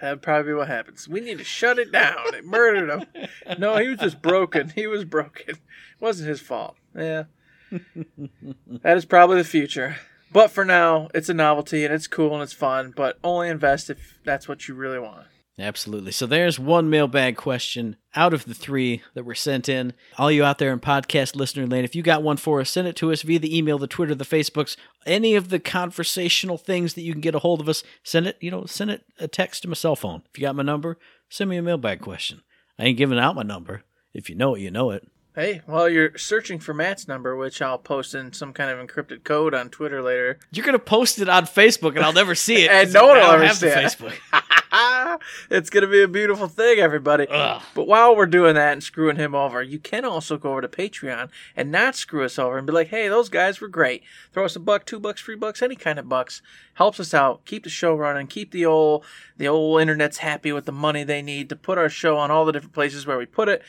that'd 0.00 0.22
probably 0.22 0.52
be 0.52 0.54
what 0.56 0.68
happens. 0.68 1.08
We 1.08 1.20
need 1.20 1.38
to 1.38 1.44
shut 1.44 1.78
it 1.78 1.92
down. 1.92 2.34
It 2.34 2.44
murdered 2.44 2.90
him. 3.14 3.28
No, 3.58 3.76
he 3.76 3.88
was 3.88 3.98
just 3.98 4.20
broken. 4.22 4.70
He 4.70 4.86
was 4.86 5.04
broken. 5.04 5.44
It 5.48 5.58
wasn't 6.00 6.28
his 6.28 6.40
fault. 6.40 6.76
Yeah. 6.96 7.24
that 7.70 8.96
is 8.96 9.04
probably 9.04 9.36
the 9.38 9.44
future. 9.44 9.96
But 10.32 10.50
for 10.50 10.64
now, 10.64 11.08
it's 11.14 11.28
a 11.28 11.34
novelty 11.34 11.84
and 11.84 11.92
it's 11.92 12.06
cool 12.06 12.34
and 12.34 12.42
it's 12.42 12.52
fun, 12.52 12.92
but 12.94 13.18
only 13.24 13.48
invest 13.48 13.90
if 13.90 14.18
that's 14.24 14.48
what 14.48 14.68
you 14.68 14.74
really 14.74 14.98
want. 14.98 15.26
Absolutely. 15.58 16.12
So 16.12 16.26
there's 16.26 16.58
one 16.58 16.88
mailbag 16.88 17.36
question 17.36 17.96
out 18.14 18.32
of 18.32 18.46
the 18.46 18.54
three 18.54 19.02
that 19.14 19.24
were 19.24 19.34
sent 19.34 19.68
in. 19.68 19.92
All 20.16 20.30
you 20.30 20.42
out 20.42 20.58
there 20.58 20.72
in 20.72 20.80
podcast 20.80 21.36
listener 21.36 21.66
land, 21.66 21.84
if 21.84 21.94
you 21.94 22.02
got 22.02 22.22
one 22.22 22.38
for 22.38 22.60
us, 22.60 22.70
send 22.70 22.88
it 22.88 22.96
to 22.96 23.12
us 23.12 23.22
via 23.22 23.38
the 23.38 23.56
email, 23.56 23.78
the 23.78 23.86
Twitter, 23.86 24.14
the 24.14 24.24
Facebooks, 24.24 24.76
any 25.04 25.34
of 25.34 25.50
the 25.50 25.58
conversational 25.58 26.56
things 26.56 26.94
that 26.94 27.02
you 27.02 27.12
can 27.12 27.20
get 27.20 27.34
a 27.34 27.40
hold 27.40 27.60
of 27.60 27.68
us. 27.68 27.82
Send 28.02 28.26
it, 28.26 28.36
you 28.40 28.50
know, 28.50 28.64
send 28.64 28.90
it 28.90 29.04
a 29.18 29.28
text 29.28 29.62
to 29.62 29.68
my 29.68 29.74
cell 29.74 29.96
phone. 29.96 30.22
If 30.32 30.38
you 30.38 30.42
got 30.42 30.56
my 30.56 30.62
number, 30.62 30.98
send 31.28 31.50
me 31.50 31.58
a 31.58 31.62
mailbag 31.62 32.00
question. 32.00 32.42
I 32.78 32.84
ain't 32.84 32.98
giving 32.98 33.18
out 33.18 33.36
my 33.36 33.42
number. 33.42 33.82
If 34.14 34.30
you 34.30 34.36
know 34.36 34.54
it, 34.54 34.60
you 34.60 34.70
know 34.70 34.90
it. 34.90 35.06
Hey, 35.34 35.62
while 35.66 35.88
you're 35.88 36.18
searching 36.18 36.58
for 36.58 36.74
Matt's 36.74 37.06
number, 37.06 37.36
which 37.36 37.62
I'll 37.62 37.78
post 37.78 38.16
in 38.16 38.32
some 38.32 38.52
kind 38.52 38.70
of 38.70 38.84
encrypted 38.84 39.22
code 39.22 39.54
on 39.54 39.68
Twitter 39.68 40.02
later, 40.02 40.40
You're 40.50 40.66
gonna 40.66 40.80
post 40.80 41.20
it 41.20 41.28
on 41.28 41.44
Facebook, 41.44 41.94
and 41.94 42.00
I'll 42.00 42.12
never 42.12 42.34
see 42.34 42.64
it. 42.64 42.70
and 42.72 42.92
no 42.92 43.06
one 43.06 43.16
will 43.18 43.24
ever 43.26 43.54
see 43.54 43.68
it. 43.68 43.76
Facebook. 43.76 44.14
it's 45.50 45.70
going 45.70 45.82
to 45.82 45.90
be 45.90 46.02
a 46.02 46.08
beautiful 46.08 46.48
thing, 46.48 46.78
everybody. 46.78 47.26
Ugh. 47.28 47.62
But 47.74 47.86
while 47.86 48.14
we're 48.14 48.26
doing 48.26 48.54
that 48.54 48.72
and 48.72 48.82
screwing 48.82 49.16
him 49.16 49.34
over, 49.34 49.62
you 49.62 49.78
can 49.78 50.04
also 50.04 50.36
go 50.36 50.52
over 50.52 50.62
to 50.62 50.68
Patreon 50.68 51.30
and 51.56 51.70
not 51.70 51.96
screw 51.96 52.24
us 52.24 52.38
over 52.38 52.58
and 52.58 52.66
be 52.66 52.72
like, 52.72 52.88
hey, 52.88 53.08
those 53.08 53.28
guys 53.28 53.60
were 53.60 53.68
great. 53.68 54.02
Throw 54.32 54.44
us 54.44 54.56
a 54.56 54.60
buck, 54.60 54.86
two 54.86 55.00
bucks, 55.00 55.22
three 55.22 55.36
bucks, 55.36 55.62
any 55.62 55.76
kind 55.76 55.98
of 55.98 56.08
bucks. 56.08 56.42
Helps 56.74 57.00
us 57.00 57.14
out. 57.14 57.44
Keep 57.44 57.64
the 57.64 57.70
show 57.70 57.94
running. 57.94 58.26
Keep 58.26 58.52
the 58.52 58.66
old 58.66 59.04
the 59.36 59.48
old 59.48 59.80
internet's 59.80 60.18
happy 60.18 60.52
with 60.52 60.66
the 60.66 60.72
money 60.72 61.04
they 61.04 61.22
need 61.22 61.48
to 61.48 61.56
put 61.56 61.78
our 61.78 61.88
show 61.88 62.16
on 62.16 62.30
all 62.30 62.44
the 62.44 62.52
different 62.52 62.74
places 62.74 63.06
where 63.06 63.18
we 63.18 63.26
put 63.26 63.48
it. 63.48 63.62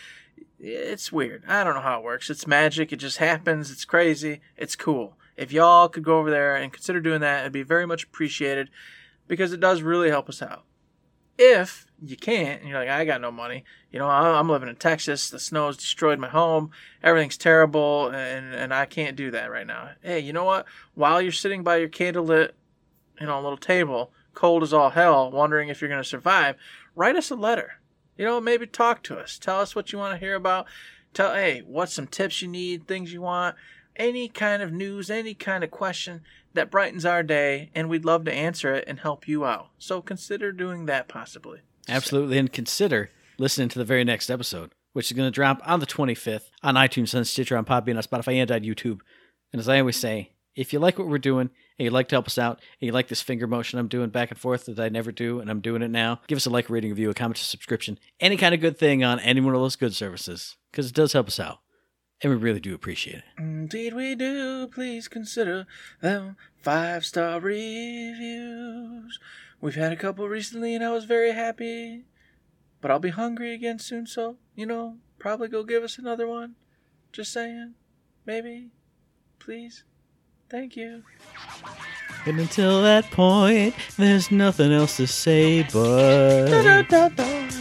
It's 0.59 1.11
weird. 1.11 1.43
I 1.47 1.63
don't 1.63 1.73
know 1.73 1.81
how 1.81 1.99
it 1.99 2.03
works. 2.03 2.29
It's 2.29 2.45
magic. 2.45 2.93
It 2.93 2.97
just 2.97 3.17
happens. 3.17 3.71
It's 3.71 3.85
crazy. 3.85 4.41
It's 4.57 4.75
cool. 4.75 5.17
If 5.35 5.51
y'all 5.51 5.89
could 5.89 6.03
go 6.03 6.19
over 6.19 6.29
there 6.29 6.55
and 6.55 6.71
consider 6.71 6.99
doing 6.99 7.21
that, 7.21 7.41
it'd 7.41 7.51
be 7.51 7.63
very 7.63 7.87
much 7.87 8.03
appreciated 8.03 8.69
because 9.27 9.53
it 9.53 9.59
does 9.59 9.81
really 9.81 10.09
help 10.09 10.29
us 10.29 10.41
out 10.41 10.65
if 11.41 11.87
you 12.03 12.15
can't 12.15 12.61
and 12.61 12.69
you're 12.69 12.79
like 12.79 12.89
i 12.89 13.03
got 13.05 13.21
no 13.21 13.31
money. 13.31 13.63
You 13.91 13.99
know 13.99 14.07
i'm 14.07 14.49
living 14.49 14.69
in 14.69 14.75
texas. 14.75 15.29
The 15.29 15.39
snow's 15.39 15.77
destroyed 15.77 16.19
my 16.19 16.29
home. 16.29 16.71
Everything's 17.03 17.37
terrible 17.37 18.09
and, 18.09 18.53
and 18.53 18.73
i 18.73 18.85
can't 18.85 19.15
do 19.15 19.31
that 19.31 19.51
right 19.51 19.65
now. 19.67 19.91
Hey 20.01 20.19
you 20.19 20.33
know 20.33 20.45
what? 20.45 20.65
While 20.93 21.21
you're 21.21 21.31
sitting 21.31 21.63
by 21.63 21.77
your 21.77 21.89
candlelit 21.89 22.51
you 23.19 23.27
know 23.27 23.41
little 23.41 23.57
table 23.57 24.11
cold 24.33 24.63
as 24.63 24.73
all 24.73 24.91
hell 24.91 25.31
wondering 25.31 25.69
if 25.69 25.81
you're 25.81 25.89
going 25.89 26.01
to 26.01 26.07
survive 26.07 26.55
write 26.95 27.15
us 27.15 27.31
a 27.31 27.35
letter. 27.35 27.73
You 28.17 28.25
know 28.25 28.39
maybe 28.39 28.67
talk 28.67 29.03
to 29.03 29.17
us. 29.17 29.39
Tell 29.39 29.59
us 29.59 29.75
what 29.75 29.91
you 29.91 29.99
want 29.99 30.13
to 30.13 30.25
hear 30.25 30.35
about. 30.35 30.67
Tell 31.13 31.33
hey 31.33 31.63
what's 31.65 31.93
some 31.93 32.07
tips 32.07 32.41
you 32.41 32.47
need 32.47 32.87
things 32.87 33.11
you 33.11 33.21
want 33.21 33.55
any 34.01 34.27
kind 34.27 34.63
of 34.63 34.73
news 34.73 35.11
any 35.11 35.35
kind 35.35 35.63
of 35.63 35.69
question 35.69 36.21
that 36.53 36.71
brightens 36.71 37.05
our 37.05 37.23
day, 37.23 37.69
and 37.75 37.87
we'd 37.87 38.03
love 38.03 38.25
to 38.25 38.33
answer 38.33 38.73
it 38.73 38.83
and 38.87 38.99
help 38.99 39.27
you 39.27 39.45
out. 39.45 39.69
So 39.77 40.01
consider 40.01 40.51
doing 40.51 40.87
that 40.87 41.07
possibly. 41.07 41.59
Absolutely. 41.87 42.37
And 42.37 42.51
consider 42.51 43.11
listening 43.37 43.69
to 43.69 43.79
the 43.79 43.85
very 43.85 44.03
next 44.03 44.29
episode, 44.29 44.71
which 44.93 45.11
is 45.11 45.15
going 45.15 45.27
to 45.27 45.31
drop 45.31 45.61
on 45.65 45.79
the 45.79 45.85
25th 45.85 46.49
on 46.63 46.75
iTunes, 46.75 47.15
on 47.15 47.23
Stitcher, 47.25 47.55
on 47.55 47.63
Podbean, 47.63 47.95
on 47.95 48.03
Spotify, 48.03 48.41
and 48.41 48.51
on 48.51 48.61
YouTube. 48.61 48.99
And 49.53 49.59
as 49.59 49.69
I 49.69 49.79
always 49.79 49.97
say, 49.97 50.31
if 50.55 50.73
you 50.73 50.79
like 50.79 50.97
what 50.97 51.07
we're 51.07 51.17
doing 51.17 51.49
and 51.77 51.85
you'd 51.85 51.93
like 51.93 52.09
to 52.09 52.15
help 52.15 52.27
us 52.27 52.37
out 52.37 52.57
and 52.57 52.87
you 52.87 52.91
like 52.91 53.07
this 53.07 53.21
finger 53.21 53.47
motion 53.47 53.79
I'm 53.79 53.87
doing 53.87 54.09
back 54.09 54.31
and 54.31 54.39
forth 54.39 54.65
that 54.65 54.79
I 54.79 54.89
never 54.89 55.11
do 55.11 55.39
and 55.39 55.49
I'm 55.49 55.61
doing 55.61 55.81
it 55.81 55.91
now, 55.91 56.19
give 56.27 56.37
us 56.37 56.45
a 56.45 56.49
like, 56.49 56.69
rating, 56.69 56.89
review, 56.89 57.09
a 57.09 57.13
comment, 57.13 57.37
a 57.37 57.43
subscription, 57.43 57.99
any 58.19 58.35
kind 58.35 58.53
of 58.53 58.61
good 58.61 58.77
thing 58.77 59.03
on 59.03 59.19
any 59.19 59.41
one 59.41 59.55
of 59.55 59.61
those 59.61 59.75
good 59.75 59.95
services 59.95 60.57
because 60.71 60.87
it 60.87 60.95
does 60.95 61.13
help 61.13 61.27
us 61.27 61.39
out. 61.39 61.59
And 62.23 62.31
we 62.31 62.37
really 62.37 62.59
do 62.59 62.75
appreciate 62.75 63.17
it. 63.17 63.23
Indeed, 63.37 63.93
we 63.93 64.13
do. 64.15 64.67
Please 64.67 65.07
consider 65.07 65.65
them 66.01 66.37
five 66.61 67.03
star 67.03 67.39
reviews. 67.39 69.19
We've 69.59 69.75
had 69.75 69.91
a 69.91 69.95
couple 69.95 70.27
recently, 70.29 70.75
and 70.75 70.83
I 70.83 70.91
was 70.91 71.05
very 71.05 71.31
happy. 71.33 72.03
But 72.79 72.91
I'll 72.91 72.99
be 72.99 73.09
hungry 73.09 73.53
again 73.53 73.79
soon, 73.79 74.07
so, 74.07 74.37
you 74.55 74.65
know, 74.65 74.97
probably 75.19 75.47
go 75.47 75.63
give 75.63 75.83
us 75.83 75.97
another 75.97 76.27
one. 76.27 76.55
Just 77.11 77.33
saying. 77.33 77.73
Maybe. 78.25 78.69
Please. 79.39 79.83
Thank 80.49 80.75
you. 80.75 81.03
And 82.25 82.39
until 82.39 82.81
that 82.83 83.09
point, 83.11 83.73
there's 83.97 84.31
nothing 84.31 84.71
else 84.71 84.97
to 84.97 85.07
say 85.07 85.63
but. 85.63 86.45
Doo-doo-doo, 86.45 86.83
don't 86.83 87.15
forget 87.15 87.60